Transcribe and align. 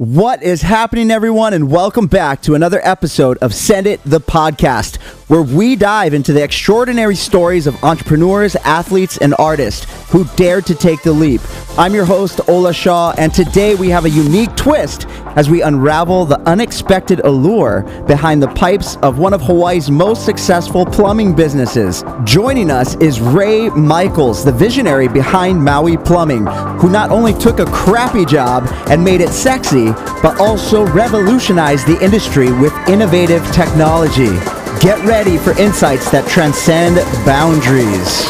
What 0.00 0.42
is 0.42 0.62
happening, 0.62 1.10
everyone, 1.10 1.52
and 1.52 1.70
welcome 1.70 2.06
back 2.06 2.40
to 2.44 2.54
another 2.54 2.80
episode 2.82 3.36
of 3.42 3.54
Send 3.54 3.86
It 3.86 4.00
the 4.02 4.18
Podcast, 4.18 4.96
where 5.30 5.42
we 5.42 5.76
dive 5.76 6.12
into 6.12 6.32
the 6.32 6.42
extraordinary 6.42 7.14
stories 7.14 7.68
of 7.68 7.84
entrepreneurs, 7.84 8.56
athletes, 8.56 9.16
and 9.18 9.32
artists 9.38 9.86
who 10.10 10.24
dared 10.34 10.66
to 10.66 10.74
take 10.74 11.00
the 11.04 11.12
leap. 11.12 11.40
I'm 11.78 11.94
your 11.94 12.04
host, 12.04 12.40
Ola 12.48 12.74
Shaw, 12.74 13.14
and 13.16 13.32
today 13.32 13.76
we 13.76 13.90
have 13.90 14.06
a 14.06 14.10
unique 14.10 14.56
twist 14.56 15.06
as 15.36 15.48
we 15.48 15.62
unravel 15.62 16.24
the 16.24 16.40
unexpected 16.48 17.20
allure 17.20 17.82
behind 18.08 18.42
the 18.42 18.48
pipes 18.48 18.96
of 19.02 19.20
one 19.20 19.32
of 19.32 19.40
Hawaii's 19.40 19.88
most 19.88 20.24
successful 20.24 20.84
plumbing 20.84 21.36
businesses. 21.36 22.02
Joining 22.24 22.68
us 22.68 22.96
is 22.96 23.20
Ray 23.20 23.68
Michaels, 23.68 24.44
the 24.44 24.50
visionary 24.50 25.06
behind 25.06 25.62
Maui 25.62 25.96
Plumbing, 25.96 26.44
who 26.80 26.90
not 26.90 27.12
only 27.12 27.34
took 27.34 27.60
a 27.60 27.66
crappy 27.66 28.24
job 28.24 28.66
and 28.90 29.04
made 29.04 29.20
it 29.20 29.28
sexy, 29.28 29.92
but 30.24 30.40
also 30.40 30.84
revolutionized 30.88 31.86
the 31.86 32.02
industry 32.02 32.50
with 32.50 32.72
innovative 32.88 33.48
technology. 33.52 34.36
Get 34.78 35.04
ready 35.04 35.36
for 35.36 35.50
insights 35.58 36.10
that 36.10 36.26
transcend 36.26 36.96
boundaries. 37.26 38.24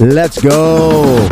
Let's 0.00 0.42
go. 0.42 1.28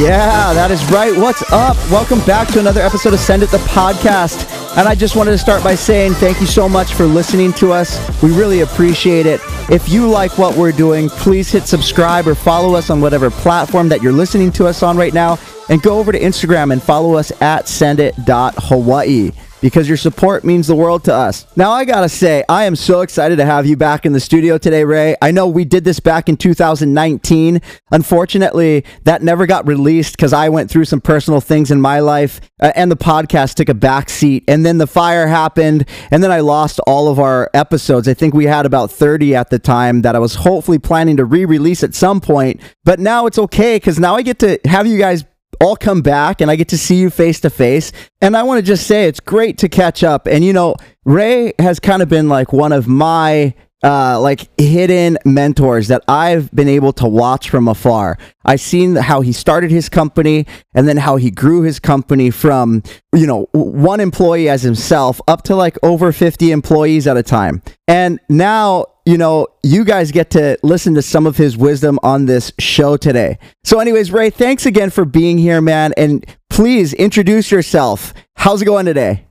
Yeah, 0.00 0.54
that 0.54 0.70
is 0.70 0.82
right. 0.90 1.14
What's 1.16 1.42
up? 1.52 1.76
Welcome 1.90 2.20
back 2.20 2.48
to 2.48 2.58
another 2.58 2.80
episode 2.80 3.12
of 3.12 3.20
Send 3.20 3.42
It 3.42 3.50
the 3.50 3.58
Podcast. 3.58 4.48
And 4.76 4.88
I 4.88 4.94
just 4.94 5.14
wanted 5.14 5.32
to 5.32 5.38
start 5.38 5.62
by 5.62 5.74
saying 5.74 6.14
thank 6.14 6.40
you 6.40 6.46
so 6.46 6.66
much 6.66 6.94
for 6.94 7.04
listening 7.04 7.52
to 7.54 7.72
us. 7.72 8.00
We 8.22 8.32
really 8.32 8.60
appreciate 8.60 9.26
it. 9.26 9.40
If 9.70 9.90
you 9.90 10.08
like 10.08 10.38
what 10.38 10.56
we're 10.56 10.72
doing, 10.72 11.10
please 11.10 11.52
hit 11.52 11.68
subscribe 11.68 12.26
or 12.26 12.34
follow 12.34 12.74
us 12.74 12.88
on 12.88 13.02
whatever 13.02 13.30
platform 13.30 13.90
that 13.90 14.02
you're 14.02 14.12
listening 14.12 14.50
to 14.52 14.66
us 14.66 14.82
on 14.82 14.96
right 14.96 15.12
now. 15.12 15.38
And 15.68 15.80
go 15.82 15.98
over 15.98 16.12
to 16.12 16.20
Instagram 16.20 16.72
and 16.72 16.82
follow 16.82 17.14
us 17.14 17.30
at 17.40 17.66
sendit.hawaii 17.66 19.32
because 19.62 19.88
your 19.88 19.96
support 19.96 20.44
means 20.44 20.66
the 20.66 20.74
world 20.74 21.04
to 21.04 21.14
us. 21.14 21.46
Now, 21.56 21.70
I 21.70 21.84
gotta 21.84 22.08
say, 22.08 22.44
I 22.48 22.64
am 22.64 22.76
so 22.76 23.00
excited 23.00 23.36
to 23.36 23.46
have 23.46 23.64
you 23.64 23.76
back 23.76 24.04
in 24.04 24.12
the 24.12 24.20
studio 24.20 24.58
today, 24.58 24.84
Ray. 24.84 25.16
I 25.22 25.30
know 25.30 25.46
we 25.46 25.64
did 25.64 25.84
this 25.84 26.00
back 26.00 26.28
in 26.28 26.36
2019. 26.36 27.62
Unfortunately, 27.92 28.84
that 29.04 29.22
never 29.22 29.46
got 29.46 29.66
released 29.66 30.16
because 30.16 30.32
I 30.32 30.48
went 30.48 30.68
through 30.68 30.86
some 30.86 31.00
personal 31.00 31.40
things 31.40 31.70
in 31.70 31.80
my 31.80 32.00
life 32.00 32.40
uh, 32.60 32.72
and 32.74 32.90
the 32.90 32.96
podcast 32.96 33.54
took 33.54 33.68
a 33.68 33.74
back 33.74 34.10
seat. 34.10 34.44
And 34.48 34.66
then 34.66 34.78
the 34.78 34.88
fire 34.88 35.28
happened, 35.28 35.88
and 36.10 36.22
then 36.22 36.32
I 36.32 36.40
lost 36.40 36.80
all 36.80 37.08
of 37.08 37.20
our 37.20 37.48
episodes. 37.54 38.08
I 38.08 38.14
think 38.14 38.34
we 38.34 38.46
had 38.46 38.66
about 38.66 38.90
30 38.90 39.36
at 39.36 39.50
the 39.50 39.60
time 39.60 40.02
that 40.02 40.16
I 40.16 40.18
was 40.18 40.34
hopefully 40.34 40.80
planning 40.80 41.16
to 41.18 41.24
re 41.24 41.44
release 41.44 41.84
at 41.84 41.94
some 41.94 42.20
point. 42.20 42.60
But 42.84 42.98
now 42.98 43.26
it's 43.26 43.38
okay 43.38 43.76
because 43.76 44.00
now 44.00 44.16
I 44.16 44.22
get 44.22 44.40
to 44.40 44.58
have 44.64 44.88
you 44.88 44.98
guys 44.98 45.24
all 45.62 45.76
come 45.76 46.02
back 46.02 46.40
and 46.40 46.50
I 46.50 46.56
get 46.56 46.68
to 46.68 46.78
see 46.78 46.96
you 46.96 47.08
face 47.08 47.40
to 47.40 47.50
face. 47.50 47.92
And 48.20 48.36
I 48.36 48.42
want 48.42 48.58
to 48.58 48.62
just 48.62 48.86
say 48.86 49.06
it's 49.06 49.20
great 49.20 49.58
to 49.58 49.68
catch 49.68 50.02
up. 50.02 50.26
And 50.26 50.44
you 50.44 50.52
know, 50.52 50.74
Ray 51.04 51.52
has 51.58 51.78
kind 51.78 52.02
of 52.02 52.08
been 52.08 52.28
like 52.28 52.52
one 52.52 52.72
of 52.72 52.88
my 52.88 53.54
uh, 53.84 54.20
like 54.20 54.48
hidden 54.60 55.18
mentors 55.24 55.88
that 55.88 56.02
I've 56.06 56.50
been 56.52 56.68
able 56.68 56.92
to 56.94 57.06
watch 57.06 57.50
from 57.50 57.66
afar. 57.66 58.16
I've 58.44 58.60
seen 58.60 58.94
how 58.94 59.22
he 59.22 59.32
started 59.32 59.70
his 59.70 59.88
company 59.88 60.46
and 60.74 60.86
then 60.86 60.96
how 60.96 61.16
he 61.16 61.30
grew 61.30 61.62
his 61.62 61.80
company 61.80 62.30
from, 62.30 62.82
you 63.14 63.26
know, 63.26 63.48
one 63.52 63.98
employee 63.98 64.48
as 64.48 64.62
himself 64.62 65.20
up 65.26 65.42
to 65.44 65.56
like 65.56 65.76
over 65.82 66.12
50 66.12 66.52
employees 66.52 67.06
at 67.06 67.16
a 67.16 67.22
time. 67.22 67.60
And 67.88 68.20
now 68.28 68.86
you 69.04 69.18
know, 69.18 69.48
you 69.62 69.84
guys 69.84 70.12
get 70.12 70.30
to 70.30 70.58
listen 70.62 70.94
to 70.94 71.02
some 71.02 71.26
of 71.26 71.36
his 71.36 71.56
wisdom 71.56 71.98
on 72.02 72.26
this 72.26 72.52
show 72.58 72.96
today. 72.96 73.38
So, 73.64 73.80
anyways, 73.80 74.12
Ray, 74.12 74.30
thanks 74.30 74.66
again 74.66 74.90
for 74.90 75.04
being 75.04 75.38
here, 75.38 75.60
man. 75.60 75.92
And 75.96 76.24
please 76.50 76.92
introduce 76.94 77.50
yourself. 77.50 78.14
How's 78.36 78.62
it 78.62 78.66
going 78.66 78.86
today? 78.86 79.26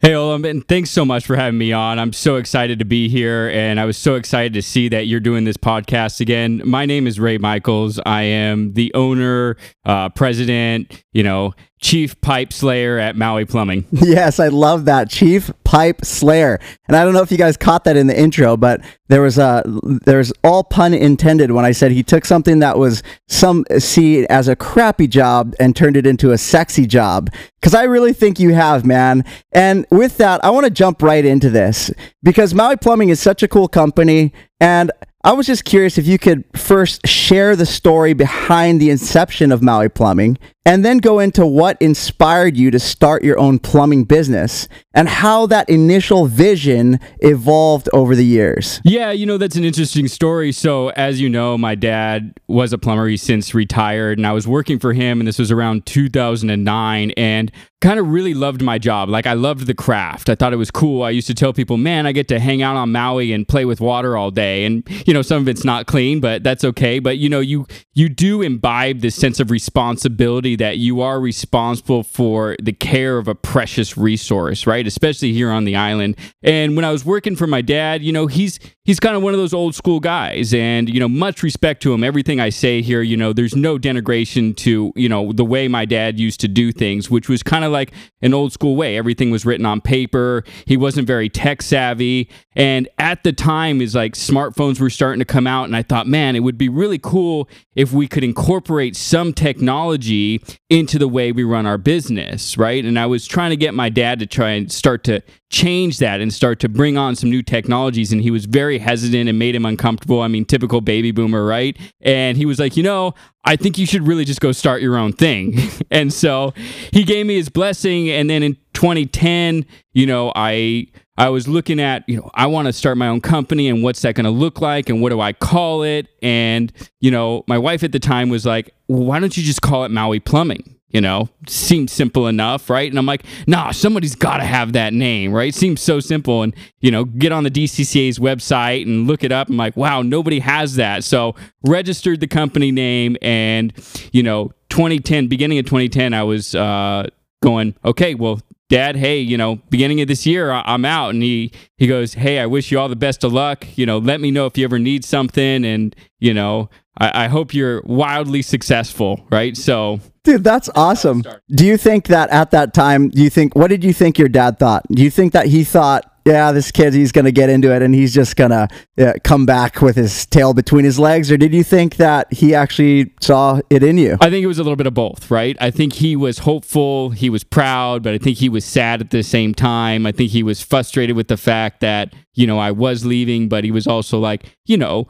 Hey, 0.00 0.14
Olam, 0.14 0.48
and 0.50 0.66
thanks 0.66 0.90
so 0.90 1.04
much 1.04 1.24
for 1.26 1.36
having 1.36 1.58
me 1.58 1.72
on. 1.72 2.00
I'm 2.00 2.12
so 2.12 2.34
excited 2.34 2.80
to 2.80 2.84
be 2.84 3.08
here, 3.08 3.48
and 3.50 3.78
I 3.78 3.84
was 3.84 3.96
so 3.96 4.16
excited 4.16 4.52
to 4.54 4.62
see 4.62 4.88
that 4.88 5.06
you're 5.06 5.20
doing 5.20 5.44
this 5.44 5.56
podcast 5.56 6.20
again. 6.20 6.60
My 6.64 6.86
name 6.86 7.06
is 7.06 7.20
Ray 7.20 7.38
Michaels. 7.38 8.00
I 8.04 8.22
am 8.22 8.72
the 8.72 8.92
owner, 8.94 9.56
uh, 9.84 10.08
president, 10.08 11.04
you 11.12 11.22
know, 11.22 11.54
chief 11.82 12.18
pipe 12.20 12.52
slayer 12.52 12.98
at 12.98 13.16
Maui 13.16 13.44
Plumbing. 13.44 13.84
Yes, 14.12 14.38
I 14.40 14.48
love 14.48 14.84
that 14.86 15.08
chief 15.08 15.50
pipe 15.64 16.04
slayer. 16.04 16.60
And 16.86 16.96
I 16.96 17.04
don't 17.04 17.14
know 17.14 17.22
if 17.22 17.32
you 17.32 17.38
guys 17.38 17.56
caught 17.56 17.84
that 17.84 17.96
in 17.96 18.06
the 18.06 18.18
intro, 18.18 18.56
but 18.58 18.82
there 19.08 19.22
was 19.22 19.38
a 19.38 19.62
there's 20.04 20.32
all 20.44 20.64
pun 20.64 20.92
intended 20.92 21.52
when 21.52 21.64
I 21.64 21.72
said 21.72 21.92
he 21.92 22.02
took 22.02 22.26
something 22.26 22.58
that 22.58 22.78
was 22.78 23.02
some 23.28 23.64
see 23.78 24.26
as 24.26 24.48
a 24.48 24.56
crappy 24.56 25.06
job 25.06 25.54
and 25.58 25.74
turned 25.74 25.96
it 25.96 26.06
into 26.06 26.32
a 26.32 26.38
sexy 26.38 26.86
job. 26.86 27.30
Because 27.60 27.74
I 27.74 27.84
really 27.84 28.12
think 28.12 28.38
you 28.38 28.52
have, 28.52 28.84
man. 28.84 29.24
And 29.52 29.86
with 29.90 30.18
that, 30.18 30.44
I 30.44 30.50
want 30.50 30.64
to 30.64 30.70
jump 30.70 31.02
right 31.02 31.24
into 31.24 31.48
this 31.48 31.90
because 32.22 32.54
Maui 32.54 32.76
Plumbing 32.76 33.08
is 33.08 33.20
such 33.20 33.42
a 33.42 33.48
cool 33.48 33.68
company, 33.68 34.32
and 34.60 34.90
I 35.24 35.32
was 35.32 35.46
just 35.46 35.64
curious 35.64 35.96
if 35.96 36.06
you 36.06 36.18
could 36.18 36.44
first 36.54 37.06
share 37.06 37.56
the 37.56 37.66
story 37.66 38.12
behind 38.12 38.80
the 38.80 38.90
inception 38.90 39.52
of 39.52 39.62
Maui 39.62 39.88
Plumbing 39.88 40.36
and 40.64 40.84
then 40.84 40.98
go 40.98 41.18
into 41.18 41.46
what 41.46 41.76
inspired 41.80 42.56
you 42.56 42.70
to 42.70 42.78
start 42.78 43.24
your 43.24 43.38
own 43.38 43.58
plumbing 43.58 44.04
business 44.04 44.68
and 44.94 45.08
how 45.08 45.46
that 45.46 45.68
initial 45.68 46.26
vision 46.26 47.00
evolved 47.20 47.88
over 47.92 48.14
the 48.14 48.24
years. 48.24 48.80
Yeah, 48.84 49.10
you 49.10 49.26
know, 49.26 49.38
that's 49.38 49.56
an 49.56 49.64
interesting 49.64 50.06
story. 50.08 50.52
So, 50.52 50.90
as 50.90 51.20
you 51.20 51.28
know, 51.28 51.58
my 51.58 51.74
dad 51.74 52.34
was 52.46 52.72
a 52.72 52.78
plumber. 52.78 53.08
He's 53.08 53.22
since 53.22 53.54
retired, 53.54 54.18
and 54.18 54.26
I 54.26 54.32
was 54.32 54.46
working 54.46 54.78
for 54.78 54.92
him, 54.92 55.20
and 55.20 55.26
this 55.26 55.38
was 55.38 55.50
around 55.50 55.86
2009. 55.86 57.10
And 57.16 57.52
kind 57.82 57.98
of 57.98 58.08
really 58.08 58.32
loved 58.32 58.62
my 58.62 58.78
job. 58.78 59.08
Like 59.10 59.26
I 59.26 59.34
loved 59.34 59.66
the 59.66 59.74
craft. 59.74 60.30
I 60.30 60.36
thought 60.36 60.52
it 60.52 60.56
was 60.56 60.70
cool. 60.70 61.02
I 61.02 61.10
used 61.10 61.26
to 61.26 61.34
tell 61.34 61.52
people, 61.52 61.76
"Man, 61.76 62.06
I 62.06 62.12
get 62.12 62.28
to 62.28 62.38
hang 62.38 62.62
out 62.62 62.76
on 62.76 62.92
Maui 62.92 63.32
and 63.32 63.46
play 63.46 63.64
with 63.64 63.80
water 63.80 64.16
all 64.16 64.30
day." 64.30 64.64
And 64.64 64.88
you 65.06 65.12
know, 65.12 65.20
some 65.20 65.42
of 65.42 65.48
it's 65.48 65.64
not 65.64 65.86
clean, 65.86 66.20
but 66.20 66.42
that's 66.44 66.64
okay. 66.64 67.00
But 67.00 67.18
you 67.18 67.28
know, 67.28 67.40
you 67.40 67.66
you 67.92 68.08
do 68.08 68.40
imbibe 68.40 69.00
this 69.00 69.16
sense 69.16 69.40
of 69.40 69.50
responsibility 69.50 70.51
that 70.56 70.78
you 70.78 71.00
are 71.00 71.20
responsible 71.20 72.02
for 72.02 72.56
the 72.62 72.72
care 72.72 73.18
of 73.18 73.28
a 73.28 73.34
precious 73.34 73.96
resource, 73.96 74.66
right? 74.66 74.86
Especially 74.86 75.32
here 75.32 75.50
on 75.50 75.64
the 75.64 75.76
island. 75.76 76.16
And 76.42 76.76
when 76.76 76.84
I 76.84 76.92
was 76.92 77.04
working 77.04 77.36
for 77.36 77.46
my 77.46 77.60
dad, 77.60 78.02
you 78.02 78.12
know, 78.12 78.26
he's 78.26 78.58
he's 78.84 78.98
kind 78.98 79.14
of 79.14 79.22
one 79.22 79.32
of 79.34 79.38
those 79.38 79.54
old 79.54 79.74
school 79.74 80.00
guys 80.00 80.52
and 80.52 80.88
you 80.88 80.98
know, 80.98 81.08
much 81.08 81.42
respect 81.42 81.82
to 81.82 81.92
him. 81.92 82.02
Everything 82.02 82.40
I 82.40 82.48
say 82.48 82.82
here, 82.82 83.02
you 83.02 83.16
know, 83.16 83.32
there's 83.32 83.54
no 83.54 83.78
denigration 83.78 84.56
to, 84.58 84.92
you 84.96 85.08
know, 85.08 85.32
the 85.32 85.44
way 85.44 85.68
my 85.68 85.84
dad 85.84 86.18
used 86.18 86.40
to 86.40 86.48
do 86.48 86.72
things, 86.72 87.10
which 87.10 87.28
was 87.28 87.42
kind 87.42 87.64
of 87.64 87.72
like 87.72 87.92
an 88.22 88.34
old 88.34 88.52
school 88.52 88.76
way. 88.76 88.96
Everything 88.96 89.30
was 89.30 89.46
written 89.46 89.66
on 89.66 89.80
paper. 89.80 90.44
He 90.66 90.76
wasn't 90.76 91.06
very 91.06 91.28
tech 91.28 91.62
savvy. 91.62 92.28
And 92.54 92.88
at 92.98 93.22
the 93.24 93.32
time, 93.32 93.80
is 93.80 93.94
like 93.94 94.14
smartphones 94.14 94.80
were 94.80 94.90
starting 94.90 95.18
to 95.20 95.24
come 95.24 95.46
out. 95.46 95.64
And 95.64 95.76
I 95.76 95.82
thought, 95.82 96.06
man, 96.06 96.36
it 96.36 96.40
would 96.40 96.58
be 96.58 96.68
really 96.68 96.98
cool 96.98 97.48
if 97.74 97.92
we 97.92 98.06
could 98.06 98.24
incorporate 98.24 98.96
some 98.96 99.32
technology 99.32 100.41
into 100.70 100.98
the 100.98 101.08
way 101.08 101.32
we 101.32 101.44
run 101.44 101.66
our 101.66 101.78
business, 101.78 102.56
right? 102.56 102.84
And 102.84 102.98
I 102.98 103.06
was 103.06 103.26
trying 103.26 103.50
to 103.50 103.56
get 103.56 103.74
my 103.74 103.88
dad 103.88 104.18
to 104.20 104.26
try 104.26 104.50
and 104.50 104.70
start 104.70 105.04
to 105.04 105.22
change 105.50 105.98
that 105.98 106.20
and 106.20 106.32
start 106.32 106.58
to 106.60 106.68
bring 106.68 106.96
on 106.96 107.14
some 107.14 107.30
new 107.30 107.42
technologies. 107.42 108.12
And 108.12 108.22
he 108.22 108.30
was 108.30 108.46
very 108.46 108.78
hesitant 108.78 109.28
and 109.28 109.38
made 109.38 109.54
him 109.54 109.66
uncomfortable. 109.66 110.20
I 110.22 110.28
mean, 110.28 110.44
typical 110.44 110.80
baby 110.80 111.10
boomer, 111.10 111.44
right? 111.44 111.76
And 112.00 112.36
he 112.36 112.46
was 112.46 112.58
like, 112.58 112.76
you 112.76 112.82
know, 112.82 113.14
I 113.44 113.56
think 113.56 113.76
you 113.76 113.86
should 113.86 114.06
really 114.06 114.24
just 114.24 114.40
go 114.40 114.52
start 114.52 114.82
your 114.82 114.96
own 114.96 115.12
thing. 115.12 115.58
and 115.90 116.12
so 116.12 116.54
he 116.92 117.04
gave 117.04 117.26
me 117.26 117.36
his 117.36 117.48
blessing. 117.48 118.08
And 118.08 118.30
then 118.30 118.42
in 118.42 118.56
2010, 118.82 119.64
you 119.92 120.06
know, 120.06 120.32
I 120.34 120.88
I 121.16 121.28
was 121.28 121.46
looking 121.46 121.78
at, 121.78 122.02
you 122.08 122.16
know, 122.16 122.28
I 122.34 122.46
want 122.46 122.66
to 122.66 122.72
start 122.72 122.98
my 122.98 123.06
own 123.06 123.20
company 123.20 123.68
and 123.68 123.80
what's 123.80 124.02
that 124.02 124.16
going 124.16 124.24
to 124.24 124.30
look 124.30 124.60
like 124.60 124.88
and 124.88 125.00
what 125.00 125.10
do 125.10 125.20
I 125.20 125.32
call 125.32 125.84
it? 125.84 126.08
And, 126.20 126.72
you 127.00 127.12
know, 127.12 127.44
my 127.46 127.58
wife 127.58 127.84
at 127.84 127.92
the 127.92 128.00
time 128.00 128.28
was 128.28 128.44
like, 128.44 128.74
well, 128.88 129.04
why 129.04 129.20
don't 129.20 129.36
you 129.36 129.44
just 129.44 129.62
call 129.62 129.84
it 129.84 129.90
Maui 129.92 130.18
Plumbing? 130.18 130.80
You 130.88 131.00
know, 131.00 131.28
seems 131.46 131.92
simple 131.92 132.26
enough, 132.26 132.68
right? 132.68 132.90
And 132.90 132.98
I'm 132.98 133.06
like, 133.06 133.24
nah, 133.46 133.70
somebody's 133.70 134.16
got 134.16 134.38
to 134.38 134.44
have 134.44 134.72
that 134.72 134.92
name, 134.92 135.32
right? 135.32 135.54
Seems 135.54 135.80
so 135.80 136.00
simple. 136.00 136.42
And, 136.42 136.52
you 136.80 136.90
know, 136.90 137.04
get 137.04 137.30
on 137.30 137.44
the 137.44 137.50
DCCA's 137.52 138.18
website 138.18 138.82
and 138.82 139.06
look 139.06 139.22
it 139.22 139.30
up. 139.30 139.48
I'm 139.48 139.56
like, 139.56 139.76
wow, 139.76 140.02
nobody 140.02 140.40
has 140.40 140.74
that. 140.74 141.04
So 141.04 141.36
registered 141.64 142.18
the 142.18 142.26
company 142.26 142.72
name 142.72 143.16
and, 143.22 143.72
you 144.12 144.24
know, 144.24 144.52
2010, 144.70 145.28
beginning 145.28 145.60
of 145.60 145.66
2010, 145.66 146.14
I 146.14 146.24
was 146.24 146.56
uh, 146.56 147.06
going, 147.42 147.74
okay, 147.84 148.14
well, 148.14 148.40
dad 148.72 148.96
hey 148.96 149.18
you 149.18 149.36
know 149.36 149.56
beginning 149.68 150.00
of 150.00 150.08
this 150.08 150.24
year 150.24 150.50
i'm 150.50 150.84
out. 150.86 151.10
And 151.10 151.22
he 151.22 151.52
he 151.76 151.86
goes 151.86 152.14
hey 152.14 152.40
i 152.40 152.46
wish 152.46 152.72
you 152.72 152.78
all 152.78 152.88
the 152.88 152.96
best 152.96 153.22
of 153.22 153.32
luck. 153.32 153.66
You 153.76 153.84
know 153.84 153.98
let 153.98 154.20
me 154.20 154.30
know 154.30 154.46
if 154.46 154.56
you 154.56 154.64
ever 154.64 154.78
need 154.78 155.04
something. 155.04 155.64
And 155.64 155.94
you 156.18 156.32
know 156.32 156.70
i, 156.98 157.24
I 157.24 157.28
hope 157.28 157.52
you're 157.52 157.82
wildly 157.84 158.40
successful 158.40 159.26
right? 159.30 159.56
So 159.56 160.00
dude 160.24 160.42
that's 160.42 160.70
awesome. 160.74 161.22
Do 161.54 161.66
you 161.66 161.76
think 161.76 162.06
that 162.06 162.30
at 162.30 162.50
that 162.52 162.72
time 162.72 163.10
do 163.10 163.22
you 163.22 163.28
think 163.28 163.54
what 163.54 163.68
did 163.68 163.84
you 163.84 163.92
think 163.92 164.18
your 164.18 164.28
dad 164.28 164.58
thought? 164.58 164.86
Do 164.90 165.02
you 165.02 165.10
think 165.10 165.34
that 165.34 165.46
he 165.46 165.64
thought 165.64 166.10
yeah, 166.24 166.52
this 166.52 166.70
kid, 166.70 166.94
he's 166.94 167.12
going 167.12 167.24
to 167.24 167.32
get 167.32 167.50
into 167.50 167.74
it 167.74 167.82
and 167.82 167.94
he's 167.94 168.14
just 168.14 168.36
going 168.36 168.50
to 168.50 168.68
uh, 168.98 169.12
come 169.24 169.46
back 169.46 169.80
with 169.82 169.96
his 169.96 170.26
tail 170.26 170.54
between 170.54 170.84
his 170.84 170.98
legs? 170.98 171.30
Or 171.30 171.36
did 171.36 171.52
you 171.52 171.64
think 171.64 171.96
that 171.96 172.32
he 172.32 172.54
actually 172.54 173.12
saw 173.20 173.60
it 173.70 173.82
in 173.82 173.98
you? 173.98 174.16
I 174.20 174.30
think 174.30 174.44
it 174.44 174.46
was 174.46 174.58
a 174.58 174.62
little 174.62 174.76
bit 174.76 174.86
of 174.86 174.94
both, 174.94 175.30
right? 175.30 175.56
I 175.60 175.70
think 175.70 175.94
he 175.94 176.16
was 176.16 176.38
hopeful, 176.38 177.10
he 177.10 177.30
was 177.30 177.44
proud, 177.44 178.02
but 178.02 178.14
I 178.14 178.18
think 178.18 178.38
he 178.38 178.48
was 178.48 178.64
sad 178.64 179.00
at 179.00 179.10
the 179.10 179.22
same 179.22 179.54
time. 179.54 180.06
I 180.06 180.12
think 180.12 180.30
he 180.30 180.42
was 180.42 180.62
frustrated 180.62 181.16
with 181.16 181.28
the 181.28 181.36
fact 181.36 181.80
that, 181.80 182.14
you 182.34 182.46
know, 182.46 182.58
I 182.58 182.70
was 182.70 183.04
leaving, 183.04 183.48
but 183.48 183.64
he 183.64 183.70
was 183.70 183.86
also 183.86 184.18
like, 184.18 184.56
you 184.64 184.76
know, 184.76 185.08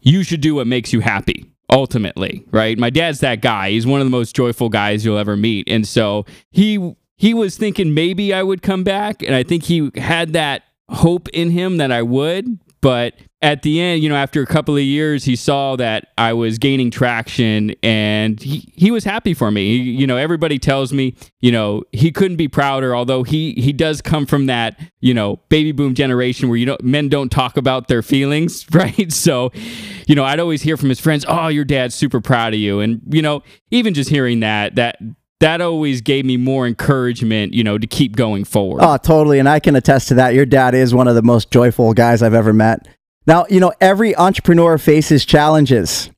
you 0.00 0.22
should 0.22 0.40
do 0.40 0.56
what 0.56 0.66
makes 0.66 0.92
you 0.92 1.00
happy 1.00 1.50
ultimately, 1.70 2.44
right? 2.50 2.78
My 2.78 2.90
dad's 2.90 3.20
that 3.20 3.40
guy. 3.40 3.70
He's 3.70 3.86
one 3.86 4.00
of 4.00 4.06
the 4.06 4.10
most 4.10 4.34
joyful 4.34 4.68
guys 4.68 5.04
you'll 5.04 5.18
ever 5.18 5.36
meet. 5.36 5.68
And 5.68 5.86
so 5.86 6.24
he 6.50 6.94
he 7.20 7.34
was 7.34 7.58
thinking 7.58 7.92
maybe 7.92 8.32
I 8.32 8.42
would 8.42 8.62
come 8.62 8.82
back 8.82 9.22
and 9.22 9.34
I 9.34 9.42
think 9.42 9.64
he 9.64 9.90
had 9.94 10.32
that 10.32 10.62
hope 10.88 11.28
in 11.34 11.50
him 11.50 11.76
that 11.76 11.92
I 11.92 12.00
would, 12.00 12.58
but 12.80 13.12
at 13.42 13.60
the 13.60 13.78
end, 13.78 14.02
you 14.02 14.08
know, 14.08 14.16
after 14.16 14.40
a 14.40 14.46
couple 14.46 14.74
of 14.74 14.82
years, 14.82 15.24
he 15.24 15.36
saw 15.36 15.76
that 15.76 16.08
I 16.16 16.32
was 16.32 16.56
gaining 16.56 16.90
traction 16.90 17.74
and 17.82 18.42
he, 18.42 18.72
he 18.74 18.90
was 18.90 19.04
happy 19.04 19.34
for 19.34 19.50
me. 19.50 19.76
He, 19.76 19.90
you 19.90 20.06
know, 20.06 20.16
everybody 20.16 20.58
tells 20.58 20.94
me, 20.94 21.14
you 21.40 21.52
know, 21.52 21.82
he 21.92 22.10
couldn't 22.10 22.38
be 22.38 22.48
prouder, 22.48 22.96
although 22.96 23.22
he, 23.22 23.52
he 23.52 23.74
does 23.74 24.00
come 24.00 24.24
from 24.24 24.46
that, 24.46 24.80
you 25.00 25.12
know, 25.12 25.40
baby 25.50 25.72
boom 25.72 25.94
generation 25.94 26.48
where, 26.48 26.56
you 26.56 26.64
know, 26.64 26.78
men 26.82 27.10
don't 27.10 27.28
talk 27.28 27.58
about 27.58 27.88
their 27.88 28.00
feelings, 28.00 28.64
right? 28.72 29.12
So, 29.12 29.52
you 30.06 30.14
know, 30.14 30.24
I'd 30.24 30.40
always 30.40 30.62
hear 30.62 30.78
from 30.78 30.88
his 30.88 31.00
friends, 31.00 31.26
oh, 31.28 31.48
your 31.48 31.66
dad's 31.66 31.94
super 31.94 32.22
proud 32.22 32.54
of 32.54 32.60
you. 32.60 32.80
And, 32.80 33.02
you 33.10 33.20
know, 33.20 33.42
even 33.70 33.92
just 33.92 34.08
hearing 34.08 34.40
that, 34.40 34.76
that, 34.76 34.96
that 35.40 35.60
always 35.60 36.00
gave 36.00 36.24
me 36.24 36.36
more 36.36 36.66
encouragement, 36.66 37.54
you 37.54 37.64
know, 37.64 37.78
to 37.78 37.86
keep 37.86 38.14
going 38.14 38.44
forward. 38.44 38.82
Oh, 38.82 38.96
totally. 38.98 39.38
And 39.38 39.48
I 39.48 39.58
can 39.58 39.74
attest 39.74 40.08
to 40.08 40.14
that. 40.14 40.34
Your 40.34 40.46
dad 40.46 40.74
is 40.74 40.94
one 40.94 41.08
of 41.08 41.14
the 41.14 41.22
most 41.22 41.50
joyful 41.50 41.92
guys 41.94 42.22
I've 42.22 42.34
ever 42.34 42.52
met. 42.52 42.86
Now, 43.26 43.46
you 43.48 43.60
know, 43.60 43.72
every 43.80 44.14
entrepreneur 44.16 44.78
faces 44.78 45.24
challenges. 45.24 46.10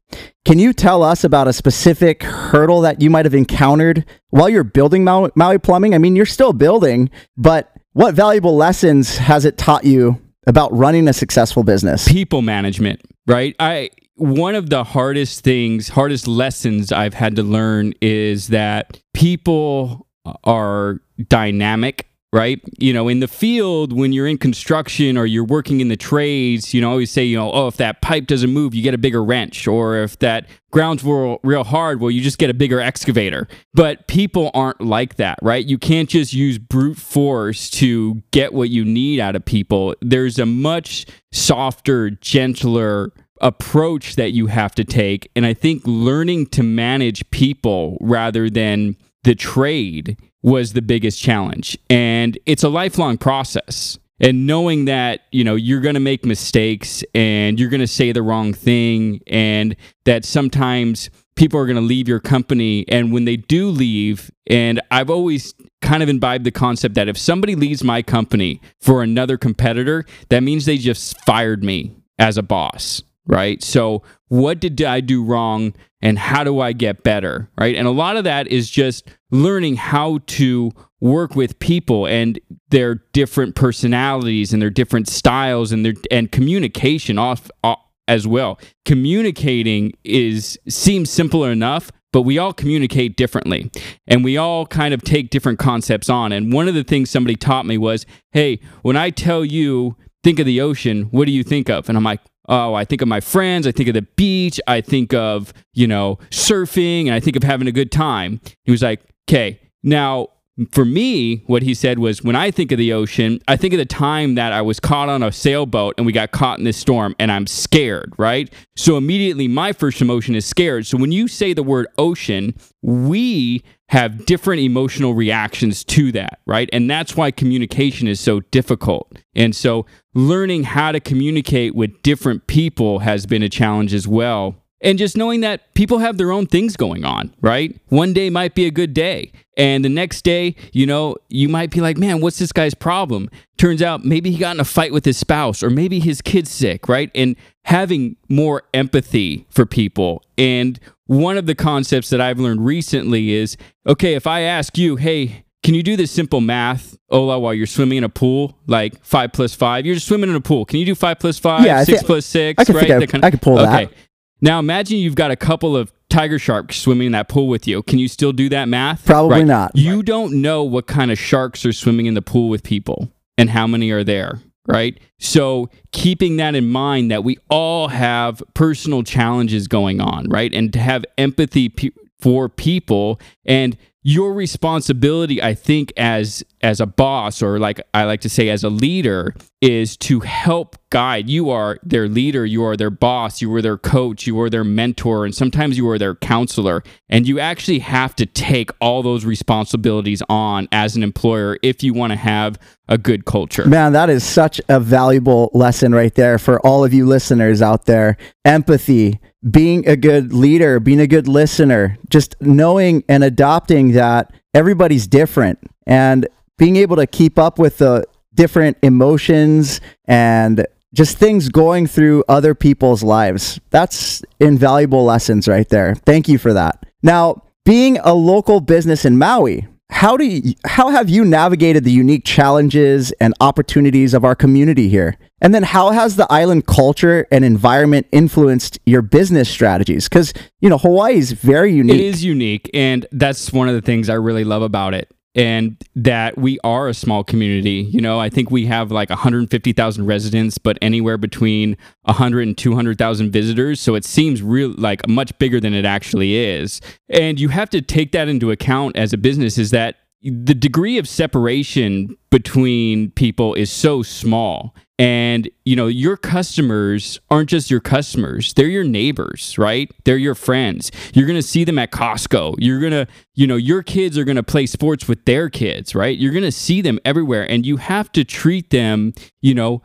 Can 0.44 0.58
you 0.58 0.72
tell 0.72 1.02
us 1.02 1.24
about 1.24 1.48
a 1.48 1.52
specific 1.52 2.22
hurdle 2.22 2.80
that 2.82 3.00
you 3.00 3.10
might 3.10 3.24
have 3.24 3.34
encountered 3.34 4.04
while 4.30 4.48
you're 4.48 4.64
building 4.64 5.04
Maui, 5.04 5.30
Maui 5.34 5.58
Plumbing? 5.58 5.94
I 5.94 5.98
mean, 5.98 6.16
you're 6.16 6.26
still 6.26 6.52
building, 6.52 7.10
but 7.36 7.72
what 7.92 8.14
valuable 8.14 8.56
lessons 8.56 9.16
has 9.18 9.44
it 9.44 9.56
taught 9.56 9.84
you 9.84 10.20
about 10.46 10.76
running 10.76 11.06
a 11.08 11.12
successful 11.12 11.62
business? 11.62 12.08
People 12.08 12.42
management, 12.42 13.00
right? 13.26 13.54
I 13.60 13.90
one 14.22 14.54
of 14.54 14.70
the 14.70 14.84
hardest 14.84 15.42
things, 15.42 15.88
hardest 15.88 16.28
lessons 16.28 16.92
I've 16.92 17.14
had 17.14 17.34
to 17.36 17.42
learn 17.42 17.92
is 18.00 18.48
that 18.48 19.00
people 19.14 20.06
are 20.44 21.00
dynamic 21.28 22.06
right? 22.34 22.62
You 22.78 22.94
know, 22.94 23.08
in 23.08 23.20
the 23.20 23.28
field, 23.28 23.92
when 23.92 24.12
you're 24.12 24.26
in 24.26 24.38
construction 24.38 25.18
or 25.18 25.26
you're 25.26 25.44
working 25.44 25.80
in 25.80 25.88
the 25.88 25.96
trades, 25.96 26.72
you 26.72 26.80
know, 26.80 26.90
always 26.90 27.10
say, 27.10 27.24
you 27.24 27.36
know, 27.36 27.52
oh, 27.52 27.66
if 27.66 27.76
that 27.76 28.00
pipe 28.00 28.26
doesn't 28.26 28.50
move, 28.50 28.74
you 28.74 28.82
get 28.82 28.94
a 28.94 28.98
bigger 28.98 29.22
wrench. 29.22 29.68
Or 29.68 29.96
if 29.98 30.18
that 30.20 30.48
ground's 30.70 31.04
real, 31.04 31.40
real 31.44 31.62
hard, 31.62 32.00
well, 32.00 32.10
you 32.10 32.22
just 32.22 32.38
get 32.38 32.48
a 32.48 32.54
bigger 32.54 32.80
excavator. 32.80 33.48
But 33.74 34.06
people 34.08 34.50
aren't 34.54 34.80
like 34.80 35.16
that, 35.16 35.38
right? 35.42 35.64
You 35.64 35.76
can't 35.76 36.08
just 36.08 36.32
use 36.32 36.56
brute 36.56 36.96
force 36.96 37.68
to 37.70 38.22
get 38.30 38.54
what 38.54 38.70
you 38.70 38.82
need 38.82 39.20
out 39.20 39.36
of 39.36 39.44
people. 39.44 39.94
There's 40.00 40.38
a 40.38 40.46
much 40.46 41.04
softer, 41.32 42.08
gentler, 42.08 43.12
approach 43.42 44.16
that 44.16 44.32
you 44.32 44.46
have 44.46 44.74
to 44.76 44.84
take. 44.84 45.30
And 45.36 45.44
I 45.44 45.52
think 45.52 45.82
learning 45.84 46.46
to 46.46 46.62
manage 46.62 47.28
people 47.30 47.98
rather 48.00 48.48
than 48.48 48.96
the 49.24 49.34
trade 49.34 50.16
was 50.42 50.72
the 50.72 50.82
biggest 50.82 51.20
challenge. 51.20 51.76
And 51.90 52.38
it's 52.46 52.62
a 52.62 52.68
lifelong 52.68 53.18
process. 53.18 53.98
And 54.20 54.46
knowing 54.46 54.84
that, 54.84 55.22
you 55.32 55.42
know, 55.42 55.56
you're 55.56 55.80
going 55.80 55.94
to 55.94 56.00
make 56.00 56.24
mistakes 56.24 57.02
and 57.14 57.58
you're 57.58 57.68
going 57.68 57.80
to 57.80 57.88
say 57.88 58.12
the 58.12 58.22
wrong 58.22 58.52
thing 58.52 59.20
and 59.26 59.74
that 60.04 60.24
sometimes 60.24 61.10
people 61.34 61.58
are 61.58 61.66
going 61.66 61.76
to 61.76 61.82
leave 61.82 62.06
your 62.06 62.20
company 62.20 62.84
and 62.88 63.12
when 63.12 63.24
they 63.24 63.36
do 63.36 63.68
leave 63.68 64.30
and 64.48 64.80
I've 64.90 65.08
always 65.08 65.54
kind 65.80 66.02
of 66.02 66.08
imbibed 66.08 66.44
the 66.44 66.50
concept 66.50 66.94
that 66.94 67.08
if 67.08 67.16
somebody 67.16 67.54
leaves 67.54 67.82
my 67.82 68.02
company 68.02 68.60
for 68.80 69.02
another 69.02 69.38
competitor, 69.38 70.04
that 70.28 70.42
means 70.42 70.66
they 70.66 70.76
just 70.76 71.18
fired 71.22 71.64
me 71.64 71.96
as 72.18 72.36
a 72.36 72.42
boss 72.42 73.02
right? 73.26 73.62
So, 73.62 74.02
what 74.28 74.60
did 74.60 74.80
I 74.82 75.00
do 75.00 75.22
wrong 75.22 75.74
and 76.00 76.18
how 76.18 76.42
do 76.42 76.60
I 76.60 76.72
get 76.72 77.02
better, 77.02 77.48
right? 77.58 77.76
And 77.76 77.86
a 77.86 77.92
lot 77.92 78.16
of 78.16 78.24
that 78.24 78.48
is 78.48 78.68
just 78.68 79.08
learning 79.30 79.76
how 79.76 80.18
to 80.26 80.72
work 81.00 81.34
with 81.34 81.58
people 81.58 82.06
and 82.06 82.38
their 82.70 82.96
different 83.12 83.54
personalities 83.54 84.52
and 84.52 84.60
their 84.60 84.70
different 84.70 85.08
styles 85.08 85.72
and 85.72 85.84
their 85.84 85.94
and 86.10 86.30
communication 86.32 87.18
off, 87.18 87.50
off 87.62 87.78
as 88.08 88.26
well. 88.26 88.58
Communicating 88.84 89.92
is 90.04 90.58
seems 90.68 91.10
simpler 91.10 91.50
enough, 91.50 91.90
but 92.12 92.22
we 92.22 92.38
all 92.38 92.52
communicate 92.52 93.16
differently 93.16 93.70
and 94.06 94.24
we 94.24 94.36
all 94.36 94.66
kind 94.66 94.92
of 94.92 95.02
take 95.02 95.30
different 95.30 95.58
concepts 95.58 96.08
on. 96.08 96.32
And 96.32 96.52
one 96.52 96.68
of 96.68 96.74
the 96.74 96.84
things 96.84 97.10
somebody 97.10 97.36
taught 97.36 97.66
me 97.66 97.78
was, 97.78 98.06
"Hey, 98.32 98.60
when 98.82 98.96
I 98.96 99.10
tell 99.10 99.44
you 99.44 99.96
think 100.24 100.38
of 100.38 100.46
the 100.46 100.60
ocean, 100.60 101.04
what 101.10 101.26
do 101.26 101.32
you 101.32 101.44
think 101.44 101.68
of?" 101.68 101.88
And 101.88 101.96
I'm 101.96 102.04
like, 102.04 102.20
oh, 102.48 102.74
I 102.74 102.84
think 102.84 103.02
of 103.02 103.08
my 103.08 103.20
friends, 103.20 103.66
I 103.66 103.72
think 103.72 103.88
of 103.88 103.94
the 103.94 104.02
beach, 104.02 104.60
I 104.66 104.80
think 104.80 105.14
of, 105.14 105.52
you 105.74 105.86
know, 105.86 106.18
surfing, 106.30 107.06
and 107.06 107.14
I 107.14 107.20
think 107.20 107.36
of 107.36 107.42
having 107.42 107.68
a 107.68 107.72
good 107.72 107.92
time. 107.92 108.40
He 108.64 108.70
was 108.70 108.82
like, 108.82 109.02
okay, 109.28 109.60
now 109.82 110.28
for 110.70 110.84
me, 110.84 111.36
what 111.46 111.62
he 111.62 111.72
said 111.72 111.98
was 111.98 112.22
when 112.22 112.36
I 112.36 112.50
think 112.50 112.72
of 112.72 112.78
the 112.78 112.92
ocean, 112.92 113.40
I 113.48 113.56
think 113.56 113.72
of 113.72 113.78
the 113.78 113.86
time 113.86 114.34
that 114.34 114.52
I 114.52 114.60
was 114.60 114.78
caught 114.78 115.08
on 115.08 115.22
a 115.22 115.32
sailboat 115.32 115.94
and 115.96 116.04
we 116.04 116.12
got 116.12 116.30
caught 116.30 116.58
in 116.58 116.64
this 116.64 116.76
storm 116.76 117.16
and 117.18 117.32
I'm 117.32 117.46
scared, 117.46 118.12
right? 118.18 118.52
So 118.76 118.96
immediately 118.98 119.48
my 119.48 119.72
first 119.72 120.02
emotion 120.02 120.34
is 120.34 120.44
scared. 120.44 120.86
So 120.86 120.98
when 120.98 121.10
you 121.10 121.26
say 121.26 121.54
the 121.54 121.62
word 121.62 121.86
ocean, 121.96 122.54
we 122.82 123.62
have 123.88 124.26
different 124.26 124.60
emotional 124.60 125.14
reactions 125.14 125.84
to 125.84 126.12
that, 126.12 126.40
right? 126.46 126.68
And 126.72 126.90
that's 126.90 127.16
why 127.16 127.30
communication 127.30 128.06
is 128.06 128.20
so 128.20 128.40
difficult. 128.40 129.18
And 129.34 129.56
so 129.56 129.86
learning 130.14 130.64
how 130.64 130.92
to 130.92 131.00
communicate 131.00 131.74
with 131.74 132.02
different 132.02 132.46
people 132.46 133.00
has 133.00 133.26
been 133.26 133.42
a 133.42 133.48
challenge 133.48 133.94
as 133.94 134.06
well 134.06 134.56
and 134.82 134.98
just 134.98 135.16
knowing 135.16 135.40
that 135.40 135.72
people 135.74 135.98
have 135.98 136.18
their 136.18 136.32
own 136.32 136.46
things 136.46 136.76
going 136.76 137.04
on, 137.04 137.32
right? 137.40 137.78
One 137.88 138.12
day 138.12 138.28
might 138.30 138.54
be 138.54 138.66
a 138.66 138.70
good 138.70 138.92
day. 138.92 139.32
And 139.56 139.84
the 139.84 139.88
next 139.88 140.22
day, 140.22 140.56
you 140.72 140.86
know, 140.86 141.16
you 141.28 141.48
might 141.48 141.70
be 141.70 141.80
like, 141.80 141.96
man, 141.96 142.20
what's 142.20 142.38
this 142.38 142.52
guy's 142.52 142.74
problem? 142.74 143.30
Turns 143.58 143.80
out 143.80 144.04
maybe 144.04 144.30
he 144.30 144.38
got 144.38 144.56
in 144.56 144.60
a 144.60 144.64
fight 144.64 144.92
with 144.92 145.04
his 145.04 145.16
spouse 145.16 145.62
or 145.62 145.70
maybe 145.70 146.00
his 146.00 146.20
kid's 146.20 146.50
sick, 146.50 146.88
right? 146.88 147.10
And 147.14 147.36
having 147.64 148.16
more 148.28 148.62
empathy 148.74 149.46
for 149.50 149.64
people. 149.64 150.22
And 150.36 150.80
one 151.06 151.36
of 151.36 151.46
the 151.46 151.54
concepts 151.54 152.10
that 152.10 152.20
I've 152.20 152.40
learned 152.40 152.64
recently 152.64 153.32
is 153.32 153.56
okay, 153.86 154.14
if 154.14 154.26
I 154.26 154.40
ask 154.40 154.76
you, 154.76 154.96
hey, 154.96 155.44
can 155.62 155.74
you 155.74 155.82
do 155.82 155.96
this 155.96 156.10
simple 156.10 156.40
math, 156.40 156.96
Ola, 157.10 157.38
while 157.38 157.54
you're 157.54 157.66
swimming 157.66 157.98
in 157.98 158.04
a 158.04 158.08
pool, 158.08 158.58
like 158.66 159.02
five 159.04 159.32
plus 159.32 159.54
five? 159.54 159.86
You're 159.86 159.94
just 159.94 160.08
swimming 160.08 160.30
in 160.30 160.36
a 160.36 160.40
pool. 160.40 160.64
Can 160.64 160.80
you 160.80 160.86
do 160.86 160.94
five 160.94 161.18
plus 161.18 161.38
five? 161.38 161.64
Yeah, 161.64 161.84
six 161.84 162.02
plus 162.02 162.26
six, 162.26 162.60
I 162.60 162.64
can 162.64 162.74
right? 162.74 162.90
I, 162.90 163.06
kind 163.06 163.22
of, 163.22 163.24
I 163.24 163.30
can 163.30 163.38
pull 163.38 163.58
okay. 163.58 163.86
that. 163.86 163.94
Now 164.40 164.58
imagine 164.58 164.98
you've 164.98 165.14
got 165.14 165.30
a 165.30 165.36
couple 165.36 165.76
of 165.76 165.92
tiger 166.10 166.38
sharks 166.38 166.76
swimming 166.76 167.06
in 167.06 167.12
that 167.12 167.28
pool 167.28 167.46
with 167.46 167.68
you. 167.68 167.82
Can 167.84 168.00
you 168.00 168.08
still 168.08 168.32
do 168.32 168.48
that 168.48 168.68
math? 168.68 169.06
Probably 169.06 169.38
right. 169.38 169.46
not. 169.46 169.70
You 169.74 170.02
don't 170.02 170.42
know 170.42 170.64
what 170.64 170.88
kind 170.88 171.12
of 171.12 171.18
sharks 171.18 171.64
are 171.64 171.72
swimming 171.72 172.06
in 172.06 172.14
the 172.14 172.22
pool 172.22 172.48
with 172.48 172.64
people 172.64 173.12
and 173.38 173.48
how 173.48 173.68
many 173.68 173.90
are 173.92 174.02
there, 174.02 174.40
right? 174.66 174.98
So 175.20 175.70
keeping 175.92 176.38
that 176.38 176.56
in 176.56 176.68
mind 176.68 177.12
that 177.12 177.22
we 177.22 177.38
all 177.48 177.88
have 177.88 178.42
personal 178.54 179.04
challenges 179.04 179.68
going 179.68 180.00
on, 180.00 180.28
right? 180.28 180.52
And 180.52 180.72
to 180.72 180.80
have 180.80 181.04
empathy 181.16 181.68
p- 181.68 181.92
for 182.20 182.48
people 182.48 183.20
and 183.44 183.76
your 184.02 184.32
responsibility 184.32 185.42
i 185.42 185.54
think 185.54 185.92
as 185.96 186.44
as 186.62 186.80
a 186.80 186.86
boss 186.86 187.42
or 187.42 187.58
like 187.58 187.80
i 187.94 188.04
like 188.04 188.20
to 188.20 188.28
say 188.28 188.48
as 188.48 188.64
a 188.64 188.70
leader 188.70 189.34
is 189.62 189.96
to 189.96 190.18
help 190.20 190.76
guide. 190.90 191.30
You 191.30 191.48
are 191.48 191.78
their 191.84 192.08
leader 192.08 192.44
you 192.44 192.64
are 192.64 192.76
their 192.76 192.90
boss 192.90 193.40
you 193.40 193.54
are 193.54 193.62
their 193.62 193.78
coach 193.78 194.26
you 194.26 194.38
are 194.40 194.50
their 194.50 194.64
mentor 194.64 195.24
and 195.24 195.32
sometimes 195.32 195.78
you 195.78 195.88
are 195.88 195.98
their 195.98 196.16
counselor. 196.16 196.82
And 197.08 197.26
you 197.26 197.38
actually 197.38 197.78
have 197.78 198.16
to 198.16 198.26
take 198.26 198.70
all 198.80 199.02
those 199.02 199.24
responsibilities 199.24 200.20
on 200.28 200.68
as 200.72 200.96
an 200.96 201.04
employer 201.04 201.58
if 201.62 201.84
you 201.84 201.94
want 201.94 202.10
to 202.10 202.16
have 202.16 202.58
a 202.88 202.98
good 202.98 203.24
culture. 203.24 203.64
Man 203.64 203.92
that 203.92 204.10
is 204.10 204.24
such 204.24 204.60
a 204.68 204.80
valuable 204.80 205.50
lesson 205.54 205.94
right 205.94 206.14
there 206.14 206.38
for 206.38 206.60
all 206.66 206.84
of 206.84 206.92
you 206.92 207.06
listeners 207.06 207.62
out 207.62 207.86
there. 207.86 208.16
Empathy 208.44 209.20
being 209.48 209.88
a 209.88 209.96
good 209.96 210.32
leader, 210.32 210.80
being 210.80 211.00
a 211.00 211.06
good 211.06 211.28
listener, 211.28 211.96
just 212.10 212.34
knowing 212.40 213.04
and 213.08 213.22
adopting 213.22 213.92
that 213.92 214.32
everybody's 214.54 215.06
different. 215.06 215.60
And 215.86 216.28
being 216.62 216.76
able 216.76 216.94
to 216.94 217.08
keep 217.08 217.40
up 217.40 217.58
with 217.58 217.78
the 217.78 218.04
different 218.36 218.76
emotions 218.84 219.80
and 220.04 220.64
just 220.94 221.18
things 221.18 221.48
going 221.48 221.88
through 221.88 222.22
other 222.28 222.54
people's 222.54 223.02
lives. 223.02 223.58
That's 223.70 224.22
invaluable 224.38 225.04
lessons 225.04 225.48
right 225.48 225.68
there. 225.68 225.96
Thank 225.96 226.28
you 226.28 226.38
for 226.38 226.52
that. 226.52 226.86
Now, 227.02 227.42
being 227.64 227.98
a 228.04 228.14
local 228.14 228.60
business 228.60 229.04
in 229.04 229.18
Maui, 229.18 229.66
how 229.90 230.16
do 230.16 230.24
you, 230.24 230.54
how 230.64 230.90
have 230.90 231.10
you 231.10 231.24
navigated 231.24 231.82
the 231.82 231.90
unique 231.90 232.24
challenges 232.24 233.10
and 233.20 233.34
opportunities 233.40 234.14
of 234.14 234.24
our 234.24 234.36
community 234.36 234.88
here? 234.88 235.18
And 235.40 235.52
then 235.52 235.64
how 235.64 235.90
has 235.90 236.14
the 236.14 236.30
island 236.30 236.66
culture 236.66 237.26
and 237.32 237.44
environment 237.44 238.06
influenced 238.12 238.78
your 238.86 239.02
business 239.02 239.50
strategies? 239.50 240.08
Because, 240.08 240.32
you 240.60 240.68
know, 240.68 240.78
Hawaii 240.78 241.16
is 241.16 241.32
very 241.32 241.72
unique. 241.72 241.96
It 241.96 242.04
is 242.04 242.22
unique. 242.22 242.70
And 242.72 243.04
that's 243.10 243.52
one 243.52 243.68
of 243.68 243.74
the 243.74 243.82
things 243.82 244.08
I 244.08 244.14
really 244.14 244.44
love 244.44 244.62
about 244.62 244.94
it. 244.94 245.10
And 245.34 245.82
that 245.96 246.36
we 246.36 246.58
are 246.62 246.88
a 246.88 246.94
small 246.94 247.24
community. 247.24 247.88
You 247.90 248.02
know, 248.02 248.20
I 248.20 248.28
think 248.28 248.50
we 248.50 248.66
have 248.66 248.90
like 248.90 249.08
150,000 249.08 250.06
residents, 250.06 250.58
but 250.58 250.76
anywhere 250.82 251.16
between 251.16 251.76
100 252.02 252.48
and 252.48 252.58
200,000 252.58 253.30
visitors. 253.30 253.80
So 253.80 253.94
it 253.94 254.04
seems 254.04 254.42
real 254.42 254.74
like 254.76 255.08
much 255.08 255.36
bigger 255.38 255.58
than 255.58 255.72
it 255.72 255.86
actually 255.86 256.36
is. 256.36 256.82
And 257.08 257.40
you 257.40 257.48
have 257.48 257.70
to 257.70 257.80
take 257.80 258.12
that 258.12 258.28
into 258.28 258.50
account 258.50 258.96
as 258.96 259.14
a 259.14 259.18
business 259.18 259.56
is 259.56 259.70
that 259.70 259.96
the 260.22 260.54
degree 260.54 260.98
of 260.98 261.08
separation 261.08 262.16
between 262.32 263.10
people 263.10 263.52
is 263.54 263.70
so 263.70 264.02
small. 264.02 264.74
And 264.98 265.48
you 265.64 265.74
know 265.74 265.86
your 265.86 266.16
customers 266.16 267.18
aren't 267.30 267.48
just 267.48 267.70
your 267.70 267.80
customers. 267.80 268.54
They're 268.54 268.68
your 268.68 268.84
neighbors 268.84 269.56
right? 269.58 269.90
They're 270.04 270.16
your 270.16 270.34
friends. 270.34 270.92
You're 271.12 271.26
going 271.26 271.38
to 271.38 271.46
see 271.46 271.64
them 271.64 271.78
at 271.78 271.90
costco. 271.90 272.56
You're 272.58 272.78
going 272.78 272.92
to 272.92 273.06
you 273.34 273.46
know 273.46 273.56
your 273.56 273.82
kids 273.82 274.16
are 274.16 274.24
going 274.24 274.36
to 274.36 274.42
play 274.42 274.66
sports 274.66 275.08
with 275.08 275.24
their 275.24 275.50
kids 275.50 275.94
right? 275.94 276.16
You're 276.16 276.32
going 276.32 276.44
to 276.44 276.52
see 276.52 276.82
them 276.82 277.00
everywhere 277.04 277.50
and 277.50 277.66
you 277.66 277.78
have 277.78 278.12
to 278.12 278.24
treat 278.24 278.70
them 278.70 279.12
you 279.40 279.54
know 279.54 279.82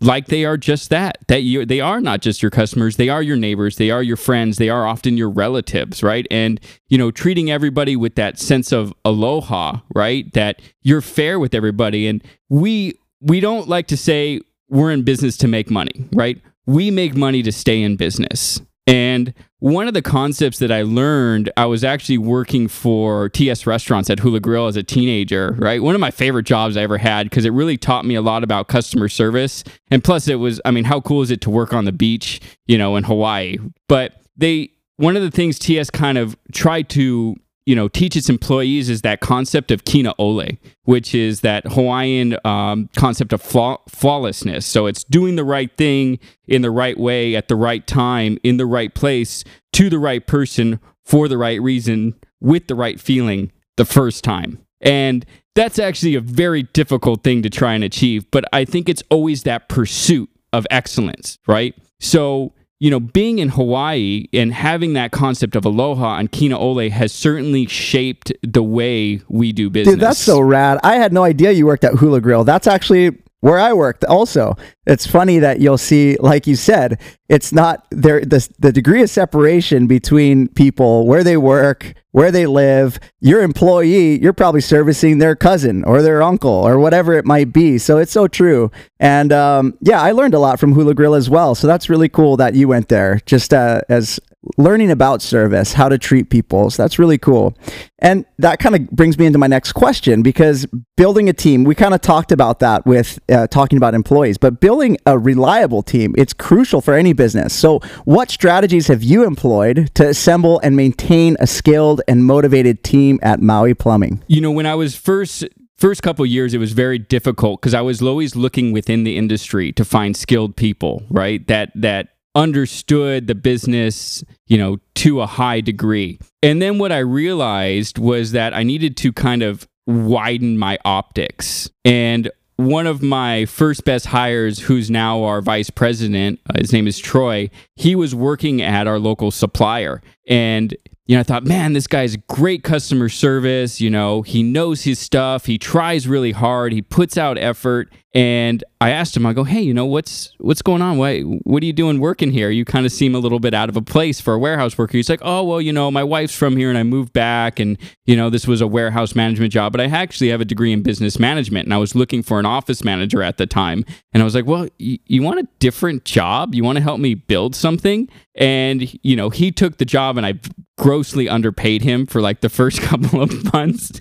like 0.00 0.26
they 0.26 0.44
are 0.44 0.56
just 0.56 0.90
that 0.90 1.18
that 1.28 1.42
you 1.42 1.66
they 1.66 1.80
are 1.80 2.00
not 2.00 2.20
just 2.20 2.42
your 2.42 2.50
customers. 2.50 2.96
They 2.96 3.08
are 3.08 3.22
your 3.22 3.36
neighbors. 3.36 3.76
They 3.76 3.90
are 3.90 4.02
your 4.02 4.16
friends. 4.16 4.56
They 4.56 4.68
are 4.68 4.86
often 4.86 5.16
your 5.16 5.30
relatives 5.30 6.02
right? 6.02 6.26
And 6.30 6.60
you 6.88 6.98
know 6.98 7.10
treating 7.10 7.50
everybody 7.50 7.96
with 7.96 8.14
that 8.14 8.38
sense 8.38 8.72
of 8.72 8.94
aloha 9.04 9.80
right? 9.94 10.32
That 10.32 10.62
you're 10.82 11.02
fair 11.02 11.38
with 11.38 11.54
everybody 11.54 11.89
and 11.94 12.22
we 12.48 12.98
we 13.20 13.40
don't 13.40 13.68
like 13.68 13.86
to 13.88 13.96
say 13.96 14.40
we're 14.68 14.90
in 14.92 15.02
business 15.02 15.36
to 15.38 15.48
make 15.48 15.70
money, 15.70 16.08
right? 16.12 16.40
We 16.66 16.90
make 16.90 17.14
money 17.14 17.42
to 17.42 17.52
stay 17.52 17.82
in 17.82 17.96
business. 17.96 18.60
And 18.86 19.34
one 19.58 19.86
of 19.86 19.94
the 19.94 20.02
concepts 20.02 20.58
that 20.58 20.72
I 20.72 20.82
learned, 20.82 21.52
I 21.56 21.66
was 21.66 21.84
actually 21.84 22.18
working 22.18 22.66
for 22.66 23.28
TS 23.28 23.66
Restaurants 23.66 24.08
at 24.08 24.20
Hula 24.20 24.40
Grill 24.40 24.66
as 24.66 24.76
a 24.76 24.82
teenager, 24.82 25.54
right? 25.58 25.82
One 25.82 25.94
of 25.94 26.00
my 26.00 26.10
favorite 26.10 26.44
jobs 26.44 26.76
I 26.76 26.82
ever 26.82 26.98
had 26.98 27.28
because 27.28 27.44
it 27.44 27.50
really 27.50 27.76
taught 27.76 28.04
me 28.04 28.14
a 28.14 28.22
lot 28.22 28.42
about 28.42 28.68
customer 28.68 29.08
service. 29.08 29.62
And 29.90 30.02
plus, 30.02 30.28
it 30.28 30.36
was, 30.36 30.60
I 30.64 30.70
mean, 30.70 30.84
how 30.84 31.00
cool 31.00 31.22
is 31.22 31.30
it 31.30 31.40
to 31.42 31.50
work 31.50 31.74
on 31.74 31.84
the 31.84 31.92
beach, 31.92 32.40
you 32.66 32.78
know, 32.78 32.96
in 32.96 33.04
Hawaii? 33.04 33.58
But 33.86 34.14
they, 34.36 34.70
one 34.96 35.14
of 35.14 35.22
the 35.22 35.30
things 35.30 35.58
TS 35.58 35.90
kind 35.90 36.16
of 36.18 36.36
tried 36.52 36.88
to 36.90 37.36
you 37.70 37.76
know 37.76 37.86
teach 37.86 38.16
its 38.16 38.28
employees 38.28 38.90
is 38.90 39.02
that 39.02 39.20
concept 39.20 39.70
of 39.70 39.84
kina 39.84 40.12
ole 40.18 40.44
which 40.82 41.14
is 41.14 41.42
that 41.42 41.64
hawaiian 41.68 42.36
um, 42.44 42.90
concept 42.96 43.32
of 43.32 43.40
flaw- 43.40 43.80
flawlessness. 43.88 44.66
So 44.66 44.86
it's 44.86 45.04
doing 45.04 45.36
the 45.36 45.44
right 45.44 45.70
thing 45.76 46.18
in 46.48 46.62
the 46.62 46.70
right 46.72 46.98
way 46.98 47.36
at 47.36 47.46
the 47.46 47.54
right 47.54 47.86
time 47.86 48.38
in 48.42 48.56
the 48.56 48.66
right 48.66 48.92
place 48.92 49.44
to 49.74 49.88
the 49.88 50.00
right 50.00 50.26
person 50.26 50.80
for 51.04 51.28
the 51.28 51.38
right 51.38 51.62
reason 51.62 52.16
with 52.40 52.66
the 52.66 52.74
right 52.74 52.98
feeling 52.98 53.52
the 53.76 53.84
first 53.84 54.24
time. 54.24 54.58
And 54.80 55.24
that's 55.54 55.78
actually 55.78 56.16
a 56.16 56.20
very 56.20 56.64
difficult 56.64 57.22
thing 57.22 57.42
to 57.42 57.50
try 57.50 57.74
and 57.74 57.84
achieve 57.84 58.24
but 58.30 58.44
i 58.52 58.64
think 58.64 58.88
it's 58.88 59.02
always 59.10 59.42
that 59.42 59.68
pursuit 59.68 60.28
of 60.52 60.66
excellence 60.70 61.38
right? 61.46 61.74
So 62.00 62.54
you 62.80 62.90
know, 62.90 62.98
being 62.98 63.38
in 63.38 63.50
Hawaii 63.50 64.26
and 64.32 64.52
having 64.52 64.94
that 64.94 65.12
concept 65.12 65.54
of 65.54 65.66
aloha 65.66 66.16
and 66.16 66.32
kina 66.32 66.58
ole 66.58 66.88
has 66.88 67.12
certainly 67.12 67.66
shaped 67.66 68.32
the 68.42 68.62
way 68.62 69.20
we 69.28 69.52
do 69.52 69.68
business. 69.68 69.94
Dude, 69.94 70.02
that's 70.02 70.18
so 70.18 70.40
rad. 70.40 70.78
I 70.82 70.96
had 70.96 71.12
no 71.12 71.22
idea 71.22 71.52
you 71.52 71.66
worked 71.66 71.84
at 71.84 71.94
Hula 71.94 72.22
Grill. 72.22 72.42
That's 72.42 72.66
actually 72.66 73.18
where 73.40 73.58
I 73.58 73.72
worked 73.72 74.04
also. 74.04 74.56
It's 74.86 75.06
funny 75.06 75.38
that 75.38 75.60
you'll 75.60 75.78
see, 75.78 76.16
like 76.18 76.46
you 76.46 76.56
said, 76.56 77.00
it's 77.28 77.52
not 77.52 77.86
there. 77.90 78.20
The, 78.20 78.46
the 78.58 78.72
degree 78.72 79.02
of 79.02 79.10
separation 79.10 79.86
between 79.86 80.48
people, 80.48 81.06
where 81.06 81.24
they 81.24 81.36
work, 81.36 81.94
where 82.12 82.30
they 82.32 82.46
live, 82.46 82.98
your 83.20 83.42
employee, 83.42 84.20
you're 84.20 84.32
probably 84.32 84.60
servicing 84.60 85.18
their 85.18 85.36
cousin 85.36 85.84
or 85.84 86.02
their 86.02 86.22
uncle 86.22 86.50
or 86.50 86.78
whatever 86.78 87.14
it 87.14 87.24
might 87.24 87.52
be. 87.52 87.78
So 87.78 87.98
it's 87.98 88.12
so 88.12 88.26
true. 88.26 88.70
And 88.98 89.32
um, 89.32 89.78
yeah, 89.80 90.02
I 90.02 90.12
learned 90.12 90.34
a 90.34 90.40
lot 90.40 90.58
from 90.58 90.72
Hula 90.72 90.94
Grill 90.94 91.14
as 91.14 91.30
well. 91.30 91.54
So 91.54 91.66
that's 91.66 91.88
really 91.88 92.08
cool 92.08 92.36
that 92.38 92.54
you 92.54 92.68
went 92.68 92.88
there 92.88 93.20
just 93.26 93.54
uh, 93.54 93.82
as 93.88 94.18
learning 94.56 94.90
about 94.90 95.20
service, 95.20 95.74
how 95.74 95.88
to 95.88 95.98
treat 95.98 96.30
people. 96.30 96.70
So 96.70 96.82
that's 96.82 96.98
really 96.98 97.18
cool. 97.18 97.54
And 97.98 98.24
that 98.38 98.58
kind 98.58 98.74
of 98.74 98.90
brings 98.90 99.18
me 99.18 99.26
into 99.26 99.38
my 99.38 99.46
next 99.46 99.72
question 99.72 100.22
because 100.22 100.66
building 100.96 101.28
a 101.28 101.32
team, 101.32 101.64
we 101.64 101.74
kind 101.74 101.92
of 101.92 102.00
talked 102.00 102.32
about 102.32 102.60
that 102.60 102.86
with 102.86 103.18
uh, 103.28 103.46
talking 103.48 103.76
about 103.76 103.94
employees, 103.94 104.38
but 104.38 104.60
building 104.60 104.96
a 105.04 105.18
reliable 105.18 105.82
team, 105.82 106.14
it's 106.16 106.32
crucial 106.32 106.80
for 106.80 106.94
any 106.94 107.12
business. 107.12 107.52
So, 107.52 107.80
what 108.04 108.30
strategies 108.30 108.86
have 108.86 109.02
you 109.02 109.24
employed 109.24 109.90
to 109.94 110.08
assemble 110.08 110.58
and 110.60 110.74
maintain 110.74 111.36
a 111.40 111.46
skilled 111.46 112.00
and 112.08 112.24
motivated 112.24 112.82
team 112.82 113.18
at 113.22 113.40
Maui 113.40 113.74
Plumbing? 113.74 114.22
You 114.26 114.40
know, 114.40 114.50
when 114.50 114.66
I 114.66 114.74
was 114.74 114.96
first 114.96 115.44
first 115.76 116.02
couple 116.02 116.26
years 116.26 116.52
it 116.52 116.58
was 116.58 116.72
very 116.72 116.98
difficult 116.98 117.58
because 117.58 117.72
I 117.72 117.80
was 117.80 118.02
always 118.02 118.36
looking 118.36 118.70
within 118.70 119.04
the 119.04 119.16
industry 119.16 119.72
to 119.72 119.84
find 119.84 120.14
skilled 120.14 120.54
people, 120.54 121.02
right? 121.08 121.46
That 121.46 121.72
that 121.74 122.08
understood 122.34 123.26
the 123.26 123.34
business, 123.34 124.24
you 124.46 124.58
know, 124.58 124.78
to 124.96 125.20
a 125.20 125.26
high 125.26 125.60
degree. 125.60 126.18
And 126.42 126.60
then 126.60 126.78
what 126.78 126.92
I 126.92 126.98
realized 126.98 127.98
was 127.98 128.32
that 128.32 128.54
I 128.54 128.62
needed 128.62 128.96
to 128.98 129.12
kind 129.12 129.42
of 129.42 129.66
widen 129.86 130.58
my 130.58 130.78
optics. 130.84 131.68
And 131.84 132.30
one 132.56 132.86
of 132.86 133.02
my 133.02 133.46
first 133.46 133.84
best 133.84 134.06
hires, 134.06 134.60
who's 134.60 134.90
now 134.90 135.24
our 135.24 135.40
vice 135.40 135.70
president, 135.70 136.40
uh, 136.48 136.58
his 136.58 136.72
name 136.72 136.86
is 136.86 136.98
Troy, 136.98 137.50
he 137.74 137.94
was 137.94 138.14
working 138.14 138.60
at 138.60 138.86
our 138.86 138.98
local 138.98 139.30
supplier. 139.30 140.02
And 140.28 140.76
you 141.06 141.16
know, 141.16 141.20
I 141.20 141.24
thought, 141.24 141.44
man, 141.44 141.72
this 141.72 141.88
guy's 141.88 142.14
great 142.28 142.62
customer 142.62 143.08
service. 143.08 143.80
You 143.80 143.90
know, 143.90 144.22
he 144.22 144.44
knows 144.44 144.82
his 144.82 145.00
stuff. 145.00 145.46
He 145.46 145.58
tries 145.58 146.06
really 146.06 146.30
hard. 146.30 146.72
He 146.72 146.82
puts 146.82 147.18
out 147.18 147.36
effort. 147.36 147.92
And 148.12 148.64
I 148.80 148.90
asked 148.90 149.16
him, 149.16 149.24
I 149.24 149.32
go, 149.32 149.44
hey, 149.44 149.60
you 149.60 149.72
know, 149.72 149.86
what's 149.86 150.34
what's 150.38 150.62
going 150.62 150.82
on? 150.82 150.98
Why, 150.98 151.20
what 151.20 151.62
are 151.62 151.66
you 151.66 151.72
doing 151.72 152.00
working 152.00 152.32
here? 152.32 152.50
You 152.50 152.64
kind 152.64 152.84
of 152.84 152.90
seem 152.90 153.14
a 153.14 153.20
little 153.20 153.38
bit 153.38 153.54
out 153.54 153.68
of 153.68 153.76
a 153.76 153.82
place 153.82 154.20
for 154.20 154.34
a 154.34 154.38
warehouse 154.38 154.76
worker. 154.76 154.96
He's 154.96 155.08
like, 155.08 155.20
oh, 155.22 155.44
well, 155.44 155.60
you 155.60 155.72
know, 155.72 155.92
my 155.92 156.02
wife's 156.02 156.34
from 156.34 156.56
here 156.56 156.70
and 156.70 156.78
I 156.78 156.82
moved 156.82 157.12
back, 157.12 157.60
and 157.60 157.78
you 158.06 158.16
know, 158.16 158.28
this 158.28 158.48
was 158.48 158.60
a 158.60 158.66
warehouse 158.66 159.14
management 159.14 159.52
job, 159.52 159.70
but 159.70 159.80
I 159.80 159.84
actually 159.84 160.30
have 160.30 160.40
a 160.40 160.44
degree 160.44 160.72
in 160.72 160.82
business 160.82 161.20
management, 161.20 161.66
and 161.66 161.74
I 161.74 161.78
was 161.78 161.94
looking 161.94 162.24
for 162.24 162.40
an 162.40 162.46
office 162.46 162.82
manager 162.82 163.22
at 163.22 163.36
the 163.36 163.46
time, 163.46 163.84
and 164.12 164.22
I 164.22 164.24
was 164.24 164.34
like, 164.34 164.46
well, 164.46 164.68
y- 164.80 164.98
you 165.06 165.22
want 165.22 165.38
a 165.38 165.48
different 165.60 166.04
job? 166.04 166.52
You 166.52 166.64
want 166.64 166.78
to 166.78 166.82
help 166.82 166.98
me 166.98 167.14
build 167.14 167.54
something? 167.54 168.08
And 168.34 168.92
you 169.04 169.14
know, 169.14 169.30
he 169.30 169.52
took 169.52 169.76
the 169.78 169.84
job, 169.84 170.16
and 170.16 170.26
I 170.26 170.34
grossly 170.80 171.28
underpaid 171.28 171.82
him 171.82 172.06
for 172.06 172.22
like 172.22 172.40
the 172.40 172.48
first 172.48 172.80
couple 172.82 173.20
of 173.20 173.52
months. 173.52 173.92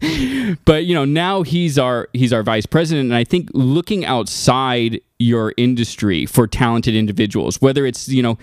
but 0.64 0.86
you 0.86 0.96
know, 0.96 1.06
now 1.06 1.44
he's 1.44 1.78
our 1.78 2.08
he's 2.14 2.32
our 2.32 2.42
vice 2.42 2.66
president 2.66 3.08
and 3.08 3.16
I 3.16 3.26
think 3.26 3.50
looking 3.54 3.99
outside 4.06 5.02
your 5.20 5.54
industry 5.58 6.26
for 6.26 6.48
talented 6.48 6.96
individuals, 6.96 7.62
whether 7.62 7.86
it's, 7.86 8.08
you 8.08 8.24
know, 8.24 8.38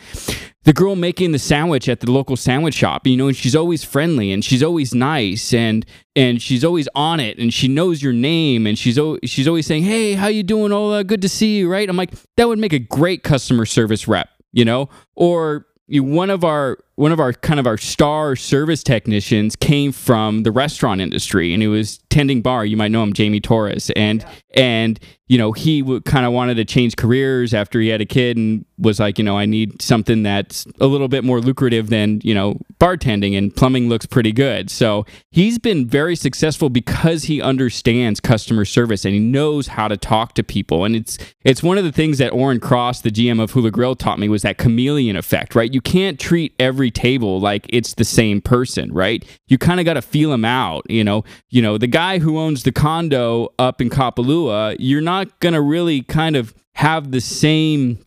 the 0.64 0.72
girl 0.72 0.96
making 0.96 1.32
the 1.32 1.38
sandwich 1.38 1.88
at 1.88 2.00
the 2.00 2.10
local 2.10 2.36
sandwich 2.36 2.74
shop, 2.74 3.06
you 3.06 3.16
know, 3.16 3.28
and 3.28 3.36
she's 3.36 3.56
always 3.56 3.84
friendly 3.84 4.32
and 4.32 4.44
she's 4.44 4.62
always 4.62 4.94
nice 4.94 5.54
and 5.54 5.86
and 6.14 6.42
she's 6.42 6.64
always 6.64 6.88
on 6.94 7.20
it 7.20 7.38
and 7.38 7.54
she 7.54 7.68
knows 7.68 8.02
your 8.02 8.12
name 8.12 8.66
and 8.66 8.78
she's 8.78 8.98
o- 8.98 9.18
she's 9.24 9.46
always 9.46 9.66
saying, 9.66 9.84
"Hey, 9.84 10.14
how 10.14 10.26
you 10.26 10.42
doing, 10.42 10.72
Ola? 10.72 11.00
Uh, 11.00 11.02
good 11.02 11.22
to 11.22 11.28
see 11.28 11.56
you." 11.58 11.70
Right? 11.70 11.88
I'm 11.88 11.96
like, 11.96 12.10
that 12.36 12.48
would 12.48 12.58
make 12.58 12.72
a 12.72 12.78
great 12.78 13.22
customer 13.22 13.64
service 13.64 14.08
rep, 14.08 14.28
you 14.52 14.64
know? 14.64 14.88
Or 15.14 15.66
you, 15.86 16.02
one 16.02 16.30
of 16.30 16.44
our 16.44 16.78
one 16.96 17.12
of 17.12 17.20
our 17.20 17.32
kind 17.32 17.60
of 17.60 17.66
our 17.66 17.78
star 17.78 18.36
service 18.36 18.82
technicians 18.82 19.54
came 19.54 19.92
from 19.92 20.42
the 20.42 20.50
restaurant 20.50 21.00
industry 21.00 21.52
and 21.52 21.62
he 21.62 21.68
was 21.68 21.98
tending 22.10 22.42
bar. 22.42 22.64
You 22.64 22.76
might 22.76 22.90
know 22.90 23.02
him 23.02 23.12
jamie 23.12 23.40
torres. 23.40 23.90
And 23.94 24.22
yeah. 24.22 24.62
and 24.62 25.00
you 25.28 25.38
know 25.38 25.52
he 25.52 25.82
w- 25.82 26.00
kind 26.00 26.24
of 26.24 26.32
wanted 26.32 26.54
to 26.54 26.64
change 26.64 26.96
careers 26.96 27.52
after 27.52 27.80
he 27.80 27.88
had 27.88 28.00
a 28.00 28.06
kid 28.06 28.36
and 28.36 28.64
was 28.78 29.00
like 29.00 29.18
you 29.18 29.24
know 29.24 29.36
i 29.36 29.44
need 29.44 29.82
something 29.82 30.22
that's 30.22 30.66
a 30.80 30.86
little 30.86 31.08
bit 31.08 31.24
more 31.24 31.40
lucrative 31.40 31.88
than 31.88 32.20
you 32.22 32.32
know 32.32 32.56
bartending 32.78 33.36
and 33.36 33.54
plumbing 33.54 33.88
looks 33.88 34.06
pretty 34.06 34.32
good. 34.32 34.70
So 34.70 35.06
he's 35.30 35.58
been 35.58 35.86
very 35.86 36.16
successful 36.16 36.68
because 36.68 37.24
he 37.24 37.40
understands 37.40 38.20
customer 38.20 38.64
service 38.64 39.04
and 39.04 39.14
he 39.14 39.20
knows 39.20 39.68
how 39.68 39.88
to 39.88 39.96
talk 39.96 40.34
to 40.34 40.44
people. 40.44 40.84
And 40.84 40.94
it's 40.96 41.18
it's 41.42 41.62
one 41.62 41.78
of 41.78 41.84
the 41.84 41.92
things 41.92 42.18
that 42.18 42.32
Orrin 42.32 42.60
Cross 42.60 43.02
the 43.02 43.10
GM 43.10 43.42
of 43.42 43.52
Hula 43.52 43.70
Grill 43.70 43.96
taught 43.96 44.18
me 44.18 44.28
was 44.28 44.42
that 44.42 44.58
chameleon 44.58 45.16
effect 45.16 45.54
right? 45.54 45.72
You 45.72 45.80
can't 45.80 46.18
treat 46.18 46.54
every 46.58 46.85
every 46.86 46.90
table 46.92 47.40
like 47.40 47.66
it's 47.68 47.94
the 47.94 48.04
same 48.04 48.40
person, 48.40 48.92
right? 48.92 49.24
You 49.48 49.58
kind 49.58 49.80
of 49.80 49.86
got 49.86 49.94
to 49.94 50.02
feel 50.02 50.30
them 50.30 50.44
out, 50.44 50.88
you 50.88 51.02
know. 51.02 51.24
You 51.50 51.62
know, 51.62 51.78
the 51.78 51.88
guy 51.88 52.18
who 52.20 52.38
owns 52.38 52.62
the 52.62 52.70
condo 52.72 53.48
up 53.58 53.80
in 53.80 53.90
Kapalua, 53.90 54.76
you're 54.78 55.00
not 55.00 55.40
going 55.40 55.54
to 55.54 55.60
really 55.60 56.02
kind 56.02 56.36
of 56.36 56.54
have 56.76 57.10
the 57.10 57.20
same 57.20 57.98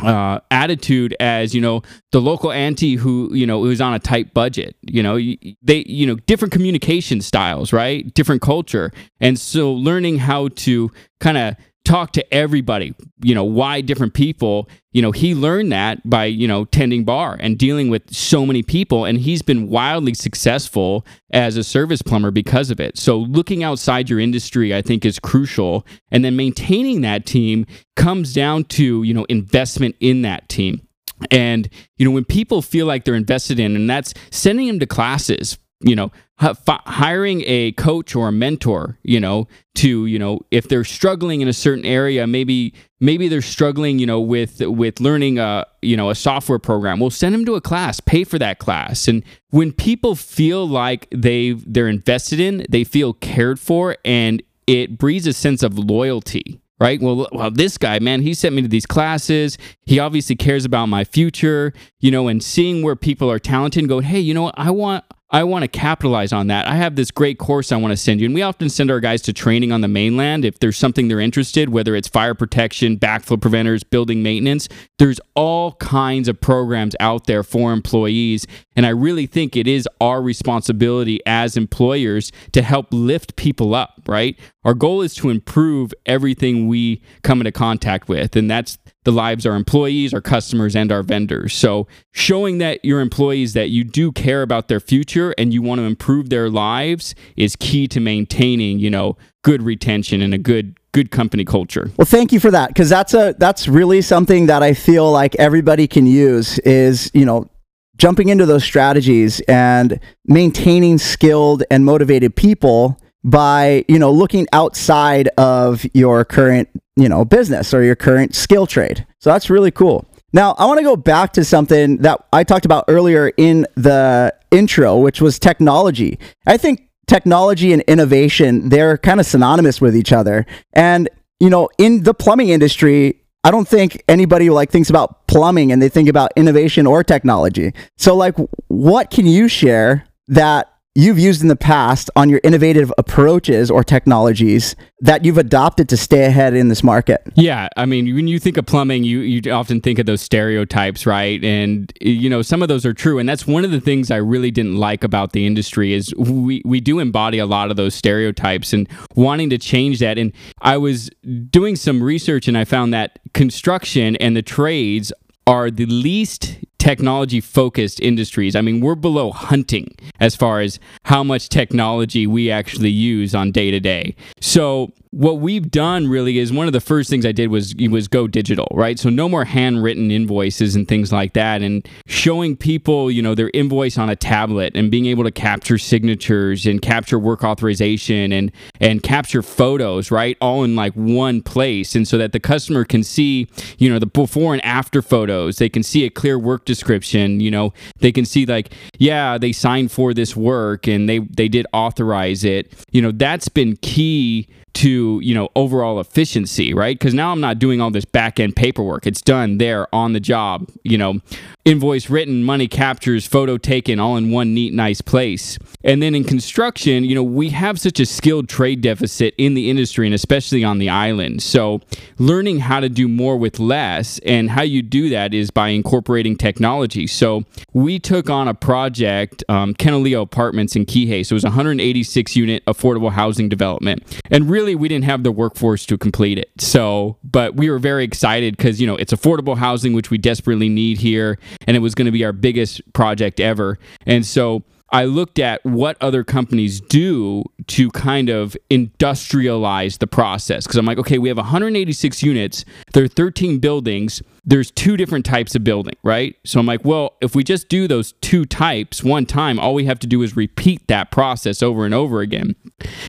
uh, 0.00 0.40
attitude 0.50 1.14
as 1.20 1.54
you 1.54 1.60
know 1.60 1.80
the 2.10 2.20
local 2.20 2.50
auntie 2.50 2.96
who 2.96 3.32
you 3.32 3.46
know 3.46 3.62
who's 3.62 3.80
on 3.80 3.94
a 3.94 3.98
tight 4.00 4.34
budget 4.34 4.74
you 4.82 5.00
know 5.00 5.14
they 5.62 5.84
you 5.86 6.04
know 6.04 6.16
different 6.26 6.50
communication 6.52 7.20
styles 7.20 7.72
right 7.72 8.12
different 8.12 8.42
culture 8.42 8.90
and 9.20 9.38
so 9.38 9.72
learning 9.72 10.18
how 10.18 10.48
to 10.48 10.90
kind 11.20 11.38
of 11.38 11.54
talk 11.84 12.12
to 12.12 12.34
everybody 12.34 12.94
you 13.22 13.34
know 13.34 13.44
why 13.44 13.80
different 13.80 14.14
people 14.14 14.68
you 14.92 15.02
know 15.02 15.10
he 15.10 15.34
learned 15.34 15.70
that 15.70 15.98
by 16.08 16.24
you 16.24 16.48
know 16.48 16.64
tending 16.66 17.04
bar 17.04 17.36
and 17.40 17.58
dealing 17.58 17.90
with 17.90 18.14
so 18.14 18.46
many 18.46 18.62
people 18.62 19.04
and 19.04 19.18
he's 19.18 19.42
been 19.42 19.68
wildly 19.68 20.14
successful 20.14 21.04
as 21.30 21.56
a 21.56 21.64
service 21.64 22.00
plumber 22.00 22.30
because 22.30 22.70
of 22.70 22.80
it. 22.80 22.96
So 22.96 23.18
looking 23.18 23.62
outside 23.62 24.08
your 24.08 24.20
industry 24.20 24.74
i 24.74 24.80
think 24.80 25.04
is 25.04 25.18
crucial. 25.18 25.86
And 26.10 26.24
then 26.24 26.36
maintaining 26.36 27.02
that 27.02 27.26
team 27.26 27.66
comes 27.96 28.32
down 28.32 28.64
to 28.64 29.02
you 29.02 29.12
know 29.12 29.24
investment 29.24 29.96
in 30.00 30.22
that 30.22 30.48
team. 30.48 30.86
And 31.30 31.68
you 31.98 32.06
know 32.06 32.12
when 32.12 32.24
people 32.24 32.62
feel 32.62 32.86
like 32.86 33.04
they're 33.04 33.14
invested 33.14 33.58
in 33.58 33.76
and 33.76 33.90
that's 33.90 34.14
sending 34.30 34.68
them 34.68 34.78
to 34.78 34.86
classes 34.86 35.58
you 35.80 35.96
know 35.96 36.10
hiring 36.38 37.42
a 37.46 37.72
coach 37.72 38.16
or 38.16 38.28
a 38.28 38.32
mentor 38.32 38.98
you 39.04 39.20
know 39.20 39.46
to 39.74 40.06
you 40.06 40.18
know 40.18 40.40
if 40.50 40.68
they're 40.68 40.84
struggling 40.84 41.40
in 41.40 41.48
a 41.48 41.52
certain 41.52 41.84
area 41.84 42.26
maybe 42.26 42.74
maybe 43.00 43.28
they're 43.28 43.40
struggling 43.40 44.00
you 44.00 44.06
know 44.06 44.20
with 44.20 44.60
with 44.60 44.98
learning 45.00 45.38
a 45.38 45.64
you 45.80 45.96
know 45.96 46.10
a 46.10 46.14
software 46.14 46.58
program 46.58 46.98
we'll 46.98 47.08
send 47.08 47.34
them 47.34 47.44
to 47.44 47.54
a 47.54 47.60
class 47.60 48.00
pay 48.00 48.24
for 48.24 48.38
that 48.38 48.58
class 48.58 49.06
and 49.06 49.22
when 49.50 49.72
people 49.72 50.16
feel 50.16 50.68
like 50.68 51.06
they 51.12 51.52
they're 51.52 51.88
invested 51.88 52.40
in 52.40 52.66
they 52.68 52.82
feel 52.82 53.12
cared 53.12 53.60
for 53.60 53.96
and 54.04 54.42
it 54.66 54.98
breeds 54.98 55.26
a 55.28 55.32
sense 55.32 55.62
of 55.62 55.78
loyalty 55.78 56.60
right? 56.80 57.00
Well, 57.00 57.28
well, 57.32 57.50
this 57.50 57.78
guy, 57.78 57.98
man, 58.00 58.20
he 58.20 58.34
sent 58.34 58.54
me 58.54 58.60
to 58.60 58.68
these 58.68 58.84
classes. 58.84 59.56
He 59.86 59.98
obviously 59.98 60.36
cares 60.36 60.64
about 60.64 60.86
my 60.86 61.04
future, 61.04 61.72
you 62.00 62.10
know, 62.10 62.28
and 62.28 62.42
seeing 62.42 62.82
where 62.82 62.96
people 62.96 63.30
are 63.30 63.38
talented 63.38 63.82
and 63.82 63.88
go, 63.88 64.00
hey, 64.00 64.18
you 64.18 64.34
know 64.34 64.42
what? 64.42 64.54
I 64.58 64.70
want 64.70 65.04
I 65.34 65.42
want 65.42 65.62
to 65.64 65.68
capitalize 65.68 66.32
on 66.32 66.46
that. 66.46 66.68
I 66.68 66.76
have 66.76 66.94
this 66.94 67.10
great 67.10 67.38
course 67.38 67.72
I 67.72 67.76
want 67.76 67.90
to 67.90 67.96
send 67.96 68.20
you. 68.20 68.26
And 68.26 68.36
we 68.36 68.42
often 68.42 68.70
send 68.70 68.88
our 68.88 69.00
guys 69.00 69.20
to 69.22 69.32
training 69.32 69.72
on 69.72 69.80
the 69.80 69.88
mainland 69.88 70.44
if 70.44 70.60
there's 70.60 70.76
something 70.76 71.08
they're 71.08 71.18
interested, 71.18 71.70
whether 71.70 71.96
it's 71.96 72.06
fire 72.06 72.36
protection, 72.36 72.96
backflow 73.00 73.40
preventers, 73.40 73.82
building 73.82 74.22
maintenance. 74.22 74.68
There's 75.00 75.18
all 75.34 75.72
kinds 75.72 76.28
of 76.28 76.40
programs 76.40 76.94
out 77.00 77.26
there 77.26 77.42
for 77.42 77.72
employees. 77.72 78.46
And 78.76 78.86
I 78.86 78.90
really 78.90 79.26
think 79.26 79.56
it 79.56 79.66
is 79.66 79.88
our 80.00 80.22
responsibility 80.22 81.18
as 81.26 81.56
employers 81.56 82.30
to 82.52 82.62
help 82.62 82.86
lift 82.92 83.34
people 83.34 83.74
up, 83.74 84.02
right? 84.06 84.38
Our 84.64 84.74
goal 84.74 85.02
is 85.02 85.16
to 85.16 85.30
improve 85.30 85.92
everything 86.06 86.68
we 86.68 87.02
come 87.22 87.40
into 87.40 87.50
contact 87.50 88.08
with. 88.08 88.36
And 88.36 88.48
that's 88.48 88.78
the 89.04 89.12
lives 89.12 89.46
of 89.46 89.50
our 89.50 89.56
employees, 89.56 90.12
our 90.12 90.20
customers, 90.20 90.74
and 90.74 90.90
our 90.90 91.02
vendors. 91.02 91.54
So, 91.54 91.86
showing 92.12 92.58
that 92.58 92.84
your 92.84 93.00
employees 93.00 93.52
that 93.52 93.70
you 93.70 93.84
do 93.84 94.12
care 94.12 94.42
about 94.42 94.68
their 94.68 94.80
future 94.80 95.34
and 95.38 95.52
you 95.52 95.62
want 95.62 95.78
to 95.78 95.84
improve 95.84 96.30
their 96.30 96.50
lives 96.50 97.14
is 97.36 97.56
key 97.56 97.86
to 97.88 98.00
maintaining, 98.00 98.78
you 98.78 98.90
know, 98.90 99.16
good 99.42 99.62
retention 99.62 100.20
and 100.20 100.34
a 100.34 100.38
good 100.38 100.78
good 100.92 101.10
company 101.10 101.44
culture. 101.44 101.90
Well, 101.96 102.06
thank 102.06 102.32
you 102.32 102.40
for 102.40 102.50
that 102.50 102.68
because 102.68 102.88
that's 102.88 103.14
a 103.14 103.34
that's 103.38 103.68
really 103.68 104.00
something 104.00 104.46
that 104.46 104.62
I 104.62 104.74
feel 104.74 105.10
like 105.10 105.34
everybody 105.36 105.86
can 105.86 106.06
use 106.06 106.58
is, 106.60 107.10
you 107.14 107.24
know, 107.24 107.50
jumping 107.96 108.28
into 108.28 108.46
those 108.46 108.64
strategies 108.64 109.40
and 109.40 110.00
maintaining 110.24 110.98
skilled 110.98 111.62
and 111.70 111.84
motivated 111.84 112.34
people 112.34 112.98
by 113.22 113.84
you 113.88 113.98
know 113.98 114.12
looking 114.12 114.46
outside 114.52 115.28
of 115.38 115.84
your 115.94 116.24
current 116.24 116.68
you 116.96 117.08
know 117.08 117.24
business 117.24 117.74
or 117.74 117.82
your 117.82 117.96
current 117.96 118.34
skill 118.34 118.66
trade. 118.66 119.06
So 119.20 119.30
that's 119.30 119.50
really 119.50 119.70
cool. 119.70 120.06
Now 120.32 120.54
i 120.58 120.66
want 120.66 120.78
to 120.78 120.84
go 120.84 120.96
back 120.96 121.32
to 121.34 121.44
something 121.44 121.98
that 121.98 122.26
i 122.32 122.42
talked 122.42 122.64
about 122.64 122.84
earlier 122.88 123.32
in 123.36 123.66
the 123.76 124.34
intro 124.50 124.98
which 124.98 125.20
was 125.20 125.38
technology. 125.38 126.18
I 126.46 126.56
think 126.56 126.88
technology 127.06 127.72
and 127.72 127.82
innovation 127.82 128.68
they're 128.68 128.98
kind 128.98 129.20
of 129.20 129.26
synonymous 129.26 129.80
with 129.80 129.96
each 129.96 130.12
other. 130.12 130.46
And 130.72 131.08
you 131.40 131.50
know 131.50 131.68
in 131.78 132.02
the 132.02 132.14
plumbing 132.14 132.48
industry 132.48 133.20
I 133.44 133.50
don't 133.50 133.68
think 133.68 134.02
anybody 134.08 134.48
like 134.48 134.70
thinks 134.70 134.88
about 134.88 135.26
plumbing 135.26 135.70
and 135.70 135.82
they 135.82 135.90
think 135.90 136.08
about 136.08 136.32
innovation 136.34 136.86
or 136.86 137.04
technology. 137.04 137.74
So 137.98 138.16
like 138.16 138.34
what 138.68 139.10
can 139.10 139.26
you 139.26 139.48
share 139.48 140.06
that 140.28 140.73
you've 140.94 141.18
used 141.18 141.42
in 141.42 141.48
the 141.48 141.56
past 141.56 142.08
on 142.14 142.28
your 142.28 142.40
innovative 142.44 142.92
approaches 142.98 143.70
or 143.70 143.82
technologies 143.82 144.76
that 145.00 145.24
you've 145.24 145.38
adopted 145.38 145.88
to 145.88 145.96
stay 145.96 146.24
ahead 146.24 146.54
in 146.54 146.68
this 146.68 146.82
market? 146.82 147.20
Yeah, 147.34 147.68
I 147.76 147.84
mean, 147.84 148.14
when 148.14 148.28
you 148.28 148.38
think 148.38 148.56
of 148.56 148.66
plumbing, 148.66 149.04
you 149.04 149.20
you 149.20 149.52
often 149.52 149.80
think 149.80 149.98
of 149.98 150.06
those 150.06 150.20
stereotypes, 150.20 151.06
right? 151.06 151.42
And 151.44 151.92
you 152.00 152.30
know, 152.30 152.42
some 152.42 152.62
of 152.62 152.68
those 152.68 152.86
are 152.86 152.94
true, 152.94 153.18
and 153.18 153.28
that's 153.28 153.46
one 153.46 153.64
of 153.64 153.70
the 153.70 153.80
things 153.80 154.10
I 154.10 154.16
really 154.16 154.50
didn't 154.50 154.76
like 154.76 155.04
about 155.04 155.32
the 155.32 155.46
industry 155.46 155.92
is 155.92 156.14
we 156.16 156.62
we 156.64 156.80
do 156.80 157.00
embody 157.00 157.38
a 157.38 157.46
lot 157.46 157.70
of 157.70 157.76
those 157.76 157.94
stereotypes 157.94 158.72
and 158.72 158.88
wanting 159.14 159.50
to 159.50 159.58
change 159.58 159.98
that. 159.98 160.18
And 160.18 160.32
I 160.62 160.76
was 160.76 161.10
doing 161.50 161.76
some 161.76 162.02
research 162.02 162.48
and 162.48 162.56
I 162.56 162.64
found 162.64 162.94
that 162.94 163.18
construction 163.32 164.16
and 164.16 164.36
the 164.36 164.42
trades 164.42 165.12
are 165.46 165.70
the 165.70 165.86
least 165.86 166.58
technology 166.84 167.40
focused 167.40 167.98
industries. 168.00 168.54
I 168.54 168.60
mean, 168.60 168.82
we're 168.82 168.94
below 168.94 169.30
hunting 169.30 169.94
as 170.20 170.36
far 170.36 170.60
as 170.60 170.78
how 171.04 171.24
much 171.24 171.48
technology 171.48 172.26
we 172.26 172.50
actually 172.50 172.90
use 172.90 173.34
on 173.34 173.52
day 173.52 173.70
to 173.70 173.80
day. 173.80 174.14
So, 174.42 174.92
what 175.14 175.38
we've 175.38 175.70
done 175.70 176.08
really 176.08 176.38
is 176.38 176.52
one 176.52 176.66
of 176.66 176.72
the 176.72 176.80
first 176.80 177.08
things 177.08 177.24
I 177.24 177.30
did 177.30 177.48
was 177.48 177.72
was 177.88 178.08
go 178.08 178.26
digital, 178.26 178.66
right? 178.72 178.98
So 178.98 179.08
no 179.10 179.28
more 179.28 179.44
handwritten 179.44 180.10
invoices 180.10 180.74
and 180.74 180.88
things 180.88 181.12
like 181.12 181.34
that, 181.34 181.62
and 181.62 181.88
showing 182.08 182.56
people, 182.56 183.12
you 183.12 183.22
know, 183.22 183.36
their 183.36 183.50
invoice 183.54 183.96
on 183.96 184.10
a 184.10 184.16
tablet 184.16 184.72
and 184.74 184.90
being 184.90 185.06
able 185.06 185.22
to 185.22 185.30
capture 185.30 185.78
signatures 185.78 186.66
and 186.66 186.82
capture 186.82 187.18
work 187.18 187.44
authorization 187.44 188.32
and 188.32 188.50
and 188.80 189.04
capture 189.04 189.40
photos, 189.40 190.10
right, 190.10 190.36
all 190.40 190.64
in 190.64 190.74
like 190.74 190.92
one 190.94 191.42
place, 191.42 191.94
and 191.94 192.08
so 192.08 192.18
that 192.18 192.32
the 192.32 192.40
customer 192.40 192.84
can 192.84 193.04
see, 193.04 193.46
you 193.78 193.88
know, 193.88 194.00
the 194.00 194.06
before 194.06 194.52
and 194.52 194.64
after 194.64 195.00
photos. 195.00 195.58
They 195.58 195.68
can 195.68 195.84
see 195.84 196.04
a 196.04 196.10
clear 196.10 196.36
work 196.40 196.64
description. 196.74 197.40
You 197.40 197.50
know, 197.50 197.72
they 198.00 198.12
can 198.12 198.24
see 198.24 198.46
like, 198.46 198.72
yeah, 198.98 199.38
they 199.38 199.52
signed 199.52 199.92
for 199.92 200.12
this 200.14 200.36
work 200.36 200.86
and 200.86 201.08
they 201.08 201.20
they 201.20 201.48
did 201.48 201.66
authorize 201.72 202.44
it. 202.44 202.72
You 202.92 203.02
know, 203.02 203.12
that's 203.12 203.48
been 203.48 203.76
key 203.76 204.48
to 204.74 205.20
you 205.22 205.34
know 205.34 205.48
overall 205.54 206.00
efficiency 206.00 206.74
right 206.74 206.98
because 206.98 207.14
now 207.14 207.30
i'm 207.30 207.40
not 207.40 207.60
doing 207.60 207.80
all 207.80 207.92
this 207.92 208.04
back 208.04 208.40
end 208.40 208.56
paperwork 208.56 209.06
it's 209.06 209.22
done 209.22 209.58
there 209.58 209.92
on 209.94 210.14
the 210.14 210.20
job 210.20 210.68
you 210.82 210.98
know 210.98 211.20
invoice 211.64 212.10
written 212.10 212.42
money 212.42 212.66
captures 212.66 213.26
photo 213.26 213.56
taken 213.56 214.00
all 214.00 214.16
in 214.16 214.30
one 214.30 214.52
neat 214.52 214.72
nice 214.72 215.00
place. 215.00 215.58
And 215.84 216.02
then 216.02 216.14
in 216.14 216.24
construction 216.24 217.04
you 217.04 217.14
know 217.14 217.22
we 217.22 217.50
have 217.50 217.78
such 217.78 218.00
a 218.00 218.06
skilled 218.06 218.48
trade 218.48 218.80
deficit 218.80 219.34
in 219.38 219.54
the 219.54 219.70
industry 219.70 220.06
and 220.06 220.14
especially 220.14 220.64
on 220.64 220.78
the 220.78 220.88
island. 220.88 221.42
So 221.42 221.80
learning 222.18 222.60
how 222.60 222.80
to 222.80 222.88
do 222.88 223.06
more 223.06 223.36
with 223.36 223.58
less 223.58 224.18
and 224.20 224.50
how 224.50 224.62
you 224.62 224.82
do 224.82 225.08
that 225.10 225.32
is 225.32 225.50
by 225.50 225.68
incorporating 225.68 226.36
technology. 226.36 227.06
So 227.06 227.44
we 227.72 227.98
took 227.98 228.28
on 228.28 228.48
a 228.48 228.54
project 228.54 229.44
um, 229.48 229.74
Kenolio 229.74 230.22
apartments 230.22 230.74
in 230.74 230.84
Kihei. 230.84 231.24
So 231.24 231.34
it 231.34 231.36
was 231.36 231.44
186 231.44 232.36
unit 232.36 232.64
affordable 232.66 233.12
housing 233.12 233.48
development. 233.48 234.02
And 234.30 234.50
really 234.50 234.64
really 234.64 234.74
we 234.74 234.88
didn't 234.88 235.04
have 235.04 235.22
the 235.22 235.32
workforce 235.32 235.84
to 235.86 235.98
complete 235.98 236.38
it. 236.38 236.50
So, 236.58 237.18
but 237.22 237.54
we 237.54 237.68
were 237.68 237.78
very 237.78 238.04
excited 238.04 238.56
because, 238.56 238.80
you 238.80 238.86
know, 238.86 238.96
it's 238.96 239.12
affordable 239.12 239.56
housing, 239.56 239.92
which 239.92 240.10
we 240.10 240.16
desperately 240.16 240.68
need 240.68 240.98
here. 240.98 241.38
And 241.66 241.76
it 241.76 241.80
was 241.80 241.94
going 241.94 242.06
to 242.06 242.12
be 242.12 242.24
our 242.24 242.32
biggest 242.32 242.80
project 242.92 243.40
ever. 243.40 243.78
And 244.06 244.24
so 244.24 244.64
I 244.94 245.06
looked 245.06 245.40
at 245.40 245.64
what 245.66 245.96
other 246.00 246.22
companies 246.22 246.80
do 246.80 247.42
to 247.66 247.90
kind 247.90 248.28
of 248.28 248.56
industrialize 248.70 249.98
the 249.98 250.06
process. 250.06 250.64
Because 250.64 250.76
I'm 250.76 250.86
like, 250.86 250.98
okay, 250.98 251.18
we 251.18 251.28
have 251.28 251.36
186 251.36 252.22
units, 252.22 252.64
there 252.92 253.02
are 253.02 253.08
13 253.08 253.58
buildings, 253.58 254.22
there's 254.44 254.70
two 254.70 254.96
different 254.96 255.24
types 255.24 255.56
of 255.56 255.64
building, 255.64 255.96
right? 256.04 256.36
So 256.44 256.60
I'm 256.60 256.66
like, 256.66 256.84
well, 256.84 257.14
if 257.20 257.34
we 257.34 257.42
just 257.42 257.68
do 257.68 257.88
those 257.88 258.12
two 258.20 258.44
types 258.44 259.02
one 259.02 259.26
time, 259.26 259.58
all 259.58 259.74
we 259.74 259.86
have 259.86 259.98
to 260.00 260.06
do 260.06 260.22
is 260.22 260.36
repeat 260.36 260.86
that 260.86 261.10
process 261.10 261.60
over 261.60 261.84
and 261.84 261.94
over 261.94 262.20
again. 262.20 262.54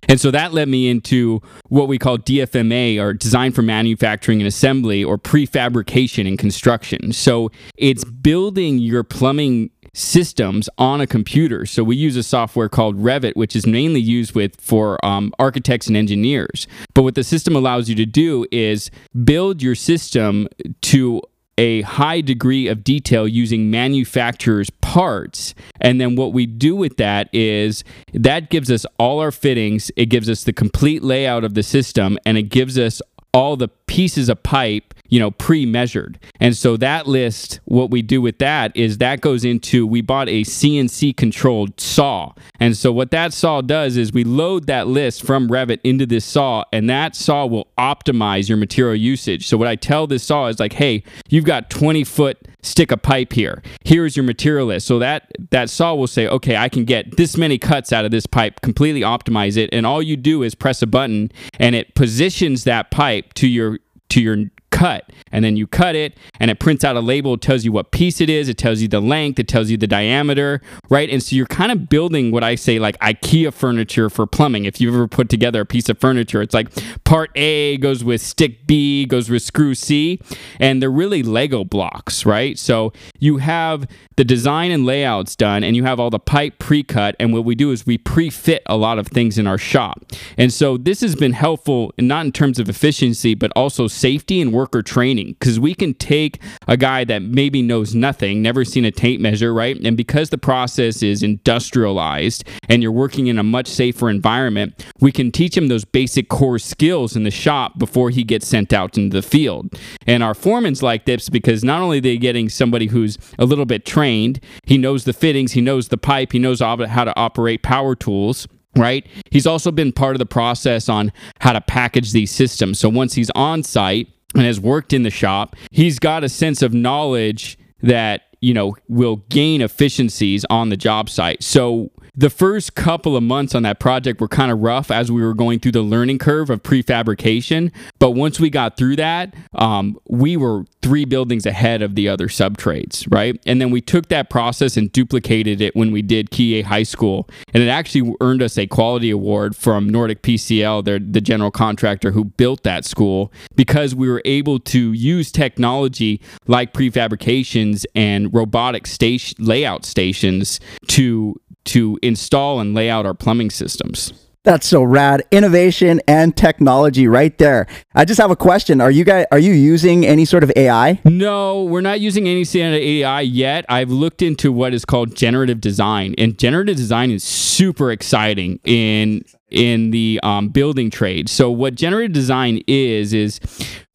And 0.08 0.20
so 0.20 0.32
that 0.32 0.54
led 0.54 0.70
me 0.70 0.90
into 0.90 1.42
what 1.68 1.88
we 1.88 2.00
call 2.00 2.18
DFMA 2.18 3.00
or 3.00 3.14
design 3.14 3.52
for 3.52 3.62
manufacturing 3.62 4.40
and 4.40 4.48
assembly 4.48 5.04
or 5.04 5.18
prefabrication 5.18 6.28
and 6.28 6.40
construction. 6.40 7.12
So 7.12 7.52
it's 7.78 8.06
building 8.06 8.80
your 8.80 9.04
plumbing 9.04 9.72
systems 9.96 10.70
on 10.78 11.02
a 11.02 11.08
computer. 11.08 11.66
So 11.66 11.84
we 11.84 11.96
use 11.96 12.16
a 12.16 12.24
software 12.24 12.70
called 12.70 12.98
Revit, 12.98 13.36
which 13.36 13.56
is 13.56 13.66
mainly 13.66 14.02
used 14.02 14.36
with 14.36 14.60
for 14.60 15.04
um, 15.04 15.34
architects 15.40 15.88
and 15.88 15.98
engineers. 15.98 16.68
But 16.94 17.04
what 17.04 17.16
the 17.16 17.24
system 17.24 17.56
allows 17.56 17.90
you 17.90 17.96
to 17.96 18.06
do 18.06 18.46
is 18.52 18.92
build 19.24 19.62
your 19.62 19.76
system 19.76 20.48
to 20.82 21.22
a 21.58 21.82
high 21.84 22.20
degree 22.22 22.68
of 22.68 22.84
detail 22.84 23.28
using 23.28 23.72
manufacturer's 23.72 24.70
parts. 24.82 25.56
And 25.80 26.02
then 26.02 26.16
what 26.16 26.34
we 26.34 26.46
do 26.46 26.76
with 26.76 26.98
that 26.98 27.30
is 27.34 27.84
that 28.14 28.50
gives 28.50 28.70
us 28.70 28.86
all 29.00 29.20
our 29.20 29.32
fittings, 29.32 29.90
it 29.96 30.08
gives 30.08 30.30
us 30.30 30.44
the 30.44 30.54
complete 30.54 31.02
layout 31.02 31.44
of 31.46 31.54
the 31.54 31.64
system, 31.64 32.18
and 32.26 32.38
it 32.38 32.50
gives 32.50 32.78
us 32.78 33.02
all 33.36 33.58
the 33.58 33.68
pieces 33.68 34.30
of 34.30 34.42
pipe 34.44 34.94
you 35.10 35.20
know 35.20 35.32
pre-measured. 35.32 36.20
And 36.40 36.56
so 36.56 36.78
that 36.78 37.08
list 37.08 37.60
what 37.66 37.92
we 37.92 38.02
do 38.02 38.22
with 38.22 38.40
that 38.40 38.76
is 38.76 38.98
that 38.98 39.22
goes 39.22 39.46
into 39.46 39.86
we 39.86 40.02
bought 40.02 40.30
a 40.30 40.42
cnc 40.42 41.16
controlled 41.16 41.80
saw. 41.80 42.34
And 42.60 42.76
so 42.76 42.92
what 42.92 43.12
that 43.12 43.34
saw 43.34 43.62
does 43.62 43.98
is 43.98 44.12
we 44.12 44.24
load 44.24 44.68
that 44.68 44.88
list 44.88 45.24
from 45.24 45.50
revit 45.50 45.80
into 45.84 46.06
this 46.06 46.26
saw 46.26 46.64
and 46.72 46.90
that 46.90 47.16
saw 47.16 47.46
will 47.46 47.68
optimize 47.78 48.50
your 48.50 48.58
material 48.58 48.96
usage. 48.96 49.48
So 49.48 49.58
what 49.58 49.68
i 49.68 49.76
tell 49.76 50.08
this 50.08 50.24
saw 50.24 50.48
is 50.48 50.60
like 50.60 50.74
hey 50.74 51.04
you've 51.30 51.46
got 51.46 51.70
20 51.70 52.04
foot 52.04 52.38
stick 52.62 52.92
of 52.92 53.02
pipe 53.04 53.34
here. 53.34 53.62
Here's 53.84 54.18
your 54.18 54.26
material 54.26 54.68
list. 54.68 54.88
So 54.88 54.98
that 55.00 55.32
that 55.52 55.70
saw 55.70 55.94
will 55.94 56.08
say 56.08 56.28
okay 56.28 56.58
i 56.58 56.70
can 56.70 56.86
get 56.86 57.16
this 57.18 57.38
many 57.38 57.58
cuts 57.58 57.94
out 57.94 58.06
of 58.06 58.12
this 58.12 58.26
pipe 58.26 58.62
completely 58.62 59.02
optimize 59.02 59.56
it. 59.56 59.70
And 59.72 59.86
all 59.86 60.02
you 60.02 60.18
do 60.18 60.42
is 60.42 60.56
press 60.56 60.82
a 60.82 60.88
button 60.88 61.32
and 61.60 61.76
it 61.76 61.94
positions 61.96 62.64
that 62.64 62.92
pipe 62.92 63.25
to 63.34 63.48
your 63.48 63.80
to 64.10 64.22
your 64.22 64.46
cut. 64.86 65.10
And 65.32 65.44
then 65.44 65.58
you 65.58 65.68
cut 65.68 65.96
it 65.96 66.18
and 66.40 66.52
it 66.52 66.60
prints 66.60 66.84
out 66.84 66.96
a 66.96 67.00
label. 67.00 67.34
It 67.34 67.42
tells 67.42 67.66
you 67.66 67.72
what 67.72 67.92
piece 67.92 68.22
it 68.22 68.30
is. 68.30 68.48
It 68.50 68.58
tells 68.58 68.82
you 68.82 68.88
the 68.88 69.02
length. 69.02 69.40
It 69.40 69.48
tells 69.48 69.70
you 69.70 69.78
the 69.78 69.88
diameter 69.88 70.62
right? 70.90 71.10
And 71.10 71.22
so 71.22 71.36
you're 71.36 71.46
kind 71.46 71.72
of 71.72 71.90
building 71.90 72.32
what 72.32 72.44
i 72.44 72.56
say 72.56 72.80
like 72.80 72.98
ikea 73.00 73.54
furniture 73.54 74.10
for 74.10 74.26
plumbing. 74.28 74.66
If 74.66 74.80
you've 74.80 74.94
ever 74.94 75.08
put 75.08 75.30
together 75.30 75.62
a 75.62 75.66
piece 75.66 75.90
of 75.90 75.98
furniture 76.00 76.42
it's 76.42 76.54
like 76.54 76.70
part 77.04 77.32
a 77.36 77.78
goes 77.78 78.04
with 78.04 78.22
stick 78.22 78.68
b 78.68 79.06
goes 79.06 79.30
with 79.30 79.42
screw 79.42 79.76
c 79.76 80.20
and 80.60 80.82
they're 80.82 80.92
really 80.92 81.24
lego 81.24 81.64
blocks 81.64 82.26
right? 82.26 82.58
So 82.58 82.94
you 83.20 83.38
have 83.38 83.88
the 84.18 84.24
design 84.24 84.72
and 84.72 84.86
layouts 84.86 85.36
done 85.36 85.64
and 85.64 85.76
you 85.76 85.84
have 85.84 86.00
all 86.00 86.10
the 86.10 86.20
pipe 86.20 86.60
pre-cut. 86.60 87.16
And 87.20 87.34
what 87.34 87.46
we 87.46 87.56
do 87.56 87.72
is 87.72 87.86
we 87.86 87.98
pre-fit 87.98 88.64
a 88.68 88.78
lot 88.78 89.00
of 89.00 89.08
things 89.08 89.38
in 89.38 89.48
our 89.48 89.58
shop. 89.58 90.06
And 90.38 90.54
so 90.54 90.78
this 90.78 91.02
has 91.02 91.16
been 91.16 91.34
helpful 91.34 91.94
not 92.00 92.26
in 92.26 92.32
terms 92.32 92.60
of 92.60 92.70
efficiency 92.70 93.36
but 93.36 93.52
also 93.56 93.88
safety 93.88 94.42
and 94.42 94.54
work 94.54 94.75
training 94.82 95.36
because 95.40 95.60
we 95.60 95.74
can 95.74 95.94
take 95.94 96.42
a 96.68 96.78
guy 96.78 97.04
that 97.04 97.22
maybe 97.22 97.62
knows 97.62 97.96
nothing, 97.96 98.42
never 98.42 98.66
seen 98.66 98.86
a 98.86 98.92
tape 98.92 99.20
measure, 99.20 99.54
right? 99.54 99.78
And 99.84 99.98
because 99.98 100.30
the 100.30 100.38
process 100.38 101.04
is 101.04 101.24
industrialized 101.24 102.44
and 102.70 102.82
you're 102.82 102.92
working 102.92 103.28
in 103.28 103.38
a 103.38 103.44
much 103.44 103.68
safer 103.68 104.10
environment, 104.10 104.86
we 105.00 105.12
can 105.12 105.32
teach 105.32 105.56
him 105.56 105.68
those 105.68 105.86
basic 105.86 106.30
core 106.30 106.60
skills 106.60 107.16
in 107.16 107.24
the 107.24 107.32
shop 107.32 107.78
before 107.78 108.10
he 108.10 108.24
gets 108.24 108.48
sent 108.48 108.74
out 108.74 108.98
into 108.98 109.16
the 109.16 109.22
field. 109.22 109.70
And 110.08 110.24
our 110.24 110.34
foreman's 110.34 110.84
like 110.84 111.06
this 111.06 111.30
because 111.30 111.64
not 111.64 111.82
only 111.82 111.98
are 111.98 112.02
they 112.02 112.18
getting 112.18 112.50
somebody 112.50 112.88
who's 112.88 113.18
a 113.40 113.46
little 113.46 113.66
bit 113.66 113.86
trained, 113.86 114.40
he 114.66 114.78
knows 114.78 115.04
the 115.04 115.14
fittings, 115.14 115.54
he 115.54 115.62
knows 115.62 115.90
the 115.90 115.98
pipe, 115.98 116.32
he 116.32 116.40
knows 116.40 116.60
how 116.60 116.76
to 116.76 117.14
operate 117.18 117.64
power 117.64 117.96
tools 117.96 118.48
right? 118.78 119.08
He's 119.32 119.48
also 119.48 119.72
been 119.72 119.92
part 119.92 120.16
of 120.16 120.20
the 120.20 120.26
process 120.26 120.90
on 120.90 121.12
how 121.40 121.54
to 121.54 121.62
package 121.62 122.12
these 122.12 122.32
systems. 122.32 122.80
So 122.80 122.90
once 122.90 123.14
he's 123.14 123.30
on 123.32 123.64
site, 123.64 124.10
and 124.36 124.44
has 124.44 124.60
worked 124.60 124.94
in 124.94 125.04
the 125.04 125.10
shop, 125.10 125.56
he's 125.72 126.00
got 126.00 126.24
a 126.24 126.30
sense 126.30 126.62
of 126.62 126.74
knowledge 126.74 127.58
that, 127.82 128.24
you 128.42 128.54
know, 128.54 128.76
will 128.88 129.18
gain 129.30 129.62
efficiencies 129.62 130.46
on 130.50 130.70
the 130.70 130.78
job 130.78 131.10
site. 131.10 131.42
So 131.44 131.92
the 132.18 132.30
first 132.30 132.76
couple 132.76 133.18
of 133.18 133.24
months 133.24 133.54
on 133.54 133.64
that 133.64 133.80
project 133.80 134.22
were 134.22 134.28
kind 134.28 134.52
of 134.52 134.60
rough 134.60 134.90
as 134.90 135.12
we 135.12 135.22
were 135.22 135.34
going 135.34 135.60
through 135.60 135.74
the 135.74 135.82
learning 135.82 136.18
curve 136.18 136.50
of 136.50 136.64
prefabrication. 136.64 137.72
But 138.00 138.12
once 138.12 138.40
we 138.40 138.50
got 138.50 138.78
through 138.78 138.96
that, 138.98 139.34
um, 139.54 140.00
we 140.08 140.38
were 140.38 140.66
three 140.82 141.06
buildings 141.06 141.46
ahead 141.46 141.82
of 141.82 141.96
the 141.96 142.08
other 142.08 142.30
sub 142.30 142.58
trades, 142.58 143.08
right? 143.10 143.40
And 143.46 143.60
then 143.60 143.72
we 143.72 143.82
took 143.82 144.08
that 144.10 144.30
process 144.30 144.78
and 144.78 144.92
duplicated 144.92 145.60
it 145.60 145.76
when 145.76 145.92
we 145.92 146.02
did 146.02 146.30
Kihei 146.30 146.64
High 146.64 146.84
School. 146.84 147.28
And 147.54 147.62
it 147.62 147.70
actually 147.70 148.14
earned 148.22 148.42
us 148.42 148.58
a 148.58 148.68
quality 148.68 149.10
award 149.10 149.56
from 149.56 149.90
Nordic 149.90 150.22
PCL, 150.22 150.86
they're 150.86 151.00
the 151.00 151.22
general 151.22 151.52
contractor 151.52 152.12
who 152.12 152.26
built 152.26 152.64
that 152.64 152.86
school, 152.86 153.34
because 153.56 153.96
we 153.96 154.08
were 154.08 154.22
able 154.26 154.60
to 154.60 154.94
use 154.94 155.32
technology 155.32 156.22
like 156.48 156.74
prefabrications 156.74 157.86
and 157.96 158.34
robotic 158.34 158.88
station 158.88 159.36
layout 159.40 159.86
stations 159.86 160.60
to 160.88 161.36
to 161.66 162.00
install 162.02 162.60
and 162.60 162.74
lay 162.74 162.90
out 162.90 163.06
our 163.06 163.14
plumbing 163.14 163.50
systems. 163.50 164.14
That's 164.46 164.68
so 164.68 164.84
rad. 164.84 165.24
Innovation 165.32 166.02
and 166.08 166.38
technology 166.38 167.08
right 167.08 167.36
there. 167.40 167.66
I 167.96 168.06
just 168.06 168.22
have 168.22 168.30
a 168.30 168.36
question. 168.36 168.80
Are 168.80 168.92
you 168.92 169.04
guys 169.04 169.26
are 169.32 169.40
you 169.40 169.54
using 169.54 170.06
any 170.06 170.24
sort 170.24 170.44
of 170.44 170.52
AI? 170.56 171.02
No, 171.04 171.64
we're 171.64 171.82
not 171.82 172.00
using 172.00 172.28
any 172.28 172.44
standard 172.44 172.80
AI 172.80 173.22
yet. 173.22 173.66
I've 173.70 173.90
looked 173.90 174.22
into 174.22 174.52
what 174.52 174.76
is 174.76 174.86
called 174.86 175.16
generative 175.16 175.60
design. 175.60 176.14
And 176.20 176.38
generative 176.38 176.76
design 176.76 177.10
is 177.10 177.24
super 177.24 177.92
exciting 177.92 178.60
in 178.66 179.26
in 179.50 179.90
the 179.90 180.20
um, 180.22 180.50
building 180.50 180.92
trade. 180.92 181.28
So 181.28 181.50
what 181.50 181.74
generative 181.74 182.14
design 182.14 182.62
is 182.68 183.14
is 183.14 183.40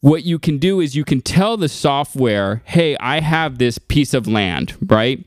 what 0.01 0.25
you 0.25 0.41
can 0.41 0.59
do 0.59 0.81
is 0.81 0.97
you 0.97 1.05
can 1.05 1.21
tell 1.21 1.59
the 1.59 1.69
software, 1.69 2.63
"Hey, 2.65 2.97
I 2.99 3.21
have 3.21 3.59
this 3.59 3.79
piece 3.79 4.15
of 4.15 4.27
land, 4.27 4.75
right? 4.89 5.25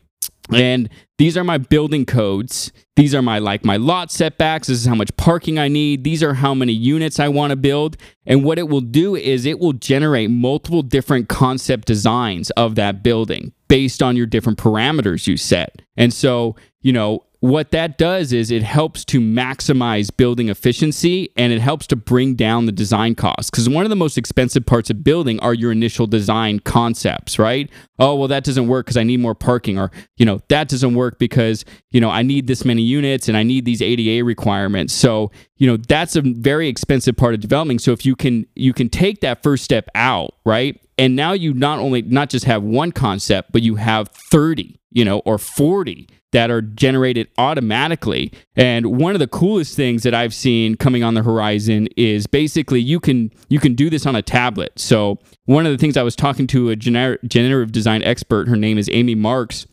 And 0.53 0.89
these 1.17 1.37
are 1.37 1.43
my 1.43 1.57
building 1.57 2.05
codes. 2.05 2.71
These 2.95 3.15
are 3.15 3.21
my 3.21 3.39
like 3.39 3.63
my 3.63 3.77
lot 3.77 4.11
setbacks. 4.11 4.67
This 4.67 4.79
is 4.79 4.85
how 4.85 4.95
much 4.95 5.15
parking 5.17 5.57
I 5.57 5.67
need. 5.67 6.03
These 6.03 6.21
are 6.21 6.33
how 6.33 6.53
many 6.53 6.73
units 6.73 7.19
I 7.19 7.27
want 7.29 7.51
to 7.51 7.55
build. 7.55 7.97
And 8.25 8.43
what 8.43 8.59
it 8.59 8.69
will 8.69 8.81
do 8.81 9.15
is 9.15 9.45
it 9.45 9.59
will 9.59 9.73
generate 9.73 10.29
multiple 10.29 10.81
different 10.81 11.29
concept 11.29 11.87
designs 11.87 12.49
of 12.51 12.75
that 12.75 13.03
building 13.03 13.53
based 13.67 14.03
on 14.03 14.15
your 14.15 14.25
different 14.25 14.59
parameters 14.59 15.25
you 15.25 15.37
set. 15.37 15.81
And 15.97 16.13
so, 16.13 16.55
you 16.81 16.93
know, 16.93 17.23
what 17.43 17.71
that 17.71 17.97
does 17.97 18.31
is 18.31 18.51
it 18.51 18.63
helps 18.63 19.03
to 19.03 19.19
maximize 19.19 20.15
building 20.15 20.47
efficiency 20.47 21.29
and 21.35 21.51
it 21.51 21.59
helps 21.59 21.85
to 21.85 21.93
bring 21.93 22.35
down 22.35 22.67
the 22.67 22.71
design 22.71 23.15
costs. 23.15 23.49
Because 23.49 23.67
one 23.67 23.83
of 23.83 23.89
the 23.89 23.97
most 23.97 24.17
expensive 24.17 24.65
parts 24.65 24.89
of 24.89 25.03
building 25.03 25.41
are 25.41 25.53
your 25.53 25.69
initial 25.69 26.07
design 26.07 26.61
concepts, 26.61 27.37
right? 27.37 27.69
Oh, 27.99 28.15
well, 28.15 28.29
that 28.29 28.45
doesn't 28.45 28.69
work 28.69 28.85
because 28.85 28.95
I 28.95 29.03
need 29.03 29.19
more 29.19 29.35
parking, 29.35 29.77
or, 29.77 29.91
you 30.15 30.25
know, 30.25 30.39
that 30.47 30.69
doesn't 30.69 30.95
work 30.95 31.19
because, 31.19 31.65
you 31.91 31.99
know, 31.99 32.09
I 32.09 32.21
need 32.21 32.47
this 32.47 32.63
many 32.63 32.81
units 32.81 33.27
and 33.27 33.35
I 33.35 33.43
need 33.43 33.65
these 33.65 33.81
ADA 33.81 34.23
requirements. 34.23 34.93
So, 34.93 35.29
you 35.57 35.67
know, 35.67 35.75
that's 35.75 36.15
a 36.15 36.21
very 36.21 36.69
expensive 36.69 37.17
part 37.17 37.33
of 37.33 37.41
developing. 37.41 37.77
So 37.77 37.91
if 37.91 38.05
you 38.05 38.15
can 38.15 38.45
you 38.55 38.71
can 38.71 38.87
take 38.87 39.19
that 39.19 39.43
first 39.43 39.65
step 39.65 39.89
out, 39.95 40.35
right? 40.45 40.79
And 40.97 41.15
now 41.15 41.33
you 41.33 41.53
not 41.53 41.79
only 41.79 42.01
not 42.01 42.29
just 42.29 42.45
have 42.45 42.63
one 42.63 42.91
concept, 42.91 43.51
but 43.51 43.61
you 43.61 43.75
have 43.75 44.09
30, 44.09 44.79
you 44.91 45.03
know, 45.03 45.19
or 45.19 45.37
40 45.37 46.07
that 46.33 46.49
are 46.49 46.61
generated 46.61 47.27
automatically. 47.37 48.31
And 48.55 48.97
one 48.97 49.13
of 49.13 49.19
the 49.19 49.27
coolest 49.27 49.75
things 49.75 50.03
that 50.03 50.13
I've 50.13 50.33
seen 50.33 50.75
coming 50.75 51.03
on 51.03 51.13
the 51.13 51.23
horizon 51.23 51.87
is 51.95 52.27
basically 52.27 52.81
you 52.81 52.99
can 52.99 53.31
you 53.49 53.59
can 53.59 53.75
do 53.75 53.89
this 53.89 54.05
on 54.05 54.15
a 54.15 54.21
tablet. 54.21 54.73
So 54.77 55.19
one 55.45 55.65
of 55.65 55.71
the 55.71 55.77
things 55.77 55.95
I 55.95 56.03
was 56.03 56.15
talking 56.15 56.47
to 56.47 56.71
a 56.71 56.75
gener- 56.75 57.23
generative 57.27 57.71
design 57.71 58.03
expert, 58.03 58.47
her 58.47 58.55
name 58.55 58.77
is 58.77 58.89
Amy 58.91 59.15
Marks, 59.15 59.67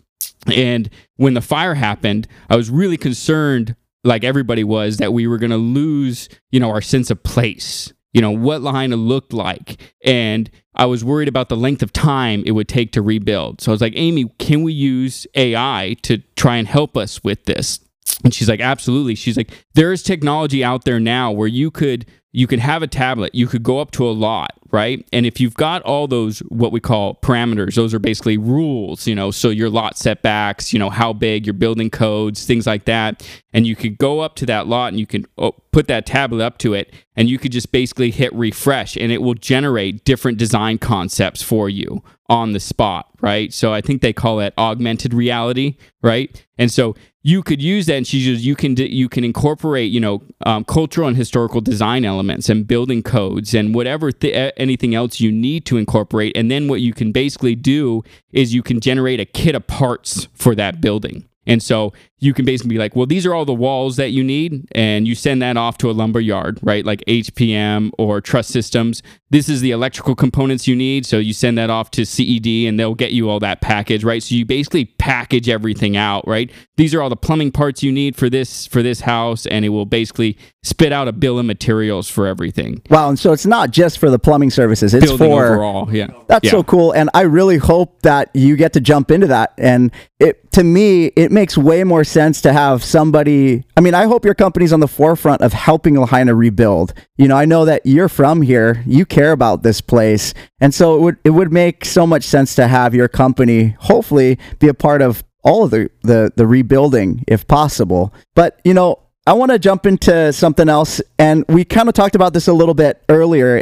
and 0.46 0.88
when 1.16 1.34
the 1.34 1.40
fire 1.40 1.74
happened, 1.74 2.28
I 2.48 2.56
was 2.56 2.70
really 2.70 2.96
concerned 2.96 3.74
like 4.04 4.24
everybody 4.24 4.64
was 4.64 4.98
that 4.98 5.12
we 5.12 5.26
were 5.26 5.38
going 5.38 5.50
to 5.50 5.58
lose, 5.58 6.28
you 6.50 6.60
know, 6.60 6.70
our 6.70 6.80
sense 6.80 7.10
of 7.10 7.22
place 7.22 7.92
you 8.12 8.20
know, 8.20 8.30
what 8.30 8.62
Lahaina 8.62 8.96
looked 8.96 9.32
like. 9.32 9.80
And 10.04 10.50
I 10.80 10.86
was 10.86 11.04
worried 11.04 11.28
about 11.28 11.50
the 11.50 11.58
length 11.58 11.82
of 11.82 11.92
time 11.92 12.42
it 12.46 12.52
would 12.52 12.66
take 12.66 12.90
to 12.92 13.02
rebuild. 13.02 13.60
So 13.60 13.70
I 13.70 13.74
was 13.74 13.82
like, 13.82 13.92
Amy, 13.96 14.24
can 14.38 14.62
we 14.62 14.72
use 14.72 15.26
AI 15.34 15.94
to 16.02 16.22
try 16.36 16.56
and 16.56 16.66
help 16.66 16.96
us 16.96 17.22
with 17.22 17.44
this? 17.44 17.80
And 18.24 18.32
she's 18.32 18.48
like, 18.48 18.60
absolutely. 18.60 19.14
She's 19.14 19.36
like, 19.36 19.66
there 19.74 19.92
is 19.92 20.02
technology 20.02 20.64
out 20.64 20.86
there 20.86 20.98
now 20.98 21.32
where 21.32 21.48
you 21.48 21.70
could 21.70 22.06
you 22.32 22.46
could 22.46 22.60
have 22.60 22.82
a 22.82 22.86
tablet, 22.86 23.34
you 23.34 23.46
could 23.46 23.62
go 23.62 23.78
up 23.80 23.90
to 23.90 24.08
a 24.08 24.12
lot, 24.12 24.58
right? 24.72 25.06
And 25.12 25.26
if 25.26 25.40
you've 25.40 25.54
got 25.54 25.82
all 25.82 26.06
those 26.06 26.40
what 26.48 26.72
we 26.72 26.80
call 26.80 27.16
parameters, 27.16 27.74
those 27.74 27.92
are 27.94 27.98
basically 27.98 28.38
rules, 28.38 29.06
you 29.06 29.14
know, 29.14 29.30
so 29.30 29.48
your 29.48 29.70
lot 29.70 29.96
setbacks, 29.98 30.72
you 30.72 30.78
know, 30.78 30.90
how 30.90 31.12
big, 31.12 31.46
your 31.46 31.54
building 31.54 31.90
codes, 31.90 32.44
things 32.44 32.66
like 32.66 32.84
that. 32.84 33.26
And 33.52 33.66
you 33.66 33.74
could 33.74 33.98
go 33.98 34.20
up 34.20 34.36
to 34.36 34.46
that 34.46 34.66
lot 34.66 34.88
and 34.88 35.00
you 35.00 35.06
can 35.06 35.26
oh, 35.38 35.52
put 35.72 35.88
that 35.88 36.06
tablet 36.06 36.44
up 36.44 36.58
to 36.58 36.74
it 36.74 36.92
and 37.16 37.28
you 37.28 37.38
could 37.38 37.52
just 37.52 37.72
basically 37.72 38.10
hit 38.10 38.32
refresh 38.32 38.96
and 38.96 39.10
it 39.10 39.22
will 39.22 39.34
generate 39.34 40.04
different 40.04 40.38
design 40.38 40.78
concepts 40.78 41.42
for 41.42 41.68
you 41.68 42.02
on 42.28 42.52
the 42.52 42.60
spot, 42.60 43.08
right? 43.20 43.52
So 43.52 43.74
I 43.74 43.80
think 43.80 44.02
they 44.02 44.12
call 44.12 44.38
it 44.38 44.54
augmented 44.56 45.12
reality, 45.12 45.76
right? 46.00 46.46
And 46.58 46.70
so 46.70 46.94
you 47.22 47.42
could 47.42 47.60
use 47.60 47.86
that 47.86 47.96
and 47.96 48.06
she 48.06 48.24
says 48.24 48.46
you 48.46 48.56
can 48.56 48.76
you 48.76 49.08
can 49.08 49.24
incorporate 49.24 49.90
you 49.90 50.00
know 50.00 50.22
um, 50.46 50.64
cultural 50.64 51.06
and 51.06 51.16
historical 51.16 51.60
design 51.60 52.04
elements 52.04 52.48
and 52.48 52.66
building 52.66 53.02
codes 53.02 53.52
and 53.52 53.74
whatever 53.74 54.10
th- 54.10 54.54
anything 54.60 54.94
else 54.94 55.20
you 55.20 55.32
need 55.32 55.64
to 55.66 55.76
incorporate. 55.76 56.36
And 56.36 56.50
then 56.50 56.68
what 56.68 56.80
you 56.80 56.92
can 56.92 57.10
basically 57.10 57.54
do 57.54 58.02
is 58.32 58.54
you 58.54 58.62
can 58.62 58.80
generate 58.80 59.18
a 59.18 59.24
kit 59.24 59.54
of 59.54 59.66
parts 59.66 60.28
for 60.34 60.54
that 60.54 60.80
building. 60.80 61.26
And 61.46 61.62
so 61.62 61.92
you 62.20 62.34
can 62.34 62.44
basically 62.44 62.68
be 62.68 62.78
like, 62.78 62.94
well, 62.94 63.06
these 63.06 63.24
are 63.26 63.34
all 63.34 63.44
the 63.44 63.54
walls 63.54 63.96
that 63.96 64.10
you 64.10 64.22
need, 64.22 64.68
and 64.72 65.08
you 65.08 65.14
send 65.14 65.40
that 65.42 65.56
off 65.56 65.78
to 65.78 65.90
a 65.90 65.92
lumber 65.92 66.20
yard, 66.20 66.60
right? 66.62 66.84
Like 66.84 67.02
HPM 67.08 67.90
or 67.98 68.20
Truss 68.20 68.46
Systems. 68.46 69.02
This 69.30 69.48
is 69.48 69.60
the 69.60 69.70
electrical 69.70 70.14
components 70.14 70.68
you 70.68 70.76
need, 70.76 71.06
so 71.06 71.18
you 71.18 71.32
send 71.32 71.56
that 71.56 71.70
off 71.70 71.90
to 71.92 72.04
CED, 72.04 72.68
and 72.68 72.78
they'll 72.78 72.94
get 72.94 73.12
you 73.12 73.30
all 73.30 73.38
that 73.40 73.60
package, 73.60 74.04
right? 74.04 74.22
So 74.22 74.34
you 74.34 74.44
basically 74.44 74.84
package 74.84 75.48
everything 75.48 75.96
out, 75.96 76.26
right? 76.26 76.50
These 76.76 76.94
are 76.94 77.02
all 77.02 77.08
the 77.08 77.16
plumbing 77.16 77.52
parts 77.52 77.82
you 77.82 77.92
need 77.92 78.16
for 78.16 78.28
this 78.28 78.66
for 78.66 78.82
this 78.82 79.00
house, 79.00 79.46
and 79.46 79.64
it 79.64 79.70
will 79.70 79.86
basically 79.86 80.36
spit 80.62 80.92
out 80.92 81.08
a 81.08 81.12
bill 81.12 81.38
of 81.38 81.46
materials 81.46 82.08
for 82.10 82.26
everything. 82.26 82.82
Wow, 82.90 83.08
and 83.08 83.18
so 83.18 83.32
it's 83.32 83.46
not 83.46 83.70
just 83.70 83.98
for 83.98 84.10
the 84.10 84.18
plumbing 84.18 84.50
services; 84.50 84.92
it's 84.92 85.06
Building 85.06 85.30
for 85.30 85.46
overall, 85.54 85.94
yeah. 85.94 86.08
That's 86.26 86.44
Yeah. 86.44 86.50
so 86.50 86.62
cool, 86.64 86.92
and 86.92 87.08
I 87.14 87.22
really 87.22 87.56
hope 87.56 88.02
that 88.02 88.30
you 88.34 88.56
get 88.56 88.72
to 88.74 88.80
jump 88.80 89.10
into 89.10 89.26
that. 89.28 89.52
And 89.56 89.90
it 90.18 90.50
to 90.52 90.64
me, 90.64 91.06
it 91.16 91.30
makes 91.30 91.56
way 91.56 91.84
more 91.84 92.02
sense 92.10 92.40
to 92.42 92.52
have 92.52 92.82
somebody. 92.84 93.64
I 93.76 93.80
mean, 93.80 93.94
I 93.94 94.04
hope 94.04 94.24
your 94.24 94.34
company's 94.34 94.72
on 94.72 94.80
the 94.80 94.88
forefront 94.88 95.42
of 95.42 95.52
helping 95.52 95.98
Lahaina 95.98 96.34
rebuild. 96.34 96.92
You 97.16 97.28
know, 97.28 97.36
I 97.36 97.44
know 97.44 97.64
that 97.64 97.82
you're 97.84 98.08
from 98.08 98.42
here, 98.42 98.82
you 98.86 99.06
care 99.06 99.32
about 99.32 99.62
this 99.62 99.80
place, 99.80 100.34
and 100.60 100.74
so 100.74 100.96
it 100.96 101.00
would 101.00 101.16
it 101.24 101.30
would 101.30 101.52
make 101.52 101.84
so 101.84 102.06
much 102.06 102.24
sense 102.24 102.54
to 102.56 102.66
have 102.66 102.94
your 102.94 103.08
company 103.08 103.76
hopefully 103.78 104.38
be 104.58 104.68
a 104.68 104.74
part 104.74 105.02
of 105.02 105.24
all 105.42 105.64
of 105.64 105.70
the 105.70 105.90
the, 106.02 106.32
the 106.36 106.46
rebuilding 106.46 107.24
if 107.26 107.46
possible. 107.46 108.12
But 108.34 108.60
you 108.64 108.74
know. 108.74 108.98
I 109.26 109.34
want 109.34 109.52
to 109.52 109.58
jump 109.58 109.84
into 109.84 110.32
something 110.32 110.68
else, 110.68 111.00
and 111.18 111.44
we 111.48 111.64
kind 111.64 111.88
of 111.88 111.94
talked 111.94 112.16
about 112.16 112.32
this 112.32 112.48
a 112.48 112.54
little 112.54 112.74
bit 112.74 113.04
earlier. 113.10 113.60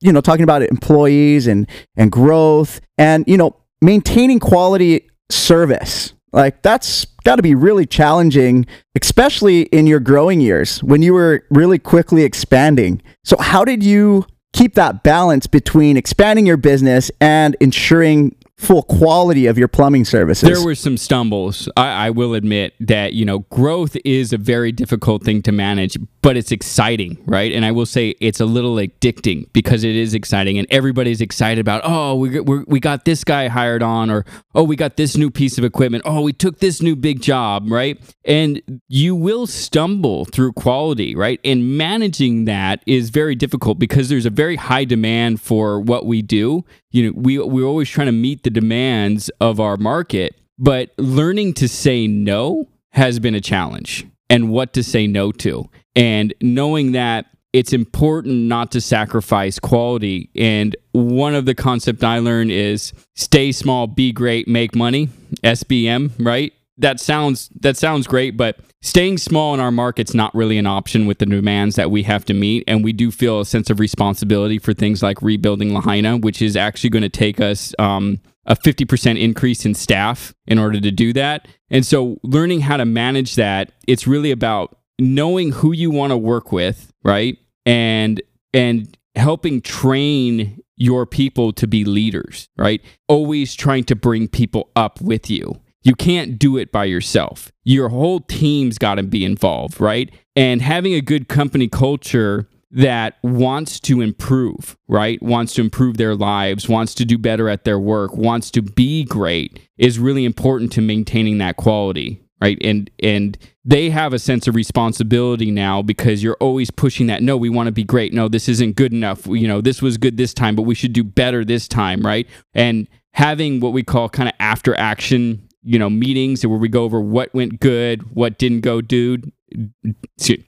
You 0.00 0.12
know, 0.12 0.20
talking 0.20 0.44
about 0.44 0.62
employees 0.62 1.46
and 1.46 1.66
and 1.96 2.12
growth, 2.12 2.80
and 2.98 3.24
you 3.26 3.38
know, 3.38 3.56
maintaining 3.80 4.38
quality 4.38 5.08
service. 5.30 6.12
Like 6.32 6.62
that's 6.62 7.04
got 7.24 7.36
to 7.36 7.42
be 7.42 7.54
really 7.54 7.86
challenging, 7.86 8.66
especially 9.00 9.62
in 9.62 9.86
your 9.86 10.00
growing 10.00 10.40
years 10.40 10.82
when 10.82 11.02
you 11.02 11.14
were 11.14 11.44
really 11.50 11.78
quickly 11.78 12.22
expanding. 12.22 13.02
So, 13.24 13.36
how 13.38 13.64
did 13.64 13.82
you 13.82 14.26
keep 14.52 14.74
that 14.74 15.02
balance 15.02 15.46
between 15.46 15.96
expanding 15.96 16.46
your 16.46 16.56
business 16.56 17.10
and 17.20 17.56
ensuring 17.60 18.34
full 18.58 18.82
quality 18.82 19.46
of 19.46 19.56
your 19.56 19.68
plumbing 19.68 20.04
services? 20.04 20.48
There 20.48 20.64
were 20.64 20.74
some 20.74 20.96
stumbles. 20.96 21.68
I, 21.76 22.06
I 22.06 22.10
will 22.10 22.34
admit 22.34 22.74
that, 22.80 23.12
you 23.12 23.24
know, 23.24 23.40
growth 23.50 23.96
is 24.04 24.32
a 24.32 24.36
very 24.36 24.72
difficult 24.72 25.22
thing 25.24 25.42
to 25.42 25.52
manage, 25.52 25.96
but 26.22 26.36
it's 26.36 26.50
exciting, 26.50 27.22
right? 27.24 27.52
And 27.52 27.64
I 27.64 27.70
will 27.70 27.86
say 27.86 28.16
it's 28.20 28.40
a 28.40 28.44
little 28.44 28.74
addicting 28.74 29.50
because 29.52 29.84
it 29.84 29.94
is 29.94 30.12
exciting 30.12 30.58
and 30.58 30.66
everybody's 30.70 31.20
excited 31.20 31.60
about, 31.60 31.82
oh, 31.84 32.16
we, 32.16 32.40
we, 32.40 32.64
we 32.66 32.80
got 32.80 33.04
this 33.04 33.22
guy 33.22 33.46
hired 33.46 33.82
on, 33.82 34.10
or 34.10 34.24
oh, 34.54 34.64
we 34.64 34.74
got 34.74 34.96
this 34.96 35.16
new 35.16 35.30
piece 35.30 35.56
of 35.56 35.64
equipment. 35.64 36.02
Oh, 36.04 36.20
we 36.20 36.32
took 36.32 36.58
this 36.58 36.82
new 36.82 36.96
big 36.96 37.22
job, 37.22 37.70
right? 37.70 37.98
And 38.24 38.60
you 38.88 39.14
will 39.14 39.46
stumble 39.46 40.24
through 40.24 40.52
quality, 40.52 41.14
right? 41.14 41.40
And 41.44 41.78
managing 41.78 42.46
that 42.46 42.82
is 42.86 43.10
very 43.10 43.36
difficult 43.36 43.78
because 43.78 44.08
there's 44.08 44.26
a 44.26 44.30
very 44.30 44.56
high 44.56 44.84
demand 44.84 45.40
for 45.40 45.80
what 45.80 46.06
we 46.06 46.22
do. 46.22 46.64
You 46.90 47.06
know, 47.06 47.12
we, 47.16 47.38
we're 47.38 47.66
always 47.66 47.88
trying 47.88 48.06
to 48.06 48.12
meet 48.12 48.42
the 48.42 48.50
demands 48.50 49.30
of 49.40 49.60
our 49.60 49.76
market, 49.76 50.34
but 50.58 50.90
learning 50.98 51.54
to 51.54 51.68
say 51.68 52.06
no 52.06 52.68
has 52.92 53.18
been 53.18 53.34
a 53.34 53.40
challenge 53.40 54.06
and 54.30 54.50
what 54.50 54.72
to 54.74 54.82
say 54.82 55.06
no 55.06 55.32
to. 55.32 55.68
And 55.94 56.32
knowing 56.40 56.92
that 56.92 57.26
it's 57.52 57.72
important 57.72 58.34
not 58.34 58.70
to 58.72 58.80
sacrifice 58.80 59.58
quality. 59.58 60.30
And 60.36 60.76
one 60.92 61.34
of 61.34 61.46
the 61.46 61.54
concepts 61.54 62.04
I 62.04 62.18
learned 62.18 62.50
is 62.50 62.92
stay 63.14 63.52
small, 63.52 63.86
be 63.86 64.12
great, 64.12 64.46
make 64.48 64.74
money. 64.74 65.08
SBM, 65.42 66.12
right? 66.18 66.52
That 66.78 67.00
sounds 67.00 67.48
that 67.60 67.76
sounds 67.76 68.06
great, 68.06 68.36
but 68.36 68.60
staying 68.82 69.18
small 69.18 69.52
in 69.54 69.60
our 69.60 69.72
market's 69.72 70.14
not 70.14 70.34
really 70.34 70.58
an 70.58 70.66
option 70.66 71.06
with 71.06 71.18
the 71.18 71.26
demands 71.26 71.76
that 71.76 71.90
we 71.90 72.04
have 72.04 72.24
to 72.26 72.34
meet. 72.34 72.64
And 72.68 72.84
we 72.84 72.92
do 72.92 73.10
feel 73.10 73.40
a 73.40 73.46
sense 73.46 73.70
of 73.70 73.80
responsibility 73.80 74.58
for 74.58 74.72
things 74.72 75.02
like 75.02 75.20
rebuilding 75.20 75.74
Lahaina, 75.74 76.16
which 76.16 76.40
is 76.40 76.56
actually 76.56 76.90
going 76.90 77.02
to 77.02 77.08
take 77.08 77.40
us 77.40 77.74
um, 77.78 78.20
a 78.46 78.56
50% 78.56 79.20
increase 79.20 79.66
in 79.66 79.74
staff 79.74 80.34
in 80.46 80.58
order 80.58 80.80
to 80.80 80.90
do 80.90 81.12
that. 81.12 81.48
And 81.70 81.84
so 81.84 82.18
learning 82.22 82.60
how 82.60 82.76
to 82.78 82.84
manage 82.84 83.34
that, 83.34 83.72
it's 83.86 84.06
really 84.06 84.30
about 84.30 84.78
knowing 84.98 85.52
who 85.52 85.72
you 85.72 85.90
want 85.90 86.12
to 86.12 86.16
work 86.16 86.52
with, 86.52 86.92
right? 87.04 87.36
And 87.66 88.22
and 88.54 88.96
helping 89.14 89.60
train 89.60 90.62
your 90.76 91.04
people 91.04 91.52
to 91.52 91.66
be 91.66 91.84
leaders, 91.84 92.48
right? 92.56 92.80
Always 93.08 93.54
trying 93.54 93.84
to 93.84 93.96
bring 93.96 94.28
people 94.28 94.70
up 94.76 95.00
with 95.00 95.28
you. 95.28 95.60
You 95.82 95.94
can't 95.94 96.38
do 96.38 96.56
it 96.56 96.72
by 96.72 96.84
yourself. 96.84 97.52
Your 97.64 97.88
whole 97.88 98.20
team's 98.20 98.78
got 98.78 98.96
to 98.96 99.02
be 99.02 99.24
involved, 99.24 99.80
right? 99.80 100.10
And 100.36 100.60
having 100.60 100.94
a 100.94 101.00
good 101.00 101.28
company 101.28 101.68
culture 101.68 102.48
that 102.70 103.16
wants 103.22 103.80
to 103.80 104.00
improve, 104.00 104.76
right? 104.88 105.22
Wants 105.22 105.54
to 105.54 105.62
improve 105.62 105.96
their 105.96 106.14
lives, 106.14 106.68
wants 106.68 106.94
to 106.96 107.04
do 107.04 107.16
better 107.16 107.48
at 107.48 107.64
their 107.64 107.78
work, 107.78 108.16
wants 108.16 108.50
to 108.52 108.62
be 108.62 109.04
great 109.04 109.60
is 109.78 109.98
really 109.98 110.24
important 110.24 110.72
to 110.72 110.80
maintaining 110.80 111.38
that 111.38 111.56
quality, 111.56 112.22
right? 112.42 112.58
And 112.62 112.90
and 113.02 113.38
they 113.64 113.90
have 113.90 114.12
a 114.12 114.18
sense 114.18 114.46
of 114.46 114.54
responsibility 114.54 115.50
now 115.50 115.82
because 115.82 116.22
you're 116.22 116.36
always 116.40 116.70
pushing 116.70 117.06
that 117.06 117.22
no, 117.22 117.36
we 117.36 117.48
want 117.48 117.68
to 117.68 117.72
be 117.72 117.84
great. 117.84 118.12
No, 118.12 118.28
this 118.28 118.48
isn't 118.48 118.76
good 118.76 118.92
enough. 118.92 119.26
You 119.26 119.48
know, 119.48 119.60
this 119.60 119.80
was 119.80 119.96
good 119.96 120.16
this 120.16 120.34
time, 120.34 120.54
but 120.54 120.62
we 120.62 120.74
should 120.74 120.92
do 120.92 121.04
better 121.04 121.44
this 121.44 121.68
time, 121.68 122.02
right? 122.02 122.28
And 122.52 122.86
having 123.12 123.60
what 123.60 123.72
we 123.72 123.82
call 123.82 124.08
kind 124.08 124.28
of 124.28 124.34
after 124.40 124.78
action 124.78 125.47
you 125.68 125.78
know 125.78 125.90
meetings 125.90 126.46
where 126.46 126.58
we 126.58 126.66
go 126.66 126.84
over 126.84 126.98
what 126.98 127.32
went 127.34 127.60
good 127.60 128.14
what 128.14 128.38
didn't 128.38 128.62
go 128.62 128.80
dude 128.80 129.30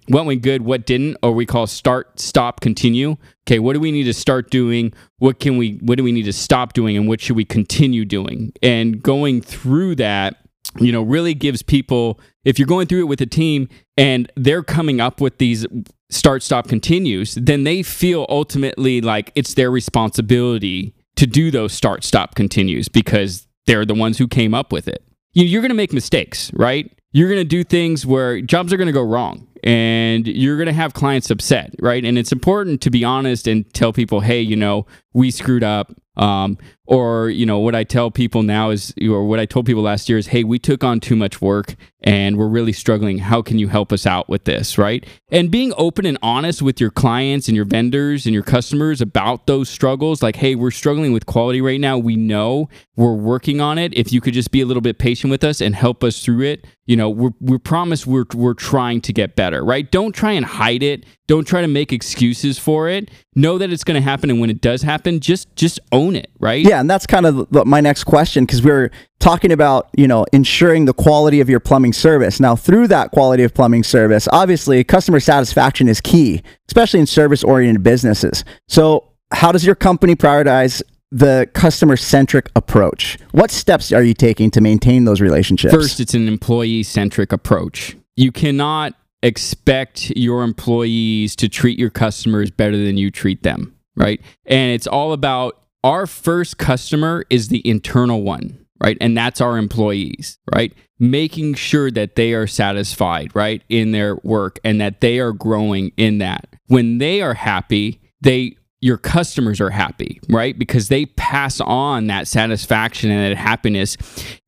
what 0.09 0.25
went 0.25 0.41
good 0.41 0.63
what 0.63 0.87
didn't 0.87 1.19
or 1.23 1.33
we 1.33 1.45
call 1.45 1.67
start 1.67 2.19
stop 2.19 2.61
continue. 2.61 3.17
Okay 3.47 3.59
what 3.59 3.75
do 3.75 3.81
we 3.81 3.93
need 3.93 4.05
to 4.05 4.15
start 4.15 4.51
doing? 4.51 4.95
What 5.19 5.39
can 5.39 5.59
we 5.59 5.79
what 5.83 5.99
do 5.99 6.05
we 6.05 6.13
need 6.13 6.25
to 6.25 6.33
stop 6.33 6.73
doing 6.73 6.97
and 6.97 7.07
what 7.07 7.21
should 7.21 7.37
we 7.37 7.45
continue 7.45 8.07
doing? 8.07 8.53
And 8.63 9.03
going 9.03 9.43
through 9.43 9.97
that 9.97 10.37
you 10.79 10.91
know 10.91 11.03
really 11.03 11.35
gives 11.35 11.63
people 11.63 12.19
if 12.45 12.59
you're 12.59 12.67
going 12.67 12.87
through 12.87 13.01
it 13.01 13.09
with 13.09 13.21
a 13.21 13.27
team 13.27 13.69
and 13.99 14.33
they're 14.37 14.63
coming 14.63 15.01
up 15.01 15.21
with 15.21 15.37
these 15.37 15.67
start 16.11 16.43
stop 16.43 16.69
continues 16.69 17.35
then 17.35 17.65
they 17.65 17.83
feel 17.83 18.25
ultimately 18.29 19.01
like 19.01 19.33
it's 19.35 19.55
their 19.55 19.71
responsibility 19.71 20.95
to 21.17 21.27
do 21.27 21.51
those 21.51 21.73
start 21.73 22.05
stop 22.05 22.35
continues 22.35 22.89
because 22.89 23.49
they're 23.67 23.85
the 23.85 23.95
ones 23.95 24.19
who 24.19 24.27
came 24.27 24.55
up 24.55 24.73
with 24.73 24.89
it. 24.89 25.05
You- 25.33 25.45
You're 25.47 25.62
going 25.62 25.71
to 25.71 25.75
make 25.77 25.93
mistakes, 25.93 26.51
right? 26.55 26.90
You're 27.12 27.29
going 27.29 27.40
to 27.40 27.45
do 27.45 27.64
things 27.64 28.07
where 28.07 28.40
jobs 28.40 28.73
are 28.73 28.77
going 28.77 28.87
to 28.87 28.93
go 28.93 29.03
wrong 29.03 29.47
and 29.64 30.27
you're 30.27 30.57
going 30.57 30.66
to 30.69 30.73
have 30.73 30.95
clients 30.95 31.31
upset, 31.31 31.75
right? 31.81 32.05
And 32.05 32.16
it's 32.16 32.31
important 32.33 32.81
to 32.83 32.90
be 32.90 33.05
honest 33.05 33.47
and 33.49 33.73
tell 33.75 33.93
people, 33.93 34.21
hey, 34.21 34.40
you 34.40 34.57
know, 34.57 34.87
we 35.12 35.31
screwed 35.31 35.64
up. 35.64 35.93
Um, 36.16 36.57
or, 36.90 37.31
you 37.31 37.46
know, 37.46 37.61
what 37.61 37.76
I 37.76 37.85
tell 37.85 38.11
people 38.11 38.42
now 38.42 38.70
is, 38.70 38.92
or 39.00 39.24
what 39.24 39.38
I 39.38 39.46
told 39.46 39.64
people 39.64 39.85
last 39.85 40.09
year 40.09 40.18
is, 40.18 40.26
hey, 40.26 40.42
we 40.42 40.59
took 40.59 40.83
on 40.83 40.98
too 40.98 41.14
much 41.14 41.40
work 41.40 41.76
and 42.03 42.37
we're 42.37 42.48
really 42.48 42.72
struggling. 42.72 43.18
How 43.18 43.42
can 43.42 43.61
you 43.61 43.68
help 43.68 43.92
us 43.92 44.07
out 44.07 44.29
with 44.29 44.44
this, 44.44 44.76
right? 44.76 45.07
And 45.31 45.53
being 45.53 45.72
open 45.76 46.05
and 46.05 46.18
honest 46.20 46.62
with 46.62 46.81
your 46.81 46.90
clients 46.90 47.46
and 47.46 47.55
your 47.55 47.64
vendors 47.64 48.26
and 48.26 48.35
your 48.35 48.42
customers 48.42 49.00
about 49.00 49.46
those 49.46 49.68
struggles, 49.68 50.20
like, 50.20 50.37
hey, 50.37 50.57
we're 50.57 50.72
struggling 50.72 51.12
with 51.12 51.26
quality 51.26 51.61
right 51.61 51.79
now. 51.79 51.96
We 51.96 52.16
know 52.16 52.68
we're 52.96 53.14
working 53.14 53.61
on 53.61 53.79
it. 53.79 53.94
If 53.94 54.12
you 54.12 54.20
could 54.20 54.35
just 54.35 54.50
be 54.50 54.61
a 54.61 54.66
little 54.66 54.81
bit 54.81 54.98
patient 54.98 55.31
with 55.31 55.44
us 55.44 55.61
and 55.61 55.76
help 55.76 56.03
us 56.03 56.24
through 56.24 56.42
it, 56.42 56.66
you 56.87 56.96
know, 56.96 57.09
we're, 57.09 57.31
we 57.38 57.57
promise 57.59 58.05
we're, 58.05 58.24
we're 58.35 58.55
trying 58.55 59.00
to 59.03 59.12
get 59.12 59.37
better, 59.37 59.64
right? 59.64 59.88
Don't 59.90 60.12
try 60.12 60.33
and 60.33 60.44
hide 60.44 60.83
it. 60.83 61.05
Don't 61.29 61.46
try 61.46 61.61
to 61.61 61.68
make 61.68 61.92
excuses 61.92 62.59
for 62.59 62.88
it. 62.88 63.11
Know 63.37 63.59
that 63.59 63.70
it's 63.70 63.85
going 63.85 63.94
to 63.94 64.00
happen. 64.00 64.29
And 64.29 64.40
when 64.40 64.50
it 64.50 64.61
does 64.61 64.83
happen, 64.83 65.20
just, 65.20 65.55
just 65.55 65.79
own 65.92 66.16
it, 66.16 66.31
right? 66.40 66.64
Yeah, 66.64 66.80
and 66.81 66.90
that's 66.90 67.07
kind 67.07 67.27
of 67.27 67.49
the, 67.51 67.64
my 67.64 67.81
next 67.81 68.05
question 68.05 68.45
because 68.45 68.62
we 68.62 68.71
are 68.71 68.90
talking 69.19 69.53
about 69.53 69.88
you 69.97 70.09
know 70.09 70.27
ensuring 70.33 70.87
the 70.87 70.95
quality 70.95 71.40
of 71.40 71.49
your 71.49 71.61
plumbing 71.61 71.93
service. 71.93 72.40
Now, 72.40 72.57
through 72.57 72.88
that 72.88 73.11
quality 73.12 73.43
of 73.43 73.55
plumbing 73.55 73.85
service, 73.85 74.27
obviously 74.33 74.83
customer 74.83 75.21
satisfaction 75.21 75.88
is 75.88 76.01
key, 76.01 76.43
especially 76.69 77.01
in 77.01 77.07
service-oriented 77.07 77.83
businesses. 77.83 78.45
So, 78.69 79.12
how 79.33 79.53
does 79.53 79.64
your 79.64 79.77
company 79.77 80.16
prioritize 80.16 80.83
the 81.12 81.49
customer-centric 81.55 82.51
approach? 82.57 83.19
What 83.33 83.51
steps 83.51 83.93
are 83.93 84.03
you 84.03 84.14
taking 84.14 84.51
to 84.53 84.61
maintain 84.61 85.05
those 85.05 85.21
relationships? 85.21 85.75
First, 85.75 86.01
it's 86.01 86.14
an 86.14 86.29
employee 86.29 86.83
centric 86.83 87.33
approach. 87.33 87.97
You 88.16 88.33
cannot 88.33 88.95
expect 89.23 90.11
your 90.16 90.43
employees 90.43 91.37
to 91.37 91.49
treat 91.49 91.79
your 91.79 91.90
customers 91.90 92.51
better 92.51 92.77
than 92.77 92.97
you 92.97 93.11
treat 93.11 93.43
them, 93.43 93.75
right? 93.97 94.21
And 94.47 94.73
it's 94.73 94.87
all 94.87 95.12
about 95.12 95.60
our 95.85 96.07
first 96.07 96.59
customer 96.59 97.25
is 97.31 97.49
the 97.49 97.66
internal 97.69 98.23
one, 98.23 98.66
right? 98.83 98.97
And 99.01 99.16
that's 99.16 99.40
our 99.40 99.59
employees, 99.59 100.38
right? 100.55 100.73
Making 100.99 101.55
sure 101.55 101.90
that 101.90 102.16
they 102.16 102.35
are 102.35 102.47
satisfied, 102.47 103.35
right, 103.35 103.62
in 103.69 103.93
their 103.93 104.16
work 104.16 104.59
and 104.64 104.81
that 104.81 105.01
they 105.01 105.19
are 105.19 105.33
growing 105.33 105.93
in 105.97 106.19
that. 106.19 106.49
When 106.66 106.99
they 106.99 107.23
are 107.23 107.35
happy, 107.35 108.01
they 108.21 108.57
your 108.83 108.97
customers 108.97 109.61
are 109.61 109.71
happy, 109.71 110.21
right? 110.31 110.59
Because 110.59 110.88
they 110.88 111.05
pass 111.05 111.61
on 111.61 112.07
that 112.07 112.27
satisfaction 112.27 113.11
and 113.11 113.31
that 113.31 113.37
happiness 113.37 113.97